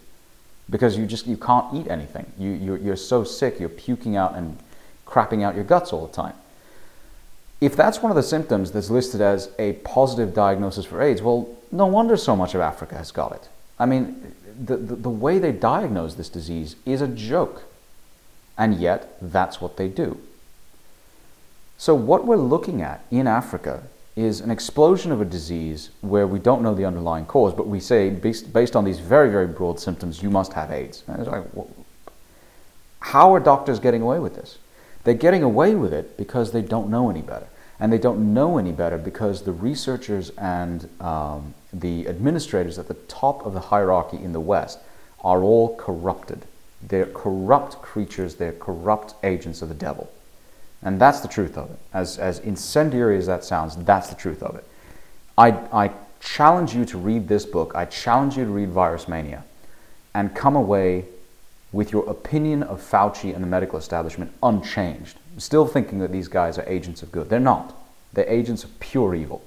because 0.69 0.97
you 0.97 1.05
just 1.05 1.25
you 1.25 1.37
can't 1.37 1.73
eat 1.73 1.87
anything. 1.87 2.25
You 2.37 2.51
you're, 2.51 2.77
you're 2.77 2.95
so 2.95 3.23
sick. 3.23 3.59
You're 3.59 3.69
puking 3.69 4.15
out 4.15 4.35
and 4.35 4.59
crapping 5.07 5.43
out 5.43 5.55
your 5.55 5.63
guts 5.63 5.93
all 5.93 6.05
the 6.05 6.13
time. 6.13 6.33
If 7.61 7.75
that's 7.75 8.01
one 8.01 8.11
of 8.11 8.15
the 8.15 8.23
symptoms 8.23 8.71
that's 8.71 8.89
listed 8.89 9.21
as 9.21 9.51
a 9.59 9.73
positive 9.73 10.33
diagnosis 10.33 10.83
for 10.83 11.01
AIDS, 11.01 11.21
well, 11.21 11.47
no 11.71 11.85
wonder 11.85 12.17
so 12.17 12.35
much 12.35 12.55
of 12.55 12.61
Africa 12.61 12.97
has 12.97 13.11
got 13.11 13.31
it. 13.33 13.47
I 13.79 13.85
mean, 13.85 14.35
the, 14.59 14.77
the, 14.77 14.95
the 14.95 15.09
way 15.09 15.37
they 15.37 15.51
diagnose 15.51 16.15
this 16.15 16.29
disease 16.29 16.75
is 16.85 17.01
a 17.01 17.07
joke. 17.07 17.63
And 18.57 18.79
yet, 18.79 19.15
that's 19.21 19.61
what 19.61 19.77
they 19.77 19.87
do. 19.87 20.19
So, 21.77 21.95
what 21.95 22.25
we're 22.25 22.35
looking 22.35 22.81
at 22.81 23.05
in 23.09 23.27
Africa 23.27 23.83
is 24.15 24.41
an 24.41 24.51
explosion 24.51 25.11
of 25.11 25.21
a 25.21 25.25
disease 25.25 25.89
where 26.01 26.27
we 26.27 26.37
don't 26.37 26.61
know 26.61 26.75
the 26.75 26.85
underlying 26.85 27.25
cause, 27.25 27.53
but 27.53 27.67
we 27.67 27.79
say, 27.79 28.09
based, 28.09 28.51
based 28.51 28.75
on 28.75 28.83
these 28.83 28.99
very, 28.99 29.31
very 29.31 29.47
broad 29.47 29.79
symptoms, 29.79 30.21
you 30.21 30.29
must 30.29 30.53
have 30.53 30.69
AIDS. 30.69 31.03
Like, 31.07 31.45
how 32.99 33.33
are 33.33 33.39
doctors 33.39 33.79
getting 33.79 34.01
away 34.01 34.19
with 34.19 34.35
this? 34.35 34.57
They're 35.03 35.13
getting 35.13 35.43
away 35.43 35.75
with 35.75 35.93
it 35.93 36.17
because 36.17 36.51
they 36.51 36.61
don't 36.61 36.89
know 36.89 37.09
any 37.09 37.21
better. 37.21 37.47
And 37.81 37.91
they 37.91 37.97
don't 37.97 38.33
know 38.33 38.59
any 38.59 38.71
better 38.71 38.97
because 38.97 39.41
the 39.41 39.51
researchers 39.51 40.29
and 40.37 40.87
um, 41.01 41.53
the 41.73 42.07
administrators 42.07 42.77
at 42.77 42.87
the 42.87 42.93
top 42.93 43.45
of 43.45 43.53
the 43.53 43.59
hierarchy 43.59 44.17
in 44.17 44.31
the 44.31 44.39
West 44.39 44.79
are 45.23 45.41
all 45.41 45.75
corrupted. 45.75 46.45
They're 46.81 47.07
corrupt 47.07 47.81
creatures, 47.81 48.35
they're 48.35 48.53
corrupt 48.53 49.15
agents 49.23 49.61
of 49.61 49.69
the 49.69 49.75
devil. 49.75 50.09
And 50.83 51.01
that's 51.01 51.21
the 51.21 51.27
truth 51.27 51.57
of 51.57 51.71
it. 51.71 51.79
As, 51.93 52.17
as 52.17 52.39
incendiary 52.39 53.17
as 53.17 53.25
that 53.25 53.43
sounds, 53.43 53.75
that's 53.77 54.09
the 54.09 54.15
truth 54.15 54.41
of 54.41 54.55
it. 54.55 54.65
I, 55.37 55.49
I 55.73 55.91
challenge 56.19 56.75
you 56.75 56.85
to 56.85 56.97
read 56.97 57.27
this 57.27 57.45
book. 57.45 57.73
I 57.75 57.85
challenge 57.85 58.37
you 58.37 58.45
to 58.45 58.51
read 58.51 58.69
Virus 58.69 59.07
Mania 59.07 59.43
and 60.13 60.35
come 60.35 60.55
away 60.55 61.05
with 61.71 61.91
your 61.91 62.09
opinion 62.09 62.63
of 62.63 62.81
Fauci 62.81 63.33
and 63.33 63.43
the 63.43 63.47
medical 63.47 63.79
establishment 63.79 64.33
unchanged. 64.43 65.17
Still 65.37 65.65
thinking 65.65 65.99
that 65.99 66.11
these 66.11 66.27
guys 66.27 66.57
are 66.57 66.67
agents 66.67 67.01
of 67.01 67.11
good. 67.11 67.29
They're 67.29 67.39
not. 67.39 67.75
They're 68.13 68.27
agents 68.27 68.63
of 68.63 68.77
pure 68.79 69.15
evil. 69.15 69.41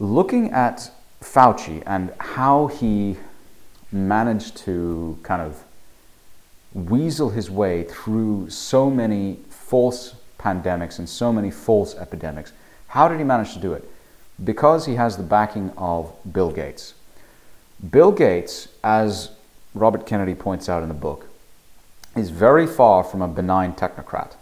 Looking 0.00 0.50
at 0.50 0.90
Fauci 1.22 1.82
and 1.86 2.12
how 2.18 2.66
he 2.66 3.16
managed 3.92 4.56
to 4.58 5.18
kind 5.22 5.42
of 5.42 5.64
weasel 6.74 7.30
his 7.30 7.50
way 7.50 7.84
through 7.84 8.50
so 8.50 8.90
many 8.90 9.38
false 9.48 10.14
pandemics 10.38 10.98
and 10.98 11.08
so 11.08 11.32
many 11.32 11.50
false 11.50 11.94
epidemics. 11.94 12.52
How 12.88 13.08
did 13.08 13.18
he 13.18 13.24
manage 13.24 13.54
to 13.54 13.58
do 13.58 13.72
it? 13.72 13.88
Because 14.42 14.86
he 14.86 14.94
has 14.94 15.16
the 15.16 15.22
backing 15.22 15.70
of 15.76 16.12
Bill 16.32 16.50
Gates. 16.50 16.94
Bill 17.90 18.12
Gates, 18.12 18.68
as 18.84 19.30
Robert 19.78 20.06
Kennedy 20.06 20.34
points 20.34 20.68
out 20.68 20.82
in 20.82 20.88
the 20.88 20.94
book, 20.94 21.26
is 22.16 22.30
very 22.30 22.66
far 22.66 23.04
from 23.04 23.22
a 23.22 23.28
benign 23.28 23.72
technocrat. 23.72 24.32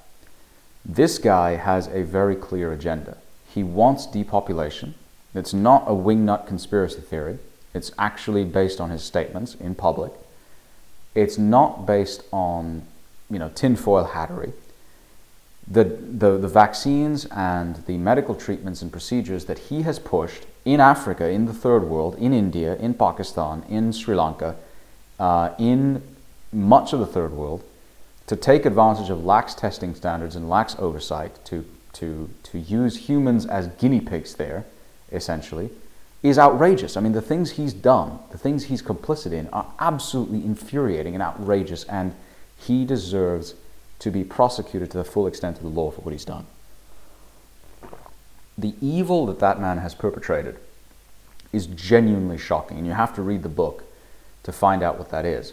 This 0.85 1.19
guy 1.19 1.57
has 1.57 1.89
a 1.89 2.03
very 2.03 2.37
clear 2.37 2.73
agenda. 2.73 3.19
He 3.53 3.63
wants 3.63 4.07
depopulation. 4.07 4.95
It's 5.35 5.53
not 5.53 5.85
a 5.87 5.93
wingnut 5.93 6.47
conspiracy 6.47 7.01
theory. 7.01 7.39
It's 7.75 7.93
actually 7.99 8.45
based 8.45 8.81
on 8.81 8.91
his 8.91 9.03
statements 9.03 9.55
in 9.55 9.75
public. 9.75 10.13
It's 11.15 11.37
not 11.37 11.87
based 11.87 12.23
on, 12.33 12.83
you 13.31 13.39
know, 13.39 13.51
tinfoil 13.51 14.07
hattery. 14.15 14.53
The, 15.69 15.85
the, 15.85 16.39
the 16.39 16.49
vaccines 16.49 17.27
and 17.27 17.85
the 17.87 17.99
medical 17.99 18.35
treatments 18.35 18.81
and 18.81 18.93
procedures 18.93 19.47
that 19.47 19.59
he 19.59 19.83
has 19.83 19.99
pushed 19.99 20.45
in 20.65 20.81
Africa, 20.81 21.29
in 21.29 21.47
the 21.47 21.53
third 21.53 21.85
world, 21.85 22.17
in 22.17 22.33
India, 22.33 22.77
in 22.77 22.95
Pakistan, 22.95 23.65
in 23.69 23.93
Sri 23.93 24.15
Lanka, 24.15 24.57
uh, 25.19 25.55
in 25.59 26.03
much 26.53 26.93
of 26.93 27.01
the 27.01 27.07
third 27.07 27.33
world, 27.33 27.65
to 28.27 28.37
take 28.37 28.67
advantage 28.67 29.11
of 29.11 29.25
lax 29.25 29.55
testing 29.55 29.95
standards 29.95 30.35
and 30.35 30.49
lax 30.49 30.77
oversight, 30.79 31.45
to, 31.45 31.65
to, 31.93 32.29
to 32.43 32.59
use 32.59 33.09
humans 33.09 33.47
as 33.47 33.69
guinea 33.69 34.01
pigs 34.01 34.35
there, 34.35 34.65
essentially, 35.13 35.71
is 36.23 36.39
outrageous. 36.39 36.97
I 36.97 37.01
mean, 37.01 37.13
the 37.13 37.23
things 37.23 37.53
he's 37.53 37.73
done, 37.73 38.19
the 38.33 38.39
things 38.39 38.65
he's 38.65 38.83
complicit 38.83 39.33
in, 39.33 39.49
are 39.49 39.73
absolutely 39.79 40.45
infuriating 40.45 41.15
and 41.15 41.23
outrageous, 41.23 41.85
and 41.85 42.15
he 42.59 42.85
deserves 42.85 43.55
to 44.01 44.11
be 44.11 44.25
prosecuted 44.25 44.91
to 44.91 44.99
the 44.99 45.05
full 45.05 45.27
extent 45.27 45.59
of 45.59 45.63
the 45.63 45.69
law 45.69 45.91
for 45.91 46.01
what 46.01 46.13
he's 46.13 46.25
done. 46.25 46.47
The 48.59 48.75
evil 48.81 49.27
that 49.27 49.39
that 49.39 49.61
man 49.61 49.79
has 49.79 49.95
perpetrated 49.95 50.57
is 51.53 51.67
genuinely 51.67 52.39
shocking, 52.39 52.79
and 52.79 52.87
you 52.87 52.93
have 52.93 53.15
to 53.15 53.23
read 53.23 53.43
the 53.43 53.49
book 53.49 53.85
to 54.47 54.53
find 54.53 54.83
out 54.83 54.99
what 54.99 55.11
that 55.11 55.25
is. 55.25 55.53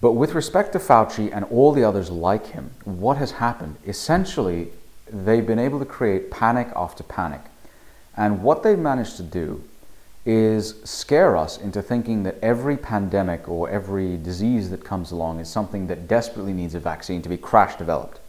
But 0.00 0.12
with 0.12 0.34
respect 0.34 0.72
to 0.72 0.78
Fauci 0.78 1.30
and 1.32 1.44
all 1.44 1.72
the 1.72 1.84
others 1.84 2.10
like 2.10 2.48
him, 2.48 2.72
what 2.84 3.16
has 3.18 3.32
happened? 3.32 3.76
Essentially, 3.86 4.72
they've 5.08 5.46
been 5.46 5.60
able 5.60 5.78
to 5.78 5.84
create 5.84 6.30
panic 6.30 6.68
after 6.74 7.04
panic 7.04 7.42
and 8.16 8.42
what 8.42 8.62
they've 8.62 8.78
managed 8.78 9.16
to 9.16 9.22
do 9.22 9.62
is 10.24 10.80
scare 10.84 11.36
us 11.36 11.58
into 11.58 11.82
thinking 11.82 12.22
that 12.22 12.36
every 12.42 12.76
pandemic 12.76 13.48
or 13.48 13.68
every 13.68 14.16
disease 14.16 14.70
that 14.70 14.84
comes 14.84 15.10
along 15.10 15.40
is 15.40 15.48
something 15.48 15.88
that 15.88 16.06
desperately 16.06 16.52
needs 16.52 16.74
a 16.74 16.80
vaccine 16.80 17.22
to 17.22 17.28
be 17.28 17.36
crash 17.36 17.76
developed. 17.76 18.20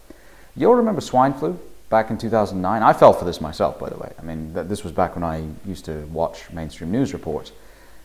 You'll 0.56 0.74
remember 0.74 1.00
swine 1.00 1.34
flu 1.34 1.58
back 1.90 2.10
in 2.10 2.18
2009. 2.18 2.82
I 2.82 2.92
fell 2.92 3.12
for 3.12 3.24
this 3.24 3.40
myself, 3.40 3.78
by 3.78 3.90
the 3.90 3.96
way. 3.96 4.12
I 4.18 4.22
mean, 4.22 4.52
this 4.52 4.82
was 4.82 4.92
back 4.92 5.14
when 5.14 5.22
I 5.22 5.46
used 5.64 5.84
to 5.84 6.04
watch 6.06 6.50
mainstream 6.50 6.90
news 6.90 7.12
reports. 7.12 7.52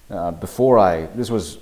Uh, 0.09 0.31
before 0.31 0.79
I, 0.79 1.05
this 1.07 1.29
was 1.29 1.57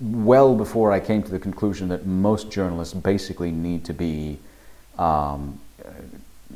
well 0.00 0.54
before 0.54 0.90
I 0.90 1.00
came 1.00 1.22
to 1.22 1.30
the 1.30 1.38
conclusion 1.38 1.88
that 1.88 2.06
most 2.06 2.50
journalists 2.50 2.94
basically 2.94 3.50
need 3.50 3.84
to 3.84 3.92
be, 3.92 4.38
um, 4.98 5.60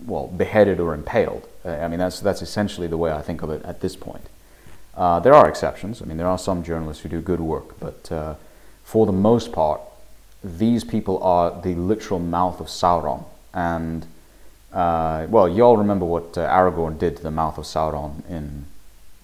well, 0.06 0.28
beheaded 0.28 0.80
or 0.80 0.94
impaled. 0.94 1.46
Uh, 1.64 1.70
I 1.70 1.88
mean, 1.88 1.98
that's, 1.98 2.20
that's 2.20 2.40
essentially 2.40 2.86
the 2.86 2.96
way 2.96 3.12
I 3.12 3.20
think 3.20 3.42
of 3.42 3.50
it 3.50 3.62
at 3.64 3.80
this 3.80 3.96
point. 3.96 4.26
Uh, 4.96 5.20
there 5.20 5.34
are 5.34 5.48
exceptions. 5.48 6.00
I 6.00 6.06
mean, 6.06 6.16
there 6.16 6.28
are 6.28 6.38
some 6.38 6.62
journalists 6.62 7.02
who 7.02 7.08
do 7.08 7.20
good 7.20 7.40
work, 7.40 7.78
but 7.78 8.10
uh, 8.10 8.34
for 8.84 9.06
the 9.06 9.12
most 9.12 9.52
part, 9.52 9.80
these 10.42 10.84
people 10.84 11.22
are 11.22 11.60
the 11.62 11.74
literal 11.74 12.20
mouth 12.20 12.60
of 12.60 12.68
Sauron. 12.68 13.24
And, 13.52 14.06
uh, 14.72 15.26
well, 15.28 15.48
you 15.48 15.62
all 15.62 15.76
remember 15.76 16.04
what 16.06 16.38
uh, 16.38 16.48
Aragorn 16.48 16.98
did 16.98 17.16
to 17.16 17.22
the 17.22 17.30
mouth 17.30 17.58
of 17.58 17.64
Sauron 17.64 18.28
in 18.30 18.66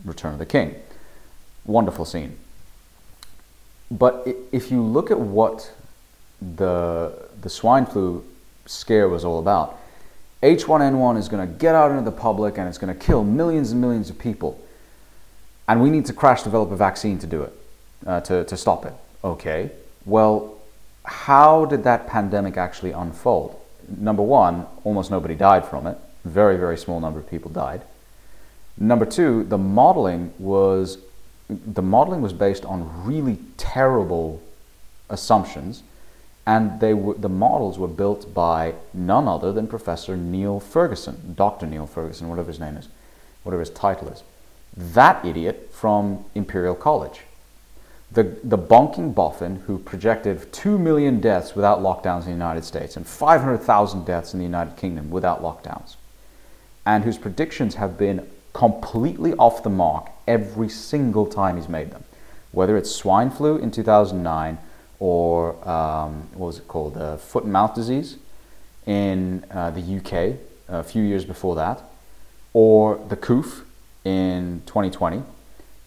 Return 0.04 0.32
of 0.32 0.38
the 0.38 0.46
King. 0.46 0.74
Wonderful 1.64 2.04
scene. 2.04 2.36
But 3.90 4.26
if 4.52 4.70
you 4.70 4.82
look 4.82 5.10
at 5.10 5.18
what 5.18 5.72
the, 6.40 7.12
the 7.40 7.50
swine 7.50 7.86
flu 7.86 8.24
scare 8.66 9.08
was 9.08 9.24
all 9.24 9.38
about, 9.38 9.78
H1N1 10.42 11.18
is 11.18 11.28
going 11.28 11.46
to 11.46 11.54
get 11.58 11.74
out 11.74 11.90
into 11.90 12.02
the 12.02 12.16
public 12.16 12.56
and 12.56 12.68
it's 12.68 12.78
going 12.78 12.96
to 12.96 12.98
kill 12.98 13.24
millions 13.24 13.72
and 13.72 13.80
millions 13.80 14.08
of 14.08 14.18
people. 14.18 14.64
And 15.68 15.82
we 15.82 15.90
need 15.90 16.06
to 16.06 16.12
crash 16.12 16.42
develop 16.42 16.70
a 16.70 16.76
vaccine 16.76 17.18
to 17.18 17.26
do 17.26 17.42
it, 17.42 17.52
uh, 18.06 18.20
to, 18.22 18.44
to 18.44 18.56
stop 18.56 18.86
it. 18.86 18.94
Okay. 19.22 19.70
Well, 20.06 20.58
how 21.04 21.66
did 21.66 21.84
that 21.84 22.06
pandemic 22.06 22.56
actually 22.56 22.92
unfold? 22.92 23.60
Number 23.88 24.22
one, 24.22 24.66
almost 24.84 25.10
nobody 25.10 25.34
died 25.34 25.66
from 25.66 25.86
it. 25.86 25.98
Very, 26.24 26.56
very 26.56 26.76
small 26.76 27.00
number 27.00 27.18
of 27.18 27.28
people 27.28 27.50
died. 27.50 27.82
Number 28.78 29.04
two, 29.04 29.44
the 29.44 29.58
modeling 29.58 30.32
was 30.38 30.98
the 31.50 31.82
modeling 31.82 32.22
was 32.22 32.32
based 32.32 32.64
on 32.64 33.04
really 33.04 33.38
terrible 33.56 34.40
assumptions, 35.08 35.82
and 36.46 36.80
they 36.80 36.94
were, 36.94 37.14
the 37.14 37.28
models 37.28 37.78
were 37.78 37.88
built 37.88 38.32
by 38.32 38.74
none 38.94 39.28
other 39.28 39.52
than 39.52 39.66
Professor 39.66 40.16
Neil 40.16 40.60
Ferguson, 40.60 41.34
Dr. 41.36 41.66
Neil 41.66 41.86
Ferguson, 41.86 42.28
whatever 42.28 42.48
his 42.48 42.60
name 42.60 42.76
is, 42.76 42.88
whatever 43.42 43.60
his 43.60 43.70
title 43.70 44.08
is. 44.08 44.22
That 44.76 45.24
idiot 45.24 45.70
from 45.72 46.24
Imperial 46.34 46.74
College. 46.74 47.22
The, 48.12 48.24
the 48.42 48.58
bonking 48.58 49.14
boffin 49.14 49.56
who 49.66 49.78
projected 49.78 50.52
2 50.52 50.78
million 50.78 51.20
deaths 51.20 51.54
without 51.54 51.80
lockdowns 51.80 52.20
in 52.20 52.26
the 52.26 52.30
United 52.32 52.64
States 52.64 52.96
and 52.96 53.06
500,000 53.06 54.04
deaths 54.04 54.32
in 54.32 54.40
the 54.40 54.44
United 54.44 54.76
Kingdom 54.76 55.10
without 55.10 55.42
lockdowns, 55.42 55.96
and 56.84 57.04
whose 57.04 57.18
predictions 57.18 57.76
have 57.76 57.96
been 57.96 58.26
completely 58.52 59.32
off 59.34 59.62
the 59.62 59.70
mark 59.70 60.10
every 60.30 60.68
single 60.68 61.26
time 61.26 61.56
he's 61.56 61.68
made 61.68 61.90
them. 61.90 62.04
Whether 62.52 62.76
it's 62.76 62.90
swine 62.90 63.30
flu 63.30 63.56
in 63.56 63.70
2009 63.70 64.58
or 64.98 65.68
um, 65.68 66.28
what 66.34 66.46
was 66.46 66.58
it 66.58 66.68
called, 66.68 66.96
uh, 66.96 67.16
foot 67.16 67.44
and 67.44 67.52
mouth 67.52 67.74
disease 67.74 68.16
in 68.86 69.44
uh, 69.50 69.70
the 69.70 69.80
UK 69.98 70.38
a 70.68 70.82
few 70.82 71.02
years 71.02 71.24
before 71.24 71.56
that, 71.56 71.82
or 72.52 72.96
the 73.08 73.16
COOF 73.16 73.64
in 74.04 74.62
2020. 74.66 75.22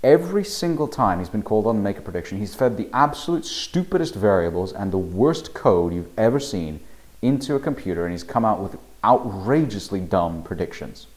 Every 0.03 0.43
single 0.43 0.89
time 0.89 1.19
he's 1.19 1.29
been 1.29 1.43
called 1.43 1.65
on 1.65 1.75
to 1.75 1.81
make 1.81 1.97
a 1.97 2.01
prediction, 2.01 2.37
he's 2.37 2.53
fed 2.53 2.75
the 2.75 2.89
absolute 2.91 3.45
stupidest 3.45 4.13
variables 4.15 4.73
and 4.73 4.91
the 4.91 4.97
worst 4.97 5.53
code 5.53 5.93
you've 5.93 6.19
ever 6.19 6.39
seen 6.39 6.81
into 7.21 7.55
a 7.55 7.59
computer, 7.59 8.03
and 8.03 8.11
he's 8.11 8.23
come 8.23 8.43
out 8.43 8.59
with 8.59 8.75
outrageously 9.05 10.01
dumb 10.01 10.43
predictions 10.43 11.07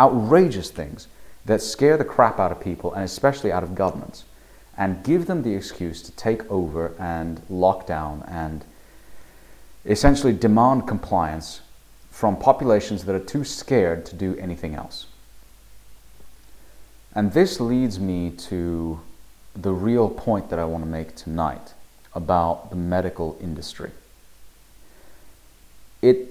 outrageous 0.00 0.70
things 0.70 1.08
that 1.44 1.62
scare 1.62 1.96
the 1.96 2.04
crap 2.04 2.38
out 2.38 2.52
of 2.52 2.60
people 2.60 2.92
and 2.92 3.04
especially 3.04 3.50
out 3.50 3.62
of 3.62 3.74
governments 3.74 4.24
and 4.76 5.02
give 5.04 5.26
them 5.26 5.42
the 5.42 5.54
excuse 5.54 6.02
to 6.02 6.12
take 6.12 6.48
over 6.50 6.94
and 6.98 7.42
lock 7.50 7.86
down 7.86 8.24
and 8.28 8.64
essentially 9.84 10.32
demand 10.32 10.86
compliance 10.86 11.60
from 12.10 12.36
populations 12.36 13.04
that 13.04 13.14
are 13.14 13.24
too 13.24 13.44
scared 13.44 14.04
to 14.06 14.14
do 14.14 14.36
anything 14.36 14.74
else. 14.74 15.06
And 17.14 17.32
this 17.32 17.60
leads 17.60 17.98
me 17.98 18.30
to 18.30 19.00
the 19.56 19.72
real 19.72 20.08
point 20.08 20.48
that 20.50 20.58
I 20.58 20.64
want 20.64 20.84
to 20.84 20.90
make 20.90 21.16
tonight 21.16 21.74
about 22.14 22.70
the 22.70 22.76
medical 22.76 23.36
industry. 23.40 23.90
It, 26.02 26.28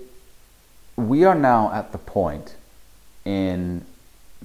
we 0.95 1.23
are 1.23 1.35
now 1.35 1.71
at 1.73 1.91
the 1.91 1.97
point 1.97 2.55
in 3.25 3.85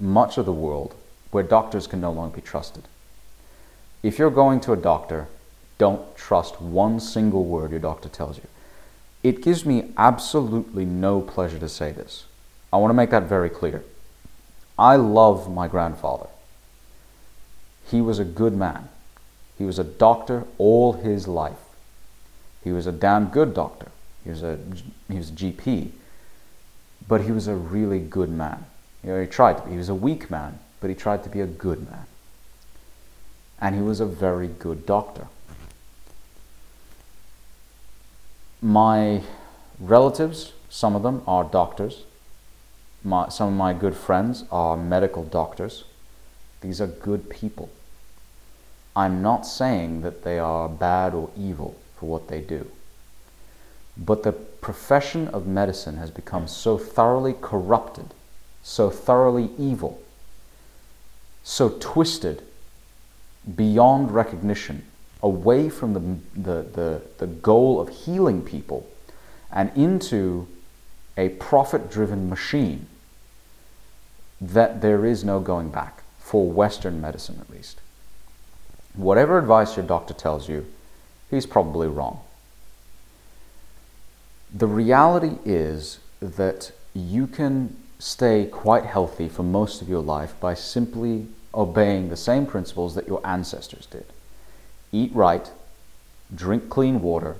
much 0.01 0.39
of 0.39 0.47
the 0.47 0.53
world 0.53 0.95
where 1.31 1.43
doctors 1.43 1.87
can 1.87 2.01
no 2.01 2.13
longer 2.13 2.37
be 2.37 2.43
trusted. 2.43 2.85
If 4.03 4.19
you're 4.19 4.31
going 4.31 4.61
to 4.61 4.73
a 4.73 4.77
doctor, 4.77 5.29
don't 5.79 6.17
trust 6.17 6.61
one 6.61 7.01
single 7.01 7.45
word 7.45 7.71
your 7.71 7.81
doctor 7.81 8.09
tells 8.09 8.37
you. 8.37 8.47
It 9.23 9.43
gives 9.43 9.65
me 9.65 9.93
absolutely 9.97 10.85
no 10.85 11.21
pleasure 11.21 11.59
to 11.59 11.69
say 11.69 11.93
this. 11.93 12.27
I 12.73 12.77
want 12.77 12.91
to 12.91 12.95
make 12.95 13.11
that 13.11 13.25
very 13.25 13.49
clear. 13.49 13.83
I 14.79 14.97
love 14.97 15.51
my 15.51 15.69
grandfather. 15.69 16.27
He 17.91 18.01
was 18.01 18.19
a 18.19 18.25
good 18.25 18.55
man. 18.55 18.89
He 19.57 19.65
was 19.65 19.79
a 19.79 19.85
doctor 19.85 20.45
all 20.59 20.95
his 20.95 21.29
life. 21.29 21.59
He 22.63 22.73
was 22.73 22.87
a 22.87 22.93
damn 22.93 23.27
good 23.27 23.55
doctor. 23.55 23.89
He 24.25 24.31
was 24.31 24.43
a, 24.43 24.59
he 25.09 25.17
was 25.17 25.31
a 25.31 25.35
GP. 25.35 25.91
But 27.07 27.23
he 27.23 27.31
was 27.31 27.47
a 27.47 27.55
really 27.55 28.01
good 28.01 28.31
man. 28.31 28.67
You 29.05 29.11
know, 29.11 29.21
he 29.21 29.27
tried 29.27 29.59
to 29.59 29.63
be. 29.65 29.73
He 29.73 29.77
was 29.77 29.91
a 29.91 29.95
weak 29.95 30.31
man, 30.31 30.59
but 30.81 30.89
he 30.89 30.97
tried 30.97 31.23
to 31.25 31.29
be 31.29 31.41
a 31.41 31.47
good 31.47 31.89
man. 31.91 32.07
And 33.61 33.75
he 33.75 33.83
was 33.83 34.01
a 34.01 34.07
very 34.07 34.49
good 34.49 34.87
doctor. 34.87 35.27
My 38.63 39.23
relatives, 39.79 40.53
some 40.71 40.97
of 40.97 41.03
them 41.03 41.23
are 41.27 41.45
doctors. 41.45 42.05
My, 43.03 43.29
some 43.29 43.49
of 43.49 43.55
my 43.55 43.75
good 43.75 43.95
friends 43.95 44.45
are 44.51 44.77
medical 44.77 45.23
doctors. 45.23 45.85
These 46.63 46.81
are 46.81 46.87
good 46.87 47.29
people. 47.29 47.69
I'm 48.97 49.21
not 49.21 49.47
saying 49.47 50.01
that 50.01 50.25
they 50.25 50.39
are 50.39 50.69
bad 50.69 51.13
or 51.13 51.29
evil 51.37 51.77
for 51.99 52.09
what 52.09 52.29
they 52.29 52.41
do. 52.41 52.71
But 53.99 54.23
the 54.23 54.33
profession 54.33 55.29
of 55.29 55.47
medicine 55.47 55.99
has 55.99 56.11
become 56.11 56.49
so 56.49 56.79
thoroughly 56.79 57.35
corrupted 57.39 58.15
so 58.65 58.89
thoroughly 58.89 59.51
evil, 59.59 60.03
so 61.45 61.77
twisted 61.79 62.43
beyond 63.55 64.11
recognition, 64.11 64.83
away 65.23 65.69
from 65.69 65.93
the, 65.93 66.41
the, 66.41 66.63
the, 66.63 67.03
the 67.19 67.27
goal 67.27 67.79
of 67.79 67.91
healing 67.91 68.43
people 68.43 68.89
and 69.53 69.71
into 69.77 70.49
a 71.17 71.29
profit 71.29 71.91
driven 71.91 72.29
machine 72.29 72.87
that 74.41 74.81
there 74.81 75.05
is 75.05 75.25
no 75.25 75.41
going 75.41 75.71
back, 75.71 76.03
for 76.19 76.51
Western 76.51 77.01
medicine 77.01 77.39
at 77.41 77.51
least. 77.51 77.81
Whatever 78.95 79.39
advice 79.39 79.77
your 79.77 79.85
doctor 79.85 80.15
tells 80.15 80.49
you, 80.49 80.67
he's 81.31 81.45
probably 81.45 81.87
wrong. 81.87 82.21
The 84.53 84.67
reality 84.67 85.37
is 85.45 85.99
that 86.21 86.73
you 86.95 87.27
can 87.27 87.77
stay 87.99 88.47
quite 88.47 88.85
healthy 88.85 89.29
for 89.29 89.43
most 89.43 89.83
of 89.83 89.89
your 89.89 90.03
life 90.03 90.35
by 90.41 90.55
simply 90.55 91.27
obeying 91.55 92.09
the 92.09 92.17
same 92.17 92.47
principles 92.47 92.95
that 92.95 93.07
your 93.07 93.25
ancestors 93.27 93.87
did. 93.87 94.07
Eat 94.93 95.15
right, 95.15 95.51
drink 96.35 96.69
clean 96.69 97.01
water, 97.01 97.37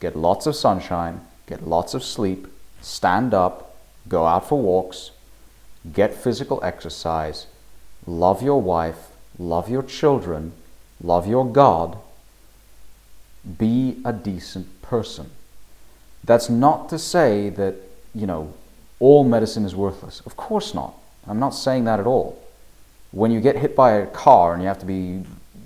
get 0.00 0.16
lots 0.16 0.46
of 0.46 0.56
sunshine, 0.56 1.20
get 1.46 1.66
lots 1.66 1.94
of 1.94 2.04
sleep, 2.04 2.46
stand 2.80 3.32
up, 3.32 3.76
go 4.08 4.26
out 4.26 4.48
for 4.48 4.60
walks, 4.60 5.10
get 5.92 6.14
physical 6.14 6.62
exercise, 6.62 7.46
love 8.06 8.42
your 8.42 8.60
wife, 8.60 9.08
love 9.38 9.68
your 9.68 9.82
children, 9.82 10.52
love 11.02 11.26
your 11.26 11.46
God, 11.50 11.98
be 13.58 14.00
a 14.04 14.12
decent 14.12 14.82
person. 14.82 15.30
That's 16.24 16.50
not 16.50 16.88
to 16.88 16.98
say 16.98 17.50
that, 17.50 17.76
you 18.14 18.26
know, 18.26 18.54
all 18.98 19.24
medicine 19.24 19.64
is 19.64 19.74
worthless. 19.74 20.20
Of 20.20 20.36
course 20.36 20.74
not. 20.74 20.94
I'm 21.26 21.38
not 21.38 21.50
saying 21.50 21.84
that 21.84 22.00
at 22.00 22.06
all. 22.06 22.40
When 23.10 23.30
you 23.30 23.40
get 23.40 23.56
hit 23.56 23.76
by 23.76 23.92
a 23.92 24.06
car 24.06 24.54
and 24.54 24.62
you 24.62 24.68
have 24.68 24.78
to 24.80 24.86
be, 24.86 25.22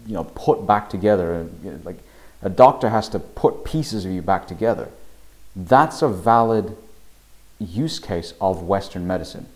you 0.07 0.15
know, 0.15 0.25
put 0.25 0.67
back 0.67 0.91
together, 0.91 1.49
like 1.85 1.99
a 2.43 2.49
doctor 2.49 2.89
has 2.89 3.09
to 3.11 3.19
put 3.19 3.65
pieces 3.65 4.05
of 4.05 4.11
you 4.11 4.23
back 4.23 4.47
together, 4.47 4.89
that's 5.55 6.03
a 6.03 6.09
valid 6.09 6.77
use 7.59 7.99
case 7.99 8.35
of 8.41 8.63
Western 8.63 9.07
medicine. 9.07 9.47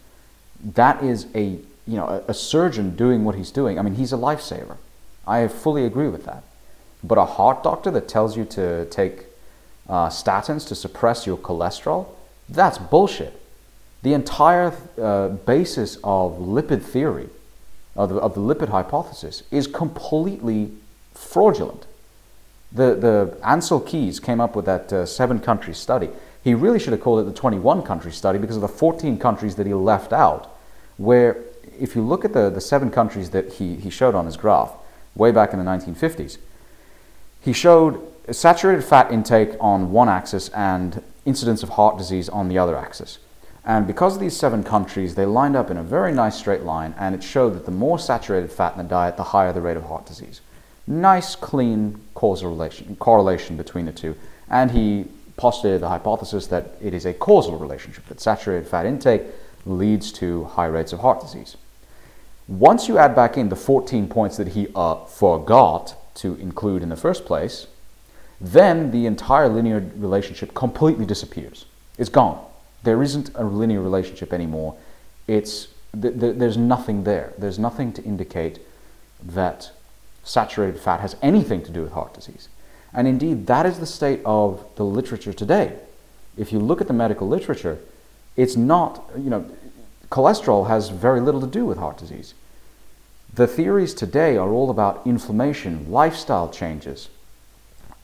That 0.63 1.03
is 1.03 1.27
a, 1.35 1.59
you 1.87 1.97
know, 1.97 2.07
a, 2.07 2.31
a 2.31 2.35
surgeon 2.35 2.97
doing 2.97 3.25
what 3.25 3.35
he's 3.35 3.51
doing. 3.51 3.79
I 3.79 3.83
mean, 3.83 3.95
he's 3.95 4.13
a 4.13 4.17
lifesaver. 4.17 4.77
I 5.27 5.49
fully 5.49 5.85
agree 5.85 6.09
with 6.09 6.25
that. 6.27 6.45
But 7.03 7.19
a 7.19 7.25
heart 7.25 7.63
doctor 7.63 7.91
that 7.91 8.09
tells 8.09 8.37
you 8.37 8.45
to 8.47 8.87
take 8.87 9.27
uh, 9.89 10.09
statins 10.09 10.67
to 10.69 10.75
suppress 10.75 11.27
your 11.27 11.37
cholesterol, 11.37 12.09
that's 12.49 12.79
bullshit 12.79 13.41
the 14.05 14.13
entire 14.13 14.75
uh, 15.01 15.29
basis 15.29 15.97
of 16.05 16.37
lipid 16.39 16.83
theory, 16.83 17.31
of 17.97 18.11
the, 18.11 18.17
of 18.17 18.35
the 18.35 18.41
lipid 18.41 18.69
hypothesis, 18.69 19.43
is 19.51 19.67
completely 19.67 20.71
fraudulent. 21.15 21.87
The, 22.71 22.95
the 22.95 23.39
Ancel 23.43 23.85
Keys 23.85 24.21
came 24.21 24.43
up 24.43 24.55
with 24.55 24.67
that 24.67 24.93
uh, 24.93 25.07
seven 25.07 25.39
country 25.39 25.73
study. 25.73 26.11
He 26.43 26.53
really 26.53 26.79
should 26.79 26.93
have 26.93 27.01
called 27.01 27.21
it 27.21 27.25
the 27.25 27.33
21 27.33 27.83
country 27.83 28.13
study 28.13 28.39
because 28.39 28.57
of 28.57 28.63
the 28.63 28.69
14 28.69 29.19
countries 29.19 29.55
that 29.57 29.67
he 29.67 29.73
left 29.73 30.13
out. 30.13 30.55
Where, 30.99 31.39
if 31.81 31.97
you 31.97 32.03
look 32.03 32.27
at 32.27 32.35
the, 32.35 32.51
the 32.51 32.61
seven 32.61 32.91
countries 32.91 33.31
that 33.31 33.55
he, 33.55 33.77
he 33.77 33.89
showed 33.89 34.15
on 34.15 34.27
his 34.27 34.37
graph 34.37 34.73
way 35.15 35.33
back 35.33 35.55
in 35.55 35.59
the 35.59 35.65
1950s, 35.65 36.37
He 37.41 37.55
showed 37.55 38.03
saturated 38.31 38.83
fat 38.83 39.11
intake 39.11 39.57
on 39.61 39.93
one 39.93 40.11
axis 40.11 40.51
and 40.51 41.03
incidence 41.25 41.63
of 41.63 41.71
heart 41.71 41.97
disease 41.97 42.29
on 42.29 42.49
the 42.49 42.59
other 42.59 42.77
axis. 42.77 43.19
And 43.67 43.87
because 43.87 44.15
of 44.15 44.21
these 44.21 44.37
seven 44.37 44.63
countries, 44.63 45.15
they 45.15 45.25
lined 45.25 45.57
up 45.57 45.71
in 45.71 45.79
a 45.79 45.83
very 45.83 46.13
nice 46.13 46.37
straight 46.37 46.63
line, 46.63 46.95
and 46.99 47.15
it 47.15 47.23
showed 47.23 47.55
that 47.55 47.65
the 47.65 47.71
more 47.71 47.99
saturated 47.99 48.53
fat 48.53 48.73
in 48.73 48.79
the 48.79 48.85
diet, 48.85 49.17
the 49.17 49.23
higher 49.23 49.53
the 49.53 49.63
rate 49.63 49.77
of 49.77 49.85
heart 49.85 50.05
disease. 50.05 50.43
Nice, 50.87 51.35
clean 51.35 51.99
causal 52.15 52.51
relation, 52.51 52.95
correlation 52.97 53.57
between 53.57 53.87
the 53.87 53.93
two. 53.93 54.17
And 54.51 54.71
he 54.71 55.07
postulated 55.39 55.81
the 55.81 55.89
hypothesis 55.89 56.47
that 56.49 56.77
it 56.83 56.93
is 56.93 57.07
a 57.07 57.15
causal 57.15 57.59
relationship, 57.59 58.07
that 58.07 58.21
saturated 58.21 58.69
fat 58.69 58.85
intake 58.85 59.23
leads 59.65 60.13
to 60.13 60.45
high 60.45 60.67
rates 60.67 60.93
of 60.93 61.01
heart 61.01 61.21
disease. 61.21 61.57
Once 62.47 62.89
you 62.89 62.99
add 62.99 63.15
back 63.15 63.39
in 63.39 63.49
the 63.49 63.57
14 63.57 64.07
points 64.09 64.37
that 64.37 64.49
he 64.49 64.69
uh, 64.75 64.97
forgot 65.07 65.97
to 66.17 66.35
include 66.35 66.83
in 66.83 66.91
the 66.91 66.97
first 66.97 67.25
place, 67.25 67.67
then 68.39 68.91
the 68.91 69.07
entire 69.07 69.49
linear 69.49 69.81
relationship 69.97 70.53
completely 70.53 71.07
disappears. 71.07 71.65
It's 71.97 72.11
gone. 72.11 72.45
There 72.85 73.03
isn't 73.03 73.31
a 73.35 73.45
linear 73.45 73.81
relationship 73.81 74.33
anymore. 74.33 74.77
It's, 75.27 75.69
th- 76.01 76.21
th- 76.21 76.37
there's 76.37 76.57
nothing 76.57 77.05
there. 77.05 77.33
There's 77.39 77.59
nothing 77.59 77.93
to 77.95 78.03
indicate 78.03 78.61
that 79.23 79.71
saturated 80.23 80.79
fat 80.79 81.01
has 81.01 81.17
anything 81.23 81.63
to 81.65 81.71
do 81.71 81.83
with 81.83 81.93
heart 81.93 82.15
disease. 82.15 82.49
And 82.93 83.09
indeed, 83.09 83.47
that 83.47 83.67
is 83.67 83.79
the 83.79 83.87
state 83.87 84.21
of 84.25 84.65
the 84.77 84.85
literature 84.85 85.33
today. 85.33 85.77
If 86.37 86.53
you 86.53 86.59
look 86.59 86.81
at 86.81 86.87
the 86.87 86.93
medical 86.95 87.27
literature, 87.27 87.79
it's 88.37 88.57
not, 88.57 89.05
you 89.17 89.31
know, 89.31 89.51
cholesterol 90.11 90.69
has 90.69 90.91
very 90.91 91.21
little 91.21 91.41
to 91.41 91.47
do 91.47 91.65
with 91.65 91.79
heart 91.79 91.99
disease. 91.99 92.35
The 93.33 93.47
theories 93.47 93.95
today 93.95 94.37
are 94.37 94.51
all 94.51 94.71
about 94.71 95.03
inflammation, 95.05 95.91
lifestyle 95.91 96.49
changes, 96.49 97.09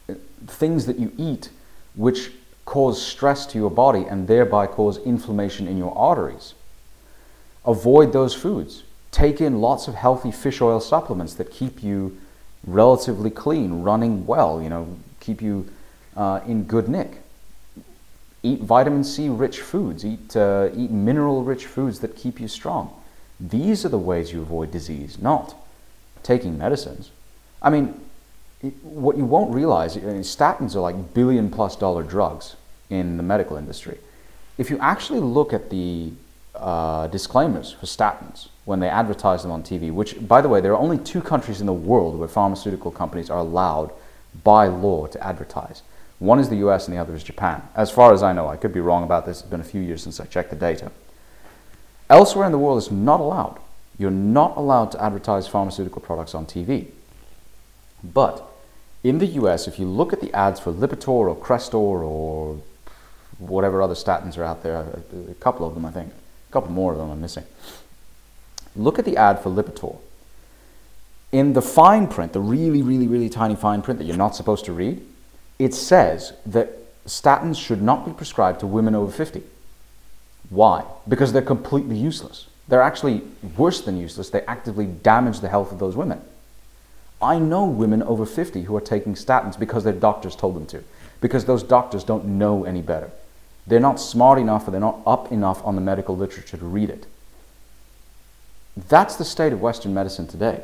uh, 0.08 0.14
things 0.46 0.86
that 0.86 0.98
you 0.98 1.12
eat 1.16 1.50
which 1.94 2.32
cause 2.70 3.04
stress 3.04 3.46
to 3.46 3.58
your 3.58 3.68
body 3.68 4.04
and 4.08 4.28
thereby 4.28 4.64
cause 4.64 4.96
inflammation 4.98 5.66
in 5.66 5.76
your 5.76 5.92
arteries. 5.98 6.54
Avoid 7.66 8.12
those 8.12 8.32
foods. 8.32 8.84
Take 9.10 9.40
in 9.40 9.60
lots 9.60 9.88
of 9.88 9.96
healthy 9.96 10.30
fish 10.30 10.60
oil 10.60 10.78
supplements 10.78 11.34
that 11.34 11.50
keep 11.50 11.82
you 11.82 12.16
relatively 12.64 13.28
clean, 13.28 13.82
running 13.82 14.24
well, 14.24 14.62
you 14.62 14.68
know, 14.68 14.96
keep 15.18 15.42
you 15.42 15.68
uh, 16.16 16.42
in 16.46 16.62
good 16.62 16.88
nick. 16.88 17.22
Eat 18.44 18.60
vitamin 18.60 19.02
C 19.02 19.28
rich 19.28 19.58
foods, 19.58 20.04
eat, 20.06 20.36
uh, 20.36 20.68
eat 20.72 20.92
mineral 20.92 21.42
rich 21.42 21.66
foods 21.66 21.98
that 21.98 22.14
keep 22.14 22.38
you 22.40 22.46
strong. 22.46 22.94
These 23.40 23.84
are 23.84 23.88
the 23.88 23.98
ways 23.98 24.32
you 24.32 24.42
avoid 24.42 24.70
disease, 24.70 25.18
not 25.18 25.56
taking 26.22 26.56
medicines. 26.56 27.10
I 27.60 27.70
mean, 27.70 28.00
what 28.82 29.16
you 29.16 29.24
won't 29.24 29.52
realize, 29.52 29.96
statins 29.96 30.76
are 30.76 30.80
like 30.80 31.14
billion 31.14 31.50
plus 31.50 31.74
dollar 31.74 32.04
drugs 32.04 32.54
in 32.90 33.16
the 33.16 33.22
medical 33.22 33.56
industry. 33.56 33.98
If 34.58 34.68
you 34.68 34.78
actually 34.78 35.20
look 35.20 35.52
at 35.52 35.70
the 35.70 36.12
uh, 36.54 37.06
disclaimers 37.06 37.72
for 37.72 37.86
statins 37.86 38.48
when 38.64 38.80
they 38.80 38.88
advertise 38.88 39.42
them 39.42 39.52
on 39.52 39.62
TV, 39.62 39.90
which, 39.92 40.26
by 40.28 40.40
the 40.40 40.48
way, 40.48 40.60
there 40.60 40.72
are 40.72 40.78
only 40.78 40.98
two 40.98 41.22
countries 41.22 41.60
in 41.60 41.66
the 41.66 41.72
world 41.72 42.18
where 42.18 42.28
pharmaceutical 42.28 42.90
companies 42.90 43.30
are 43.30 43.38
allowed 43.38 43.90
by 44.44 44.66
law 44.66 45.06
to 45.06 45.26
advertise. 45.26 45.82
One 46.18 46.38
is 46.38 46.50
the 46.50 46.56
US 46.56 46.86
and 46.86 46.96
the 46.96 47.00
other 47.00 47.14
is 47.14 47.24
Japan. 47.24 47.62
As 47.74 47.90
far 47.90 48.12
as 48.12 48.22
I 48.22 48.32
know, 48.32 48.46
I 48.48 48.56
could 48.56 48.74
be 48.74 48.80
wrong 48.80 49.02
about 49.04 49.24
this, 49.24 49.40
it's 49.40 49.48
been 49.48 49.60
a 49.60 49.64
few 49.64 49.80
years 49.80 50.02
since 50.02 50.20
I 50.20 50.26
checked 50.26 50.50
the 50.50 50.56
data. 50.56 50.92
Elsewhere 52.10 52.44
in 52.44 52.52
the 52.52 52.58
world, 52.58 52.78
it's 52.82 52.90
not 52.90 53.20
allowed. 53.20 53.58
You're 53.98 54.10
not 54.10 54.56
allowed 54.56 54.92
to 54.92 55.02
advertise 55.02 55.46
pharmaceutical 55.46 56.02
products 56.02 56.34
on 56.34 56.44
TV. 56.44 56.88
But 58.02 58.46
in 59.02 59.18
the 59.18 59.26
US, 59.26 59.66
if 59.66 59.78
you 59.78 59.86
look 59.86 60.12
at 60.12 60.20
the 60.20 60.32
ads 60.34 60.60
for 60.60 60.72
Lipitor 60.72 61.08
or 61.08 61.36
Crestor 61.36 61.74
or 61.74 62.60
whatever 63.40 63.82
other 63.82 63.94
statins 63.94 64.38
are 64.38 64.44
out 64.44 64.62
there, 64.62 64.76
a, 65.28 65.34
couple 65.34 65.66
of 65.66 65.74
them, 65.74 65.84
I 65.84 65.90
think, 65.90 66.12
a 66.12 66.52
couple 66.52 66.70
more 66.70 66.92
of 66.92 66.98
them 66.98 67.10
I'm 67.10 67.20
missing. 67.20 67.44
Look 68.76 68.98
at 68.98 69.04
the 69.04 69.16
ad 69.16 69.42
for 69.42 69.50
Lipitor. 69.50 69.98
In 71.32 71.52
the 71.52 71.62
fine 71.62 72.06
print, 72.06 72.32
the 72.32 72.40
really, 72.40 72.82
really, 72.82 73.06
really 73.06 73.28
tiny 73.28 73.56
fine 73.56 73.82
print 73.82 73.98
that 73.98 74.04
you're 74.04 74.16
not 74.16 74.36
supposed 74.36 74.64
to 74.66 74.72
read, 74.72 75.04
it 75.58 75.74
says 75.74 76.32
that 76.46 76.76
statins 77.06 77.58
should 77.58 77.82
not 77.82 78.04
be 78.04 78.12
prescribed 78.12 78.60
to 78.60 78.66
women 78.66 78.94
over 78.94 79.10
50. 79.10 79.42
Why? 80.48 80.84
Because 81.08 81.32
they're 81.32 81.42
completely 81.42 81.96
useless. 81.96 82.46
They're 82.68 82.82
actually 82.82 83.22
worse 83.56 83.80
than 83.80 83.98
useless. 83.98 84.30
They 84.30 84.42
actively 84.42 84.86
damage 84.86 85.40
the 85.40 85.48
health 85.48 85.72
of 85.72 85.78
those 85.78 85.96
women. 85.96 86.20
I 87.22 87.38
know 87.38 87.64
women 87.64 88.02
over 88.02 88.24
50 88.24 88.62
who 88.62 88.76
are 88.76 88.80
taking 88.80 89.14
statins 89.14 89.58
because 89.58 89.84
their 89.84 89.92
doctors 89.92 90.34
told 90.34 90.56
them 90.56 90.66
to, 90.66 90.82
because 91.20 91.44
those 91.44 91.62
doctors 91.62 92.02
don't 92.02 92.24
know 92.24 92.64
any 92.64 92.80
better. 92.80 93.10
They're 93.66 93.80
not 93.80 94.00
smart 94.00 94.38
enough 94.38 94.66
or 94.66 94.70
they're 94.70 94.80
not 94.80 95.00
up 95.06 95.30
enough 95.30 95.64
on 95.64 95.74
the 95.74 95.80
medical 95.80 96.16
literature 96.16 96.56
to 96.56 96.64
read 96.64 96.90
it. 96.90 97.06
That's 98.88 99.16
the 99.16 99.24
state 99.24 99.52
of 99.52 99.60
Western 99.60 99.92
medicine 99.94 100.26
today. 100.26 100.62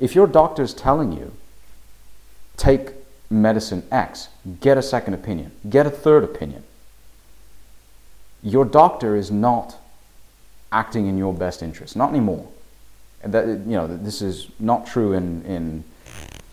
If 0.00 0.14
your 0.14 0.26
doctor 0.26 0.62
is 0.62 0.74
telling 0.74 1.12
you, 1.12 1.32
take 2.56 2.92
medicine 3.30 3.84
X, 3.90 4.28
get 4.60 4.76
a 4.76 4.82
second 4.82 5.14
opinion, 5.14 5.52
get 5.68 5.86
a 5.86 5.90
third 5.90 6.24
opinion, 6.24 6.64
your 8.42 8.64
doctor 8.64 9.16
is 9.16 9.30
not 9.30 9.76
acting 10.72 11.06
in 11.06 11.16
your 11.16 11.32
best 11.32 11.62
interest, 11.62 11.96
not 11.96 12.10
anymore. 12.10 12.48
That, 13.24 13.46
you 13.46 13.76
know, 13.76 13.86
this 13.86 14.20
is 14.20 14.48
not 14.58 14.86
true 14.86 15.12
in, 15.12 15.44
in 15.44 15.84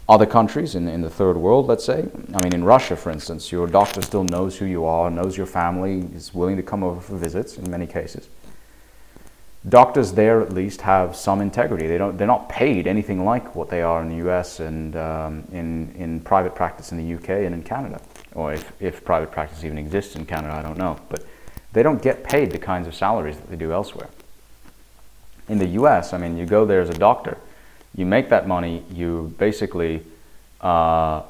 other 0.09 0.25
countries 0.25 0.73
in, 0.73 0.87
in 0.87 1.01
the 1.01 1.09
third 1.09 1.37
world, 1.37 1.67
let's 1.67 1.85
say. 1.85 2.03
I 2.33 2.43
mean, 2.43 2.53
in 2.53 2.63
Russia, 2.63 2.95
for 2.95 3.11
instance, 3.11 3.51
your 3.51 3.67
doctor 3.67 4.01
still 4.01 4.23
knows 4.23 4.57
who 4.57 4.65
you 4.65 4.83
are, 4.85 5.11
knows 5.11 5.37
your 5.37 5.45
family, 5.45 5.99
is 6.15 6.33
willing 6.33 6.57
to 6.57 6.63
come 6.63 6.83
over 6.83 6.99
for 6.99 7.15
visits 7.15 7.57
in 7.57 7.69
many 7.69 7.85
cases. 7.85 8.27
Doctors 9.67 10.13
there 10.13 10.41
at 10.41 10.51
least 10.51 10.81
have 10.81 11.15
some 11.15 11.41
integrity. 11.41 11.85
They 11.85 11.99
don't, 11.99 12.17
they're 12.17 12.25
not 12.25 12.49
paid 12.49 12.87
anything 12.87 13.23
like 13.23 13.55
what 13.55 13.69
they 13.69 13.83
are 13.83 14.01
in 14.01 14.09
the 14.09 14.27
US 14.29 14.59
and 14.59 14.95
um, 14.95 15.43
in, 15.51 15.93
in 15.95 16.21
private 16.21 16.55
practice 16.55 16.91
in 16.91 16.97
the 16.97 17.15
UK 17.15 17.45
and 17.45 17.53
in 17.53 17.61
Canada. 17.61 18.01
Or 18.33 18.51
if, 18.51 18.71
if 18.81 19.05
private 19.05 19.31
practice 19.31 19.63
even 19.63 19.77
exists 19.77 20.15
in 20.15 20.25
Canada, 20.25 20.55
I 20.55 20.63
don't 20.63 20.77
know. 20.77 20.97
But 21.09 21.23
they 21.71 21.83
don't 21.83 22.01
get 22.01 22.23
paid 22.23 22.51
the 22.51 22.57
kinds 22.57 22.87
of 22.87 22.95
salaries 22.95 23.37
that 23.37 23.49
they 23.49 23.57
do 23.57 23.71
elsewhere. 23.71 24.09
In 25.49 25.59
the 25.59 25.67
US, 25.67 26.13
I 26.13 26.17
mean, 26.17 26.35
you 26.35 26.47
go 26.47 26.65
there 26.65 26.81
as 26.81 26.89
a 26.89 26.97
doctor 26.97 27.37
you 27.95 28.05
make 28.05 28.29
that 28.29 28.47
money, 28.47 28.83
you 28.91 29.33
basically 29.37 30.03
uh, 30.61 31.23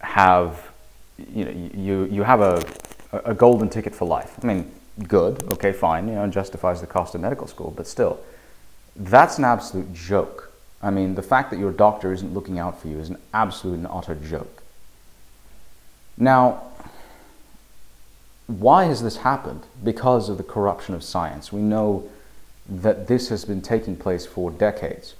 have 0.00 0.70
you 1.32 1.44
know 1.44 1.50
you 1.74 2.04
you 2.04 2.22
have 2.22 2.40
a 2.40 2.62
a 3.12 3.34
golden 3.34 3.68
ticket 3.68 3.94
for 3.94 4.06
life. 4.06 4.38
I 4.42 4.46
mean, 4.46 4.70
good, 5.08 5.42
okay, 5.52 5.72
fine, 5.72 6.08
you 6.08 6.14
know, 6.14 6.26
justifies 6.28 6.80
the 6.80 6.86
cost 6.86 7.14
of 7.14 7.20
medical 7.20 7.46
school, 7.46 7.72
but 7.76 7.86
still, 7.86 8.20
that's 8.96 9.38
an 9.38 9.44
absolute 9.44 9.92
joke. 9.92 10.52
I 10.82 10.90
mean, 10.90 11.14
the 11.14 11.22
fact 11.22 11.50
that 11.50 11.58
your 11.58 11.72
doctor 11.72 12.12
isn't 12.12 12.32
looking 12.32 12.58
out 12.58 12.80
for 12.80 12.88
you 12.88 12.98
is 12.98 13.10
an 13.10 13.18
absolute 13.34 13.74
and 13.74 13.86
utter 13.90 14.14
joke. 14.14 14.62
Now, 16.16 16.62
why 18.46 18.84
has 18.84 19.02
this 19.02 19.18
happened? 19.18 19.62
Because 19.82 20.28
of 20.28 20.36
the 20.36 20.42
corruption 20.42 20.94
of 20.94 21.02
science. 21.02 21.52
We 21.52 21.60
know 21.60 22.08
that 22.68 23.06
this 23.06 23.28
has 23.28 23.44
been 23.44 23.62
taking 23.62 23.96
place 23.96 24.26
for 24.26 24.50
decades 24.50 25.14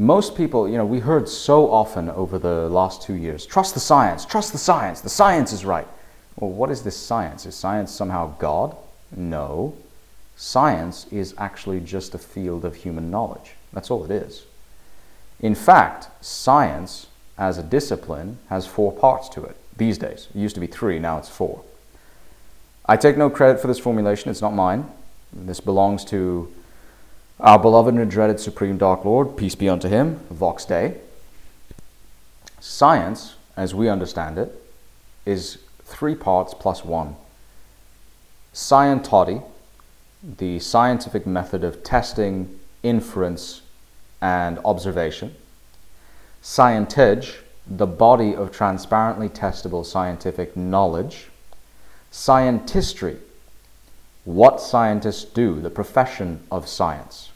most 0.00 0.34
people, 0.34 0.66
you 0.66 0.78
know, 0.78 0.86
we 0.86 0.98
heard 0.98 1.28
so 1.28 1.70
often 1.70 2.08
over 2.08 2.38
the 2.38 2.70
last 2.70 3.02
two 3.02 3.12
years 3.12 3.44
trust 3.44 3.74
the 3.74 3.80
science, 3.80 4.24
trust 4.24 4.50
the 4.50 4.58
science, 4.58 5.02
the 5.02 5.10
science 5.10 5.52
is 5.52 5.62
right. 5.62 5.86
Well, 6.36 6.50
what 6.50 6.70
is 6.70 6.82
this 6.82 6.96
science? 6.96 7.44
Is 7.44 7.54
science 7.54 7.92
somehow 7.92 8.34
God? 8.38 8.74
No. 9.14 9.76
Science 10.36 11.06
is 11.10 11.34
actually 11.36 11.80
just 11.80 12.14
a 12.14 12.18
field 12.18 12.64
of 12.64 12.76
human 12.76 13.10
knowledge. 13.10 13.52
That's 13.74 13.90
all 13.90 14.02
it 14.02 14.10
is. 14.10 14.46
In 15.38 15.54
fact, 15.54 16.08
science 16.24 17.08
as 17.36 17.58
a 17.58 17.62
discipline 17.62 18.38
has 18.48 18.66
four 18.66 18.92
parts 18.92 19.28
to 19.30 19.44
it 19.44 19.56
these 19.76 19.98
days. 19.98 20.28
It 20.34 20.38
used 20.38 20.54
to 20.54 20.62
be 20.62 20.66
three, 20.66 20.98
now 20.98 21.18
it's 21.18 21.28
four. 21.28 21.62
I 22.86 22.96
take 22.96 23.18
no 23.18 23.28
credit 23.28 23.60
for 23.60 23.66
this 23.66 23.78
formulation, 23.78 24.30
it's 24.30 24.40
not 24.40 24.54
mine. 24.54 24.90
This 25.30 25.60
belongs 25.60 26.06
to 26.06 26.50
our 27.42 27.58
beloved 27.58 27.94
and 27.94 28.10
dreaded 28.10 28.38
Supreme 28.38 28.76
Dark 28.76 29.04
Lord, 29.04 29.36
peace 29.36 29.54
be 29.54 29.68
unto 29.68 29.88
him, 29.88 30.16
Vox 30.30 30.64
Day. 30.64 30.98
Science, 32.60 33.34
as 33.56 33.74
we 33.74 33.88
understand 33.88 34.38
it, 34.38 34.62
is 35.24 35.58
three 35.84 36.14
parts 36.14 36.52
plus 36.52 36.84
one. 36.84 37.16
Scientody, 38.52 39.42
the 40.22 40.58
scientific 40.58 41.26
method 41.26 41.64
of 41.64 41.82
testing, 41.82 42.58
inference, 42.82 43.62
and 44.20 44.58
observation. 44.64 45.34
Scientage, 46.42 47.38
the 47.66 47.86
body 47.86 48.34
of 48.34 48.52
transparently 48.52 49.28
testable 49.28 49.84
scientific 49.84 50.56
knowledge. 50.56 51.28
Scientistry, 52.10 53.16
what 54.34 54.60
scientists 54.60 55.24
do, 55.24 55.60
the 55.60 55.70
profession 55.70 56.40
of 56.50 56.68
science. 56.68 57.30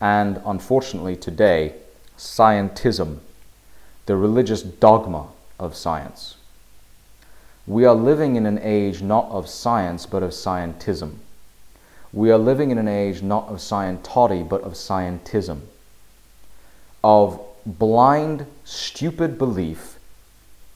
And 0.00 0.40
unfortunately, 0.44 1.16
today, 1.16 1.74
scientism, 2.16 3.18
the 4.06 4.16
religious 4.16 4.62
dogma 4.62 5.26
of 5.58 5.74
science. 5.74 6.36
We 7.66 7.84
are 7.84 7.94
living 7.94 8.36
in 8.36 8.46
an 8.46 8.58
age 8.58 9.02
not 9.02 9.26
of 9.30 9.48
science 9.48 10.06
but 10.06 10.22
of 10.22 10.30
scientism. 10.30 11.16
We 12.12 12.30
are 12.30 12.38
living 12.38 12.70
in 12.70 12.78
an 12.78 12.88
age 12.88 13.22
not 13.22 13.48
of 13.48 13.58
scientology 13.58 14.48
but 14.48 14.62
of 14.62 14.72
scientism, 14.72 15.60
of 17.04 17.40
blind, 17.64 18.46
stupid 18.64 19.38
belief 19.38 19.98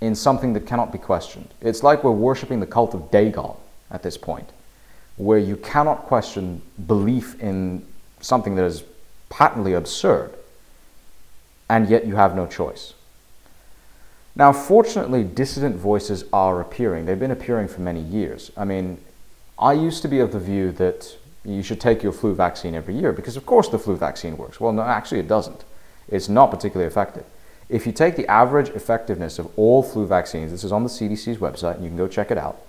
in 0.01 0.15
something 0.15 0.53
that 0.53 0.67
cannot 0.67 0.93
be 0.93 0.99
questioned. 0.99 1.49
It's 1.61 1.83
like 1.83 2.05
we're 2.05 2.11
worshipping 2.13 2.61
the 2.61 2.67
cult 2.67 2.95
of 2.95 3.11
Dagon 3.11 3.55
at 3.91 4.03
this 4.03 4.17
point, 4.17 4.49
where 5.17 5.39
you 5.39 5.57
cannot 5.57 6.05
question 6.05 6.63
belief 6.87 7.41
in 7.41 7.85
something 8.21 8.55
that 8.57 8.65
is 8.65 8.85
patently 9.29 9.73
absurd, 9.73 10.35
and 11.69 11.89
yet 11.89 12.07
you 12.07 12.17
have 12.17 12.37
no 12.37 12.47
choice. 12.47 12.95
Now, 14.35 14.53
fortunately, 14.53 15.25
dissident 15.25 15.77
voices 15.77 16.25
are 16.33 16.61
appearing. 16.61 17.07
They've 17.07 17.19
been 17.19 17.31
appearing 17.31 17.69
for 17.69 17.81
many 17.81 18.01
years. 18.01 18.53
I 18.57 18.65
mean, 18.65 18.99
I 19.59 19.73
used 19.73 20.03
to 20.03 20.09
be 20.09 20.21
of 20.21 20.33
the 20.33 20.39
view 20.39 20.73
that 20.73 21.17
you 21.45 21.63
should 21.63 21.81
take 21.81 22.03
your 22.03 22.13
flu 22.13 22.35
vaccine 22.35 22.75
every 22.75 22.95
year 22.95 23.13
because, 23.13 23.37
of 23.37 23.47
course, 23.47 23.69
the 23.69 23.79
flu 23.79 23.97
vaccine 23.97 24.37
works. 24.37 24.61
Well, 24.61 24.73
no, 24.73 24.83
actually, 24.83 25.21
it 25.21 25.29
doesn't. 25.29 25.65
It's 26.09 26.29
not 26.29 26.51
particularly 26.51 26.87
effective. 26.87 27.25
If 27.69 27.87
you 27.87 27.93
take 27.93 28.17
the 28.17 28.29
average 28.29 28.69
effectiveness 28.71 29.39
of 29.39 29.51
all 29.57 29.83
flu 29.83 30.07
vaccines, 30.07 30.53
this 30.53 30.65
is 30.65 30.71
on 30.71 30.83
the 30.83 30.91
CDC's 30.91 31.39
website, 31.39 31.77
and 31.77 31.85
you 31.85 31.89
can 31.89 31.97
go 31.97 32.07
check 32.07 32.31
it 32.31 32.39
out. 32.39 32.61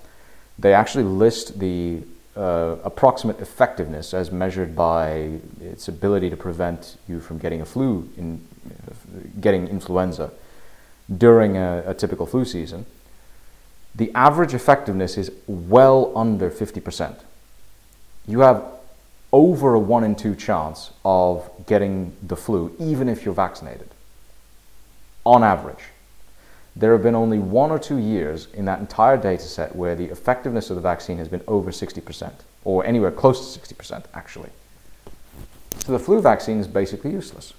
They 0.58 0.74
actually 0.74 1.04
list 1.04 1.60
the 1.60 2.02
uh, 2.38 2.78
approximate 2.84 3.40
effectiveness 3.42 4.14
as 4.14 4.32
measured 4.32 4.76
by 4.76 5.40
its 5.60 5.88
ability 5.88 6.30
to 6.30 6.38
prevent 6.38 6.98
you 7.08 7.20
from 7.20 7.38
getting 7.38 7.62
a 7.62 7.66
flu, 7.66 8.10
in, 8.18 8.48
getting 9.42 9.68
influenza 9.68 10.32
during 11.18 11.58
a, 11.58 11.84
a 11.88 11.94
typical 11.94 12.26
flu 12.26 12.46
season. 12.46 12.86
The 13.96 14.12
average 14.14 14.54
effectiveness 14.54 15.18
is 15.18 15.32
well 15.48 16.12
under 16.16 16.52
50% 16.52 17.18
you 18.28 18.42
have 18.42 18.64
over 19.32 19.74
a 19.74 19.80
one 19.80 20.04
in 20.04 20.16
two 20.16 20.36
chance 20.36 20.92
of 21.04 21.50
getting 21.66 22.16
the 22.22 22.36
flu, 22.36 22.76
even 22.80 23.10
if 23.10 23.26
you're 23.26 23.34
vaccinated, 23.34 23.90
on 25.26 25.44
average. 25.44 25.84
There 26.78 26.92
have 26.92 27.02
been 27.02 27.16
only 27.16 27.40
one 27.40 27.72
or 27.72 27.80
two 27.80 27.98
years 27.98 28.48
in 28.54 28.66
that 28.66 28.80
entire 28.80 29.18
data 29.18 29.44
set 29.44 29.76
where 29.76 29.96
the 29.96 30.06
effectiveness 30.06 30.70
of 30.70 30.76
the 30.76 30.82
vaccine 30.82 31.18
has 31.18 31.28
been 31.28 31.42
over 31.48 31.72
60%, 31.72 32.34
or 32.64 32.86
anywhere 32.86 33.10
close 33.10 33.56
to 33.56 33.60
60%, 33.60 34.06
actually. 34.14 34.52
So 35.80 35.92
the 35.92 36.00
flu 36.00 36.22
vaccine 36.22 36.60
is 36.60 36.68
basically 36.68 37.12
useless. 37.12 37.54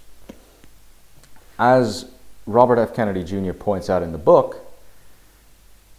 As 1.59 2.09
Robert 2.47 2.79
F. 2.79 2.95
Kennedy 2.95 3.25
Jr. 3.25 3.53
points 3.53 3.91
out 3.91 4.05
in 4.05 4.13
the 4.13 4.19
book, 4.19 4.65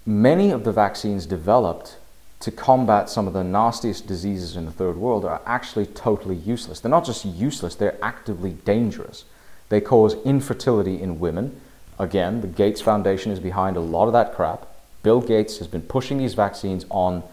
many 0.05 0.51
of 0.51 0.63
the 0.63 0.71
vaccines 0.71 1.25
developed 1.25 1.97
to 2.39 2.51
combat 2.51 3.09
some 3.09 3.27
of 3.27 3.33
the 3.33 3.43
nastiest 3.43 4.07
diseases 4.07 4.55
in 4.55 4.65
the 4.65 4.71
third 4.71 4.95
world 4.95 5.25
are 5.25 5.41
actually 5.45 5.85
totally 5.85 6.37
useless. 6.37 6.79
They're 6.79 6.89
not 6.89 7.05
just 7.05 7.25
useless, 7.25 7.75
they're 7.75 7.97
actively 8.01 8.51
dangerous. 8.51 9.25
They 9.67 9.81
cause 9.81 10.15
infertility 10.23 11.01
in 11.01 11.19
women. 11.19 11.59
Again, 11.99 12.41
the 12.41 12.47
Gates 12.47 12.79
Foundation 12.79 13.31
is 13.31 13.39
behind 13.39 13.75
a 13.75 13.81
lot 13.81 14.07
of 14.07 14.13
that 14.13 14.33
crap. 14.33 14.65
Bill 15.03 15.19
Gates 15.21 15.57
has 15.57 15.67
been 15.67 15.81
pushing 15.81 16.17
these 16.17 16.33
vaccines 16.33 16.85
on 16.89 17.23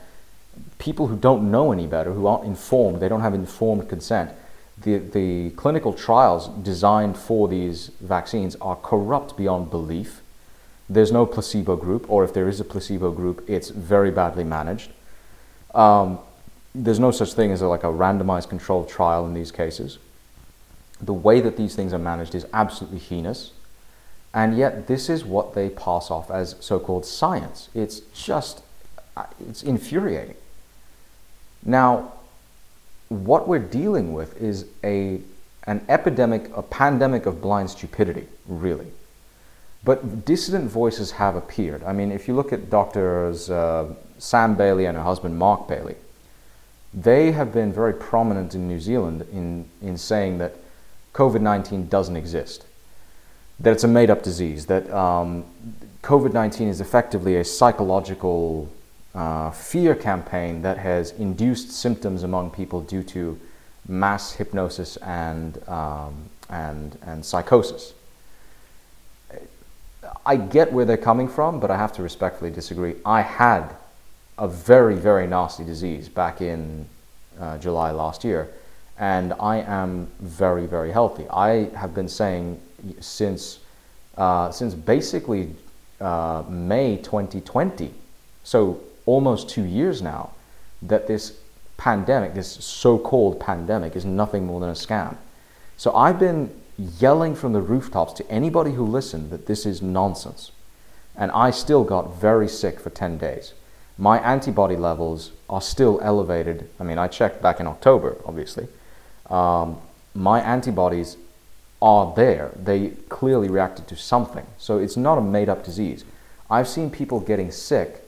people 0.79 1.07
who 1.07 1.17
don't 1.17 1.51
know 1.51 1.73
any 1.73 1.87
better, 1.87 2.13
who 2.13 2.27
aren't 2.27 2.45
informed, 2.45 3.01
they 3.01 3.09
don't 3.09 3.21
have 3.21 3.35
informed 3.35 3.89
consent. 3.89 4.31
The, 4.83 4.99
the 4.99 5.51
clinical 5.51 5.93
trials 5.93 6.49
designed 6.49 7.17
for 7.17 7.49
these 7.49 7.91
vaccines 8.01 8.57
are 8.57 8.77
corrupt 8.77 9.37
beyond 9.37 9.71
belief. 9.71 10.21
There's 10.89 11.11
no 11.11 11.27
placebo 11.27 11.77
group, 11.77 12.09
or 12.11 12.25
if 12.25 12.35
there 12.35 12.49
is 12.49 12.61
a 12.61 12.65
placebo 12.65 13.11
group, 13.11 13.49
it's 13.49 13.71
very 13.71 14.11
badly 14.11 14.45
managed. 14.45 14.91
Um, 15.75 16.19
there's 16.75 17.01
no 17.01 17.11
such 17.11 17.33
thing 17.33 17.53
as 17.53 17.63
a, 17.63 17.69
like 17.69 17.85
a 17.85 17.89
randomized 17.89 18.49
controlled 18.49 18.89
trial 18.89 19.27
in 19.27 19.35
these 19.35 19.51
cases. 19.51 19.99
The 21.01 21.15
way 21.15 21.41
that 21.41 21.57
these 21.57 21.75
things 21.75 21.93
are 21.93 21.99
managed 21.99 22.35
is 22.35 22.47
absolutely 22.53 22.99
heinous. 22.99 23.53
And 24.37 24.55
yet, 24.55 24.87
this 24.87 25.09
is 25.09 25.25
what 25.25 25.55
they 25.55 25.71
pass 25.71 26.11
off 26.11 26.31
as 26.31 26.57
so 26.61 26.79
called 26.79 27.07
science. 27.07 27.71
It's 27.75 28.01
just, 28.15 28.63
uh, 29.17 29.25
it's 29.49 29.63
infuriating. 29.63 30.37
Now, 31.65 32.13
what 33.09 33.49
we're 33.49 33.59
dealing 33.59 34.13
with 34.13 34.39
is 34.39 34.67
a, 34.85 35.23
an 35.65 35.83
epidemic, 35.89 36.55
a 36.55 36.61
pandemic 36.61 37.25
of 37.25 37.41
blind 37.41 37.71
stupidity, 37.71 38.29
really. 38.47 38.89
But 39.83 40.27
dissident 40.27 40.71
voices 40.71 41.13
have 41.13 41.35
appeared. 41.35 41.83
I 41.85 41.95
mean, 41.95 42.13
if 42.13 42.29
you 42.29 42.35
look 42.35 42.53
at 42.53 42.69
doctors 42.69 43.49
uh, 43.49 43.95
Sam 44.19 44.55
Bailey 44.55 44.85
and 44.85 44.99
her 44.99 45.03
husband 45.03 45.39
Mark 45.39 45.67
Bailey, 45.67 45.97
they 46.93 47.33
have 47.33 47.55
been 47.55 47.73
very 47.73 47.95
prominent 47.95 48.55
in 48.55 48.69
New 48.69 48.81
Zealand 48.81 49.27
in, 49.33 49.67
in 49.81 49.97
saying 49.97 50.37
that 50.39 50.57
COVID 51.15 51.41
19 51.41 51.89
doesn't 51.89 52.17
exist, 52.17 52.66
that 53.61 53.73
it's 53.73 53.85
a 53.85 53.89
made 53.89 54.11
up 54.11 54.23
disease, 54.23 54.67
that 54.67 54.91
um, 54.93 55.45
COVID 56.03 56.33
19 56.33 56.69
is 56.69 56.81
effectively 56.81 57.37
a 57.37 57.45
psychological 57.45 58.71
uh, 59.15 59.51
fear 59.51 59.95
campaign 59.95 60.63
that 60.63 60.79
has 60.79 61.13
induced 61.13 61.73
symptoms 61.73 62.23
among 62.23 62.51
people 62.51 62.83
due 62.83 63.03
to 63.03 63.39
mass 63.89 64.33
hypnosis 64.33 64.97
and, 64.99 65.67
um, 65.69 66.29
and, 66.51 66.99
and 67.03 67.25
psychosis. 67.25 67.95
I 70.25 70.37
get 70.37 70.73
where 70.73 70.85
they're 70.85 70.97
coming 70.97 71.29
from, 71.29 71.61
but 71.61 71.71
I 71.71 71.77
have 71.77 71.93
to 71.95 72.03
respectfully 72.03 72.51
disagree. 72.51 72.97
I 73.05 73.23
had 73.23 73.75
a 74.39 74.47
very, 74.47 74.97
very 74.97 75.27
nasty 75.27 75.65
disease 75.65 76.09
back 76.09 76.41
in 76.41 76.87
uh, 77.41 77.59
July 77.59 77.91
last 77.91 78.23
year, 78.23 78.49
and 78.99 79.33
I 79.41 79.59
am 79.59 80.09
very, 80.21 80.67
very 80.67 80.93
healthy. 80.93 81.27
I 81.31 81.71
have 81.77 81.95
been 81.95 82.09
saying 82.09 82.61
since 83.01 83.59
uh, 84.17 84.51
since 84.51 84.75
basically 84.75 85.55
uh, 86.01 86.43
May 86.49 86.97
2020, 86.97 87.93
so 88.45 88.81
almost 89.05 89.49
two 89.51 89.65
years 89.65 90.01
now, 90.01 90.31
that 90.81 91.07
this 91.07 91.39
pandemic, 91.77 92.33
this 92.33 92.51
so-called 92.65 93.39
pandemic, 93.39 93.95
is 93.95 94.07
nothing 94.07 94.47
more 94.47 94.59
than 94.59 94.71
a 94.71 94.75
scam. 94.75 95.17
So 95.77 95.95
I've 95.95 96.19
been 96.19 96.51
yelling 96.79 97.35
from 97.35 97.53
the 97.53 97.61
rooftops 97.61 98.15
to 98.15 98.31
anybody 98.31 98.73
who 98.73 98.87
listened 98.87 99.31
that 99.31 99.47
this 99.47 99.67
is 99.67 99.83
nonsense, 99.83 100.51
and 101.15 101.31
I 101.33 101.51
still 101.51 101.85
got 101.85 102.19
very 102.19 102.49
sick 102.49 102.81
for 102.81 102.89
10 102.89 103.19
days 103.19 103.53
my 103.99 104.19
antibody 104.19 104.77
levels 104.77 105.33
are 105.49 105.61
still 105.61 105.99
elevated. 106.03 106.69
I 106.79 106.85
mean, 106.85 106.99
I 106.99 107.09
checked 107.09 107.41
back 107.41 107.61
in 107.61 107.67
October, 107.67 108.17
obviously. 108.27 108.69
Um, 109.31 109.79
my 110.15 110.41
antibodies 110.41 111.17
are 111.81 112.15
there. 112.15 112.53
They 112.57 112.91
clearly 113.09 113.49
reacted 113.49 113.87
to 113.89 113.97
something. 113.97 114.47
So 114.59 114.79
it's 114.79 114.97
not 114.97 115.19
a 115.19 115.21
made 115.21 115.49
up 115.49 115.65
disease. 115.65 116.05
I've 116.51 116.69
seen 116.69 116.91
people 116.91 117.21
getting 117.21 117.51
sick 117.51 118.03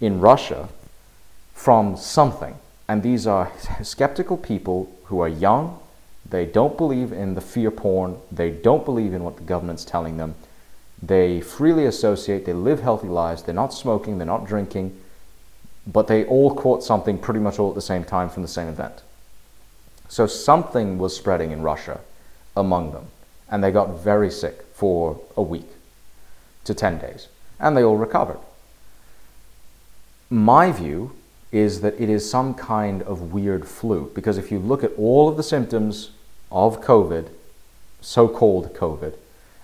in 0.00 0.20
Russia 0.20 0.68
from 1.54 1.96
something. 1.96 2.56
And 2.88 3.02
these 3.02 3.26
are 3.26 3.50
skeptical 3.82 4.36
people 4.36 4.94
who 5.04 5.20
are 5.20 5.28
young. 5.28 5.78
They 6.28 6.44
don't 6.44 6.76
believe 6.76 7.12
in 7.12 7.34
the 7.34 7.40
fear 7.40 7.70
porn. 7.70 8.18
They 8.30 8.50
don't 8.50 8.84
believe 8.84 9.14
in 9.14 9.24
what 9.24 9.36
the 9.36 9.42
government's 9.42 9.84
telling 9.84 10.16
them. 10.16 10.34
They 11.02 11.40
freely 11.40 11.86
associate. 11.86 12.46
They 12.46 12.52
live 12.52 12.80
healthy 12.80 13.08
lives. 13.08 13.42
They're 13.42 13.54
not 13.54 13.74
smoking. 13.74 14.18
They're 14.18 14.26
not 14.26 14.46
drinking 14.46 14.98
but 15.86 16.06
they 16.06 16.24
all 16.24 16.54
caught 16.54 16.82
something 16.82 17.18
pretty 17.18 17.40
much 17.40 17.58
all 17.58 17.68
at 17.68 17.74
the 17.74 17.82
same 17.82 18.04
time 18.04 18.28
from 18.28 18.42
the 18.42 18.48
same 18.48 18.68
event. 18.68 19.02
So 20.08 20.26
something 20.26 20.98
was 20.98 21.16
spreading 21.16 21.50
in 21.50 21.62
Russia 21.62 22.00
among 22.56 22.92
them, 22.92 23.06
and 23.54 23.62
they 23.62 23.70
got 23.70 24.02
very 24.02 24.32
sick 24.32 24.64
for 24.72 25.20
a 25.36 25.42
week 25.42 25.68
to 26.64 26.74
10 26.74 26.98
days, 26.98 27.28
and 27.60 27.76
they 27.76 27.84
all 27.84 27.96
recovered. 27.96 28.40
My 30.28 30.72
view 30.72 31.12
is 31.52 31.80
that 31.82 31.94
it 32.00 32.10
is 32.10 32.28
some 32.28 32.54
kind 32.54 33.00
of 33.04 33.32
weird 33.32 33.64
flu, 33.68 34.10
because 34.12 34.38
if 34.38 34.50
you 34.50 34.58
look 34.58 34.82
at 34.82 34.90
all 34.98 35.28
of 35.28 35.36
the 35.36 35.44
symptoms 35.44 36.10
of 36.50 36.80
COVID, 36.82 37.28
so 38.00 38.26
called 38.26 38.74
COVID, 38.74 39.14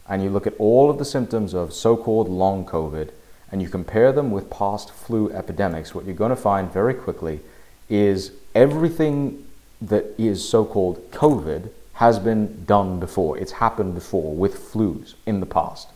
and 0.09 0.23
you 0.23 0.31
look 0.31 0.47
at 0.47 0.55
all 0.61 0.89
of 0.89 0.99
the 0.99 1.05
symptoms 1.05 1.53
of 1.53 1.73
so 1.73 1.97
called 1.97 2.29
long 2.29 2.65
COVID, 2.65 3.11
and 3.51 3.61
you 3.61 3.69
compare 3.69 4.13
them 4.13 4.31
with 4.31 4.49
past 4.51 4.93
flu 4.93 5.33
epidemics, 5.33 5.97
what 5.97 6.05
you're 6.05 6.15
going 6.15 6.31
to 6.31 6.37
find 6.37 6.73
very 6.73 6.95
quickly 6.95 7.41
is 7.89 8.31
everything 8.55 9.45
that 9.83 10.15
is 10.17 10.49
so 10.49 10.65
called 10.65 11.11
COVID 11.11 11.71
has 12.01 12.19
been 12.19 12.65
done 12.65 12.99
before. 12.99 13.37
It's 13.37 13.53
happened 13.53 13.95
before 13.95 14.35
with 14.35 14.55
flus 14.73 15.15
in 15.27 15.41
the 15.41 15.47
past. 15.47 15.89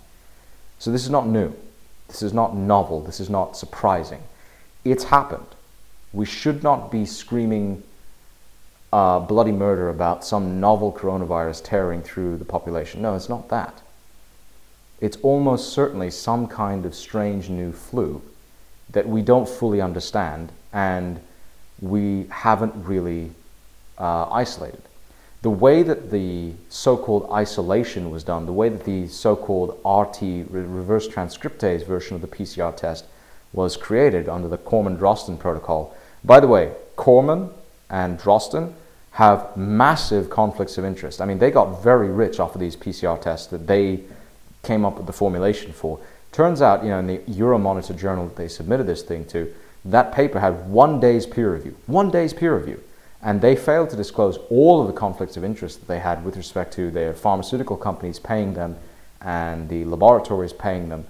So 0.78 0.92
this 0.92 1.02
is 1.02 1.08
not 1.08 1.26
new. 1.26 1.54
This 2.08 2.22
is 2.22 2.34
not 2.34 2.54
novel. 2.54 3.00
This 3.00 3.20
is 3.20 3.30
not 3.30 3.56
surprising. 3.56 4.22
It's 4.84 5.04
happened. 5.04 5.46
We 6.12 6.26
should 6.26 6.62
not 6.62 6.92
be 6.92 7.06
screaming 7.06 7.82
uh, 8.92 9.20
bloody 9.20 9.50
murder 9.50 9.88
about 9.88 10.26
some 10.26 10.60
novel 10.60 10.92
coronavirus 10.92 11.62
tearing 11.64 12.02
through 12.02 12.36
the 12.36 12.44
population. 12.44 13.00
No, 13.00 13.16
it's 13.16 13.30
not 13.30 13.48
that. 13.48 13.80
it's 15.00 15.16
almost 15.18 15.72
certainly 15.72 16.10
some 16.10 16.46
kind 16.46 16.86
of 16.86 16.94
strange 16.94 17.50
new 17.50 17.72
flu 17.72 18.22
that 18.90 19.08
we 19.08 19.22
don't 19.22 19.48
fully 19.48 19.80
understand 19.80 20.50
and 20.72 21.20
we 21.80 22.26
haven't 22.30 22.74
really 22.86 23.30
uh, 23.98 24.28
isolated. 24.30 24.82
The 25.44 25.50
way 25.50 25.82
that 25.82 26.10
the 26.10 26.52
so 26.70 26.96
called 26.96 27.28
isolation 27.30 28.10
was 28.10 28.24
done, 28.24 28.46
the 28.46 28.52
way 28.54 28.70
that 28.70 28.84
the 28.84 29.08
so 29.08 29.36
called 29.36 29.78
RT, 29.84 30.46
reverse 30.48 31.06
transcriptase 31.06 31.84
version 31.84 32.14
of 32.14 32.22
the 32.22 32.28
PCR 32.28 32.74
test, 32.74 33.04
was 33.52 33.76
created 33.76 34.26
under 34.26 34.48
the 34.48 34.56
Corman 34.56 34.96
Drosten 34.96 35.38
protocol. 35.38 35.94
By 36.24 36.40
the 36.40 36.48
way, 36.48 36.72
Corman 36.96 37.50
and 37.90 38.18
Drosten 38.18 38.72
have 39.10 39.54
massive 39.54 40.30
conflicts 40.30 40.78
of 40.78 40.84
interest. 40.86 41.20
I 41.20 41.26
mean, 41.26 41.40
they 41.40 41.50
got 41.50 41.82
very 41.82 42.08
rich 42.08 42.40
off 42.40 42.54
of 42.54 42.60
these 42.62 42.74
PCR 42.74 43.20
tests 43.20 43.48
that 43.48 43.66
they 43.66 44.00
came 44.62 44.86
up 44.86 44.96
with 44.96 45.04
the 45.04 45.12
formulation 45.12 45.74
for. 45.74 46.00
Turns 46.32 46.62
out, 46.62 46.82
you 46.82 46.88
know, 46.88 47.00
in 47.00 47.06
the 47.06 47.18
Euromonitor 47.18 47.94
journal 47.98 48.28
that 48.28 48.36
they 48.36 48.48
submitted 48.48 48.86
this 48.86 49.02
thing 49.02 49.26
to, 49.26 49.52
that 49.84 50.10
paper 50.10 50.40
had 50.40 50.70
one 50.70 51.00
day's 51.00 51.26
peer 51.26 51.52
review. 51.52 51.76
One 51.84 52.10
day's 52.10 52.32
peer 52.32 52.56
review. 52.56 52.82
And 53.24 53.40
they 53.40 53.56
failed 53.56 53.88
to 53.90 53.96
disclose 53.96 54.36
all 54.50 54.82
of 54.82 54.86
the 54.86 54.92
conflicts 54.92 55.38
of 55.38 55.44
interest 55.44 55.80
that 55.80 55.88
they 55.88 55.98
had 55.98 56.24
with 56.24 56.36
respect 56.36 56.74
to 56.74 56.90
their 56.90 57.14
pharmaceutical 57.14 57.78
companies 57.78 58.18
paying 58.18 58.52
them 58.52 58.76
and 59.22 59.70
the 59.70 59.86
laboratories 59.86 60.52
paying 60.52 60.90
them. 60.90 61.06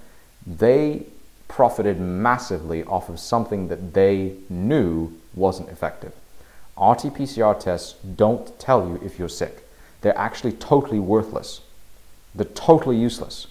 They 0.47 1.07
profited 1.49 2.01
massively 2.01 2.85
off 2.85 3.09
of 3.09 3.19
something 3.19 3.67
that 3.67 3.95
they 3.95 4.37
knew 4.49 5.13
wasn't 5.35 5.69
effective. 5.71 6.13
RT 6.81 7.15
PCR 7.15 7.59
tests 7.59 7.95
don't 8.17 8.57
tell 8.61 8.87
you 8.87 9.01
if 9.05 9.19
you're 9.19 9.29
sick. 9.29 9.69
They're 10.01 10.17
actually 10.17 10.53
totally 10.53 11.01
worthless. 11.01 11.63
They're 12.33 12.47
totally 12.47 12.97
useless. 12.97 13.49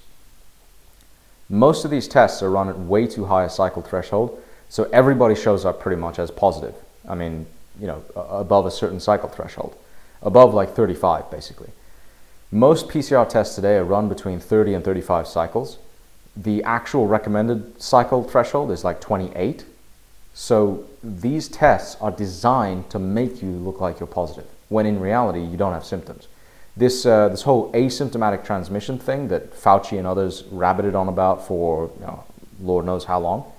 Most 1.49 1.83
of 1.83 1.91
these 1.91 2.07
tests 2.07 2.41
are 2.41 2.49
run 2.49 2.69
at 2.69 2.79
way 2.79 3.07
too 3.07 3.25
high 3.25 3.43
a 3.43 3.49
cycle 3.49 3.81
threshold, 3.81 4.41
so 4.69 4.89
everybody 4.93 5.35
shows 5.35 5.65
up 5.65 5.81
pretty 5.81 5.99
much 5.99 6.17
as 6.17 6.31
positive. 6.31 6.75
I 7.07 7.15
mean, 7.15 7.45
you 7.79 7.87
know, 7.87 8.03
above 8.15 8.65
a 8.65 8.71
certain 8.71 8.99
cycle 8.99 9.29
threshold, 9.29 9.75
above 10.21 10.53
like 10.53 10.75
35 10.75 11.29
basically. 11.31 11.69
Most 12.51 12.87
PCR 12.87 13.27
tests 13.27 13.55
today 13.55 13.77
are 13.77 13.83
run 13.83 14.07
between 14.09 14.39
30 14.39 14.75
and 14.75 14.85
35 14.85 15.27
cycles. 15.27 15.79
The 16.35 16.63
actual 16.63 17.07
recommended 17.07 17.81
cycle 17.81 18.23
threshold 18.23 18.71
is 18.71 18.83
like 18.83 19.01
28. 19.01 19.65
So 20.35 20.85
these 21.03 21.47
tests 21.47 21.99
are 21.99 22.11
designed 22.11 22.89
to 22.91 22.99
make 22.99 23.41
you 23.41 23.49
look 23.49 23.79
like 23.79 23.99
you're 23.99 24.07
positive, 24.07 24.45
when 24.69 24.85
in 24.85 24.99
reality 24.99 25.41
you 25.41 25.57
don't 25.57 25.73
have 25.73 25.85
symptoms. 25.85 26.27
This, 26.75 27.05
uh, 27.05 27.29
this 27.29 27.43
whole 27.43 27.71
asymptomatic 27.73 28.43
transmission 28.43 28.97
thing 28.97 29.27
that 29.27 29.53
Fauci 29.53 29.97
and 29.97 30.07
others 30.07 30.43
rabbited 30.43 30.95
on 30.95 31.07
about 31.07 31.47
for 31.47 31.91
you 31.99 32.05
know, 32.05 32.23
Lord 32.61 32.85
knows 32.85 33.05
how 33.05 33.19
long, 33.19 33.51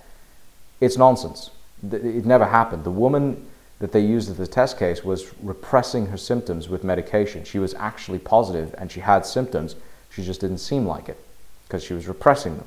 it's 0.81 0.97
nonsense. 0.97 1.51
It 1.83 2.25
never 2.25 2.47
happened. 2.47 2.85
The 2.85 2.91
woman 2.91 3.47
that 3.85 3.93
they 3.93 4.01
used 4.01 4.31
as 4.31 4.39
the 4.39 4.47
test 4.47 4.79
case 4.79 5.05
was 5.05 5.31
repressing 5.43 6.07
her 6.07 6.17
symptoms 6.17 6.71
with 6.71 6.83
medication. 6.83 7.45
She 7.45 7.59
was 7.59 7.75
actually 7.75 8.19
positive 8.19 8.75
and 8.79 8.91
she 8.91 9.01
had 9.01 9.27
symptoms. 9.27 9.77
She 10.09 10.25
just 10.25 10.41
didn't 10.41 10.57
seem 10.57 10.87
like 10.87 11.11
it 11.11 11.19
because 11.67 11.85
she 11.85 11.93
was 11.93 12.09
repressing 12.09 12.57
them. 12.57 12.67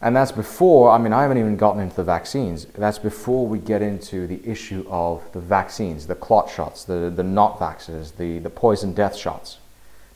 And 0.00 0.14
that's 0.14 0.30
before, 0.30 0.90
I 0.90 0.98
mean, 0.98 1.12
I 1.12 1.22
haven't 1.22 1.38
even 1.38 1.56
gotten 1.56 1.82
into 1.82 1.96
the 1.96 2.04
vaccines. 2.04 2.66
That's 2.78 3.00
before 3.00 3.44
we 3.44 3.58
get 3.58 3.82
into 3.82 4.28
the 4.28 4.40
issue 4.48 4.86
of 4.88 5.24
the 5.32 5.40
vaccines, 5.40 6.06
the 6.06 6.14
clot 6.14 6.48
shots, 6.48 6.84
the, 6.84 7.12
the 7.12 7.24
not 7.24 7.58
vaxxers, 7.58 8.16
the, 8.16 8.38
the 8.38 8.50
poison 8.50 8.94
death 8.94 9.16
shots. 9.16 9.58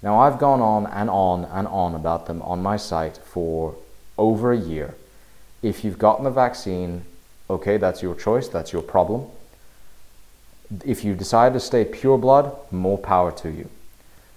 Now, 0.00 0.20
I've 0.20 0.38
gone 0.38 0.60
on 0.60 0.86
and 0.86 1.10
on 1.10 1.44
and 1.44 1.66
on 1.66 1.96
about 1.96 2.26
them 2.26 2.40
on 2.42 2.62
my 2.62 2.76
site 2.76 3.16
for 3.16 3.74
over 4.16 4.52
a 4.52 4.56
year. 4.56 4.94
If 5.60 5.82
you've 5.82 5.98
gotten 5.98 6.22
the 6.22 6.30
vaccine, 6.30 7.02
okay, 7.48 7.78
that's 7.78 8.00
your 8.00 8.14
choice, 8.14 8.46
that's 8.46 8.72
your 8.72 8.82
problem. 8.82 9.26
If 10.84 11.04
you 11.04 11.14
decide 11.14 11.52
to 11.54 11.60
stay 11.60 11.84
pure 11.84 12.18
blood, 12.18 12.56
more 12.70 12.98
power 12.98 13.32
to 13.32 13.50
you. 13.50 13.68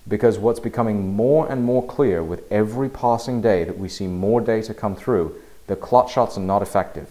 Because 0.07 0.37
what's 0.37 0.59
becoming 0.59 1.15
more 1.15 1.49
and 1.49 1.63
more 1.63 1.85
clear 1.85 2.23
with 2.23 2.51
every 2.51 2.89
passing 2.89 3.41
day 3.41 3.63
that 3.63 3.77
we 3.77 3.87
see 3.87 4.07
more 4.07 4.41
data 4.41 4.73
come 4.73 4.95
through, 4.95 5.35
the 5.67 5.75
clot 5.75 6.09
shots 6.09 6.37
are 6.37 6.41
not 6.41 6.61
effective. 6.61 7.09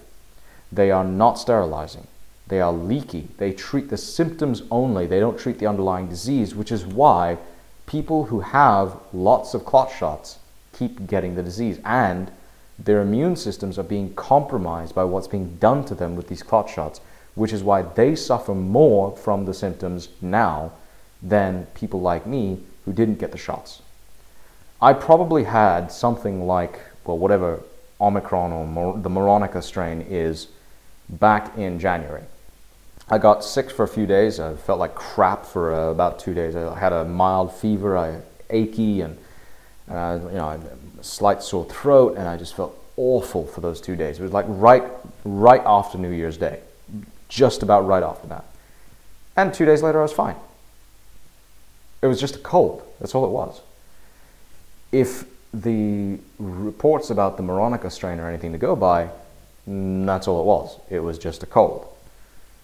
They 0.70 0.91
are 0.91 1.05
not 1.05 1.39
sterilizing. 1.39 2.07
They 2.49 2.61
are 2.61 2.73
leaky. 2.73 3.29
They 3.39 3.53
treat 3.53 3.89
the 3.89 3.97
symptoms 3.97 4.62
only. 4.70 5.07
They 5.07 5.20
don't 5.20 5.39
treat 5.39 5.59
the 5.59 5.66
underlying 5.66 6.09
disease, 6.09 6.55
which 6.55 6.73
is 6.73 6.85
why 6.85 7.39
people 7.87 8.25
who 8.25 8.41
have 8.41 8.97
lots 9.12 9.55
of 9.55 9.64
clot 9.64 9.91
shots 9.91 10.39
keep 10.73 11.07
getting 11.07 11.35
the 11.35 11.43
disease 11.43 11.79
and 11.85 12.31
their 12.79 13.01
immune 13.01 13.37
systems 13.37 13.79
are 13.79 13.85
being 13.85 14.14
compromised 14.14 14.95
by 14.95 15.05
what's 15.05 15.29
being 15.29 15.57
done 15.57 15.85
to 15.85 15.95
them 15.95 16.16
with 16.16 16.29
these 16.29 16.43
clot 16.43 16.68
shots, 16.68 17.01
which 17.35 17.53
is 17.53 17.62
why 17.62 17.83
they 17.83 18.14
suffer 18.14 18.55
more 18.55 19.16
from 19.16 19.45
the 19.45 19.55
symptoms 19.55 20.09
now 20.20 20.72
than 21.22 21.66
people 21.74 22.01
like 22.01 22.26
me 22.26 22.61
who 22.85 22.93
didn't 22.93 23.18
get 23.18 23.33
the 23.33 23.39
shots. 23.39 23.83
I 24.80 24.93
probably 24.93 25.45
had 25.45 25.93
something 25.93 26.47
like, 26.47 26.80
well, 27.05 27.16
whatever 27.16 27.61
Omicron 28.01 28.53
or 28.53 28.66
Mor- 28.66 28.99
the 28.99 29.09
Moronica 29.09 29.62
strain 29.62 30.01
is 30.03 30.49
back 31.09 31.57
in 31.57 31.78
January. 31.78 32.24
I 33.09 33.18
got 33.18 33.45
sick 33.45 33.70
for 33.70 33.85
a 33.85 33.89
few 33.89 34.07
days. 34.07 34.41
I 34.41 34.55
felt 34.57 34.78
like 34.78 34.95
crap 34.95 35.47
for 35.47 35.74
uh, 35.74 35.91
about 35.91 36.18
two 36.18 36.35
days. 36.35 36.57
I 36.57 36.78
had 36.78 36.93
a 36.93 37.05
mild 37.05 37.55
fever, 37.55 37.97
I 37.97 38.20
achy, 38.51 39.03
and 39.03 39.18
uh, 39.89 40.18
you 40.24 40.37
know, 40.37 40.61
a 40.99 41.05
slight 41.05 41.43
sore 41.43 41.64
throat, 41.64 42.16
and 42.16 42.28
I 42.28 42.37
just 42.37 42.55
felt 42.55 42.78
awful 42.97 43.47
for 43.47 43.61
those 43.61 43.80
two 43.80 43.97
days. 43.97 44.18
It 44.18 44.22
was 44.22 44.33
like 44.33 44.47
right, 44.49 44.85
right 45.24 45.62
after 45.64 45.99
New 45.99 46.11
Year's 46.11 46.37
Day, 46.37 46.61
just 47.33 47.62
about 47.62 47.87
right 47.87 48.03
after 48.03 48.26
that. 48.28 48.45
And 49.37 49.55
two 49.55 49.64
days 49.64 49.83
later, 49.83 50.01
I 50.01 50.03
was 50.03 50.12
fine. 50.12 50.37
It 52.03 52.07
was 52.07 52.20
just 52.20 52.37
a 52.37 52.39
cold. 52.41 52.83
That's 53.01 53.14
all 53.14 53.24
it 53.24 53.30
was. 53.30 53.62
If 54.93 55.24
the 55.55 56.18
reports 56.39 57.09
about 57.09 57.39
the 57.39 57.43
Moronica 57.43 57.91
strain 57.91 58.20
are 58.20 58.28
anything 58.28 58.53
to 58.53 58.59
go 58.59 58.76
by, 58.76 59.09
that's 59.66 60.28
all 60.28 60.43
it 60.43 60.45
was. 60.45 60.78
It 60.91 61.01
was 61.01 61.18
just 61.18 61.43
a 61.43 61.47
cold. 61.47 61.87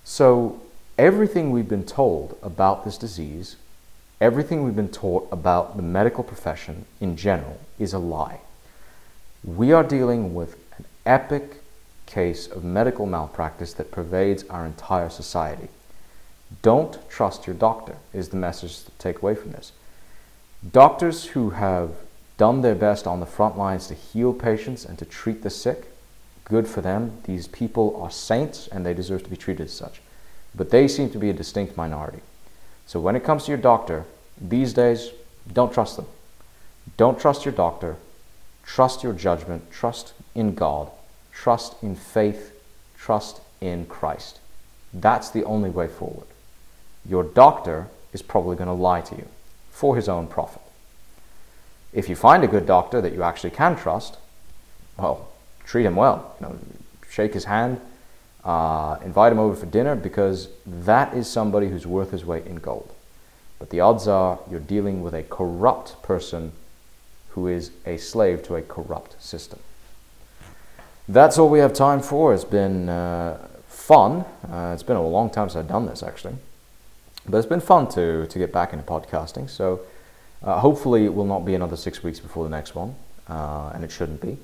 So, 0.05 0.61
everything 0.99 1.51
we've 1.51 1.69
been 1.69 1.87
told 1.87 2.37
about 2.43 2.85
this 2.85 2.99
disease, 2.99 3.57
everything 4.21 4.65
we've 4.65 4.77
been 4.77 4.91
taught 4.91 5.29
about 5.33 5.77
the 5.77 5.83
medical 5.83 6.25
profession 6.25 6.85
in 7.01 7.17
general, 7.17 7.59
is 7.79 7.95
a 7.95 7.99
lie. 7.99 8.41
We 9.45 9.73
are 9.73 9.85
dealing 9.85 10.35
with 10.35 10.57
an 10.77 10.85
epic 11.07 11.58
case 12.09 12.47
of 12.49 12.65
medical 12.65 13.07
malpractice 13.07 13.75
that 13.75 13.93
pervades 13.93 14.45
our 14.49 14.67
entire 14.67 15.11
society. 15.11 15.69
Don't 16.63 16.99
trust 17.11 17.47
your 17.47 17.55
doctor, 17.55 17.97
is 18.13 18.31
the 18.31 18.37
message 18.37 18.85
to 18.85 18.91
take 18.99 19.23
away 19.23 19.35
from 19.35 19.53
this. 19.53 19.73
Doctors 20.73 21.27
who 21.27 21.51
have 21.51 21.91
done 22.39 22.63
their 22.63 22.75
best 22.75 23.07
on 23.07 23.21
the 23.21 23.27
front 23.27 23.59
lines 23.59 23.87
to 23.89 23.95
heal 23.95 24.33
patients 24.33 24.85
and 24.85 24.99
to 24.99 25.05
treat 25.05 25.43
the 25.43 25.51
sick, 25.51 25.91
good 26.45 26.67
for 26.67 26.81
them. 26.81 27.19
These 27.25 27.49
people 27.49 28.01
are 28.03 28.11
saints 28.11 28.69
and 28.73 28.85
they 28.85 28.95
deserve 28.95 29.23
to 29.25 29.31
be 29.31 29.37
treated 29.37 29.67
as 29.67 29.73
such. 29.73 30.01
But 30.55 30.71
they 30.71 30.89
seem 30.89 31.11
to 31.11 31.19
be 31.19 31.31
a 31.31 31.35
distinct 31.35 31.77
minority. 31.77 32.21
So 32.87 33.01
when 33.01 33.17
it 33.17 33.25
comes 33.25 33.45
to 33.45 33.51
your 33.51 33.61
doctor, 33.61 34.05
these 34.41 34.73
days, 34.73 35.11
don't 35.53 35.73
trust 35.73 35.97
them. 35.97 36.07
Don't 36.97 37.21
trust 37.21 37.45
your 37.45 37.53
doctor. 37.53 37.97
Trust 38.65 39.03
your 39.03 39.13
judgment. 39.13 39.71
Trust 39.71 40.15
in 40.35 40.55
God. 40.55 40.91
Trust 41.43 41.75
in 41.83 41.95
faith. 41.95 42.53
Trust 42.99 43.41
in 43.61 43.87
Christ. 43.87 44.41
That's 44.93 45.31
the 45.31 45.45
only 45.45 45.71
way 45.71 45.89
forward 45.89 46.27
your 47.09 47.25
doctor 47.25 47.89
is 48.13 48.23
probably 48.23 48.57
going 48.57 48.69
to 48.69 48.75
lie 48.75 49.01
to 49.01 49.17
you 49.17 49.27
for 49.71 49.97
his 49.97 50.09
own 50.09 50.27
profit. 50.27 50.63
If 51.93 52.09
you 52.09 52.17
find 52.17 52.45
a 52.45 52.49
good 52.49 52.67
doctor 52.67 53.01
that 53.01 53.13
you 53.13 53.23
actually 53.23 53.51
can 53.51 53.77
trust, 53.77 54.19
well, 54.99 55.29
treat 55.65 55.87
him 55.87 55.97
well. 55.97 56.37
You 56.41 56.47
know, 56.47 56.59
shake 57.09 57.33
his 57.33 57.45
hand, 57.45 57.81
uh, 58.45 58.99
invite 59.05 59.33
him 59.33 59.39
over 59.39 59.57
for 59.57 59.67
dinner 59.67 59.97
because 59.97 60.49
that 60.67 61.15
is 61.15 61.29
somebody 61.29 61.69
who's 61.69 61.87
worth 61.87 62.11
his 62.11 62.25
weight 62.25 62.47
in 62.47 62.57
gold. 62.57 62.93
But 63.59 63.71
the 63.71 63.81
odds 63.81 64.07
are 64.07 64.39
you're 64.51 64.61
dealing 64.61 65.03
with 65.03 65.15
a 65.15 65.23
corrupt 65.23 66.03
person 66.03 66.53
who 67.31 67.47
is 67.49 67.71
a 67.87 67.97
slave 67.97 68.43
to 68.45 68.57
a 68.57 68.63
corrupt 68.63 69.21
system. 69.23 69.61
That's 71.09 71.39
all 71.39 71.49
we 71.49 71.61
have 71.61 71.73
time 71.73 72.01
for. 72.01 72.35
It's 72.35 72.45
been 72.45 72.91
uh, 72.91 73.39
fun. 73.67 74.27
Uh, 74.51 74.73
it's 74.75 74.83
been 74.83 74.97
a 74.97 75.07
long 75.07 75.31
time 75.31 75.49
since 75.49 75.57
I've 75.57 75.69
done 75.69 75.87
this, 75.87 76.03
actually. 76.03 76.35
But 77.27 77.39
it's 77.39 77.47
been 77.47 77.61
fun 77.61 77.89
to, 77.89 78.27
to 78.27 78.39
get 78.39 78.53
back 78.53 78.75
into 78.75 78.85
podcasting. 78.85 79.49
So 79.49 79.81
uh, 80.43 80.61
hopefully 80.61 81.07
it 81.07 81.15
will 81.15 81.25
not 81.25 81.47
be 81.47 81.55
another 81.55 81.77
six 81.77 82.03
weeks 82.03 82.21
before 82.21 82.45
the 82.45 82.51
next 82.51 82.75
one, 82.75 82.95
uh, 83.27 83.73
and 83.75 83.85
it 83.85 83.91
shouldn't 83.91 84.21
be. 84.21 84.37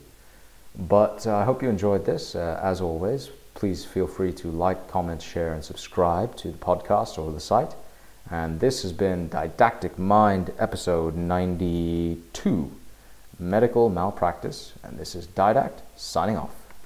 But 0.77 1.27
uh, 1.27 1.37
I 1.37 1.45
hope 1.45 1.63
you 1.63 1.69
enjoyed 1.69 2.07
this. 2.07 2.35
Uh, 2.35 2.59
as 2.63 2.81
always, 2.81 3.29
please 3.53 3.85
feel 3.85 4.07
free 4.07 4.33
to 4.33 4.51
like, 4.51 4.89
comment, 4.89 5.21
share, 5.21 5.53
and 5.53 5.63
subscribe 5.63 6.35
to 6.37 6.51
the 6.51 6.59
podcast 6.59 7.19
or 7.19 7.31
the 7.31 7.41
site. 7.41 7.75
And 8.31 8.59
this 8.59 8.83
has 8.83 8.93
been 8.93 9.29
Didactic 9.29 9.99
Mind 9.99 10.51
episode 10.59 11.15
92. 11.15 12.71
Medical 13.39 13.89
malpractice. 13.89 14.73
And 14.83 14.99
this 14.99 15.15
is 15.15 15.27
Didact 15.27 15.81
signing 15.97 16.37
off. 16.37 16.64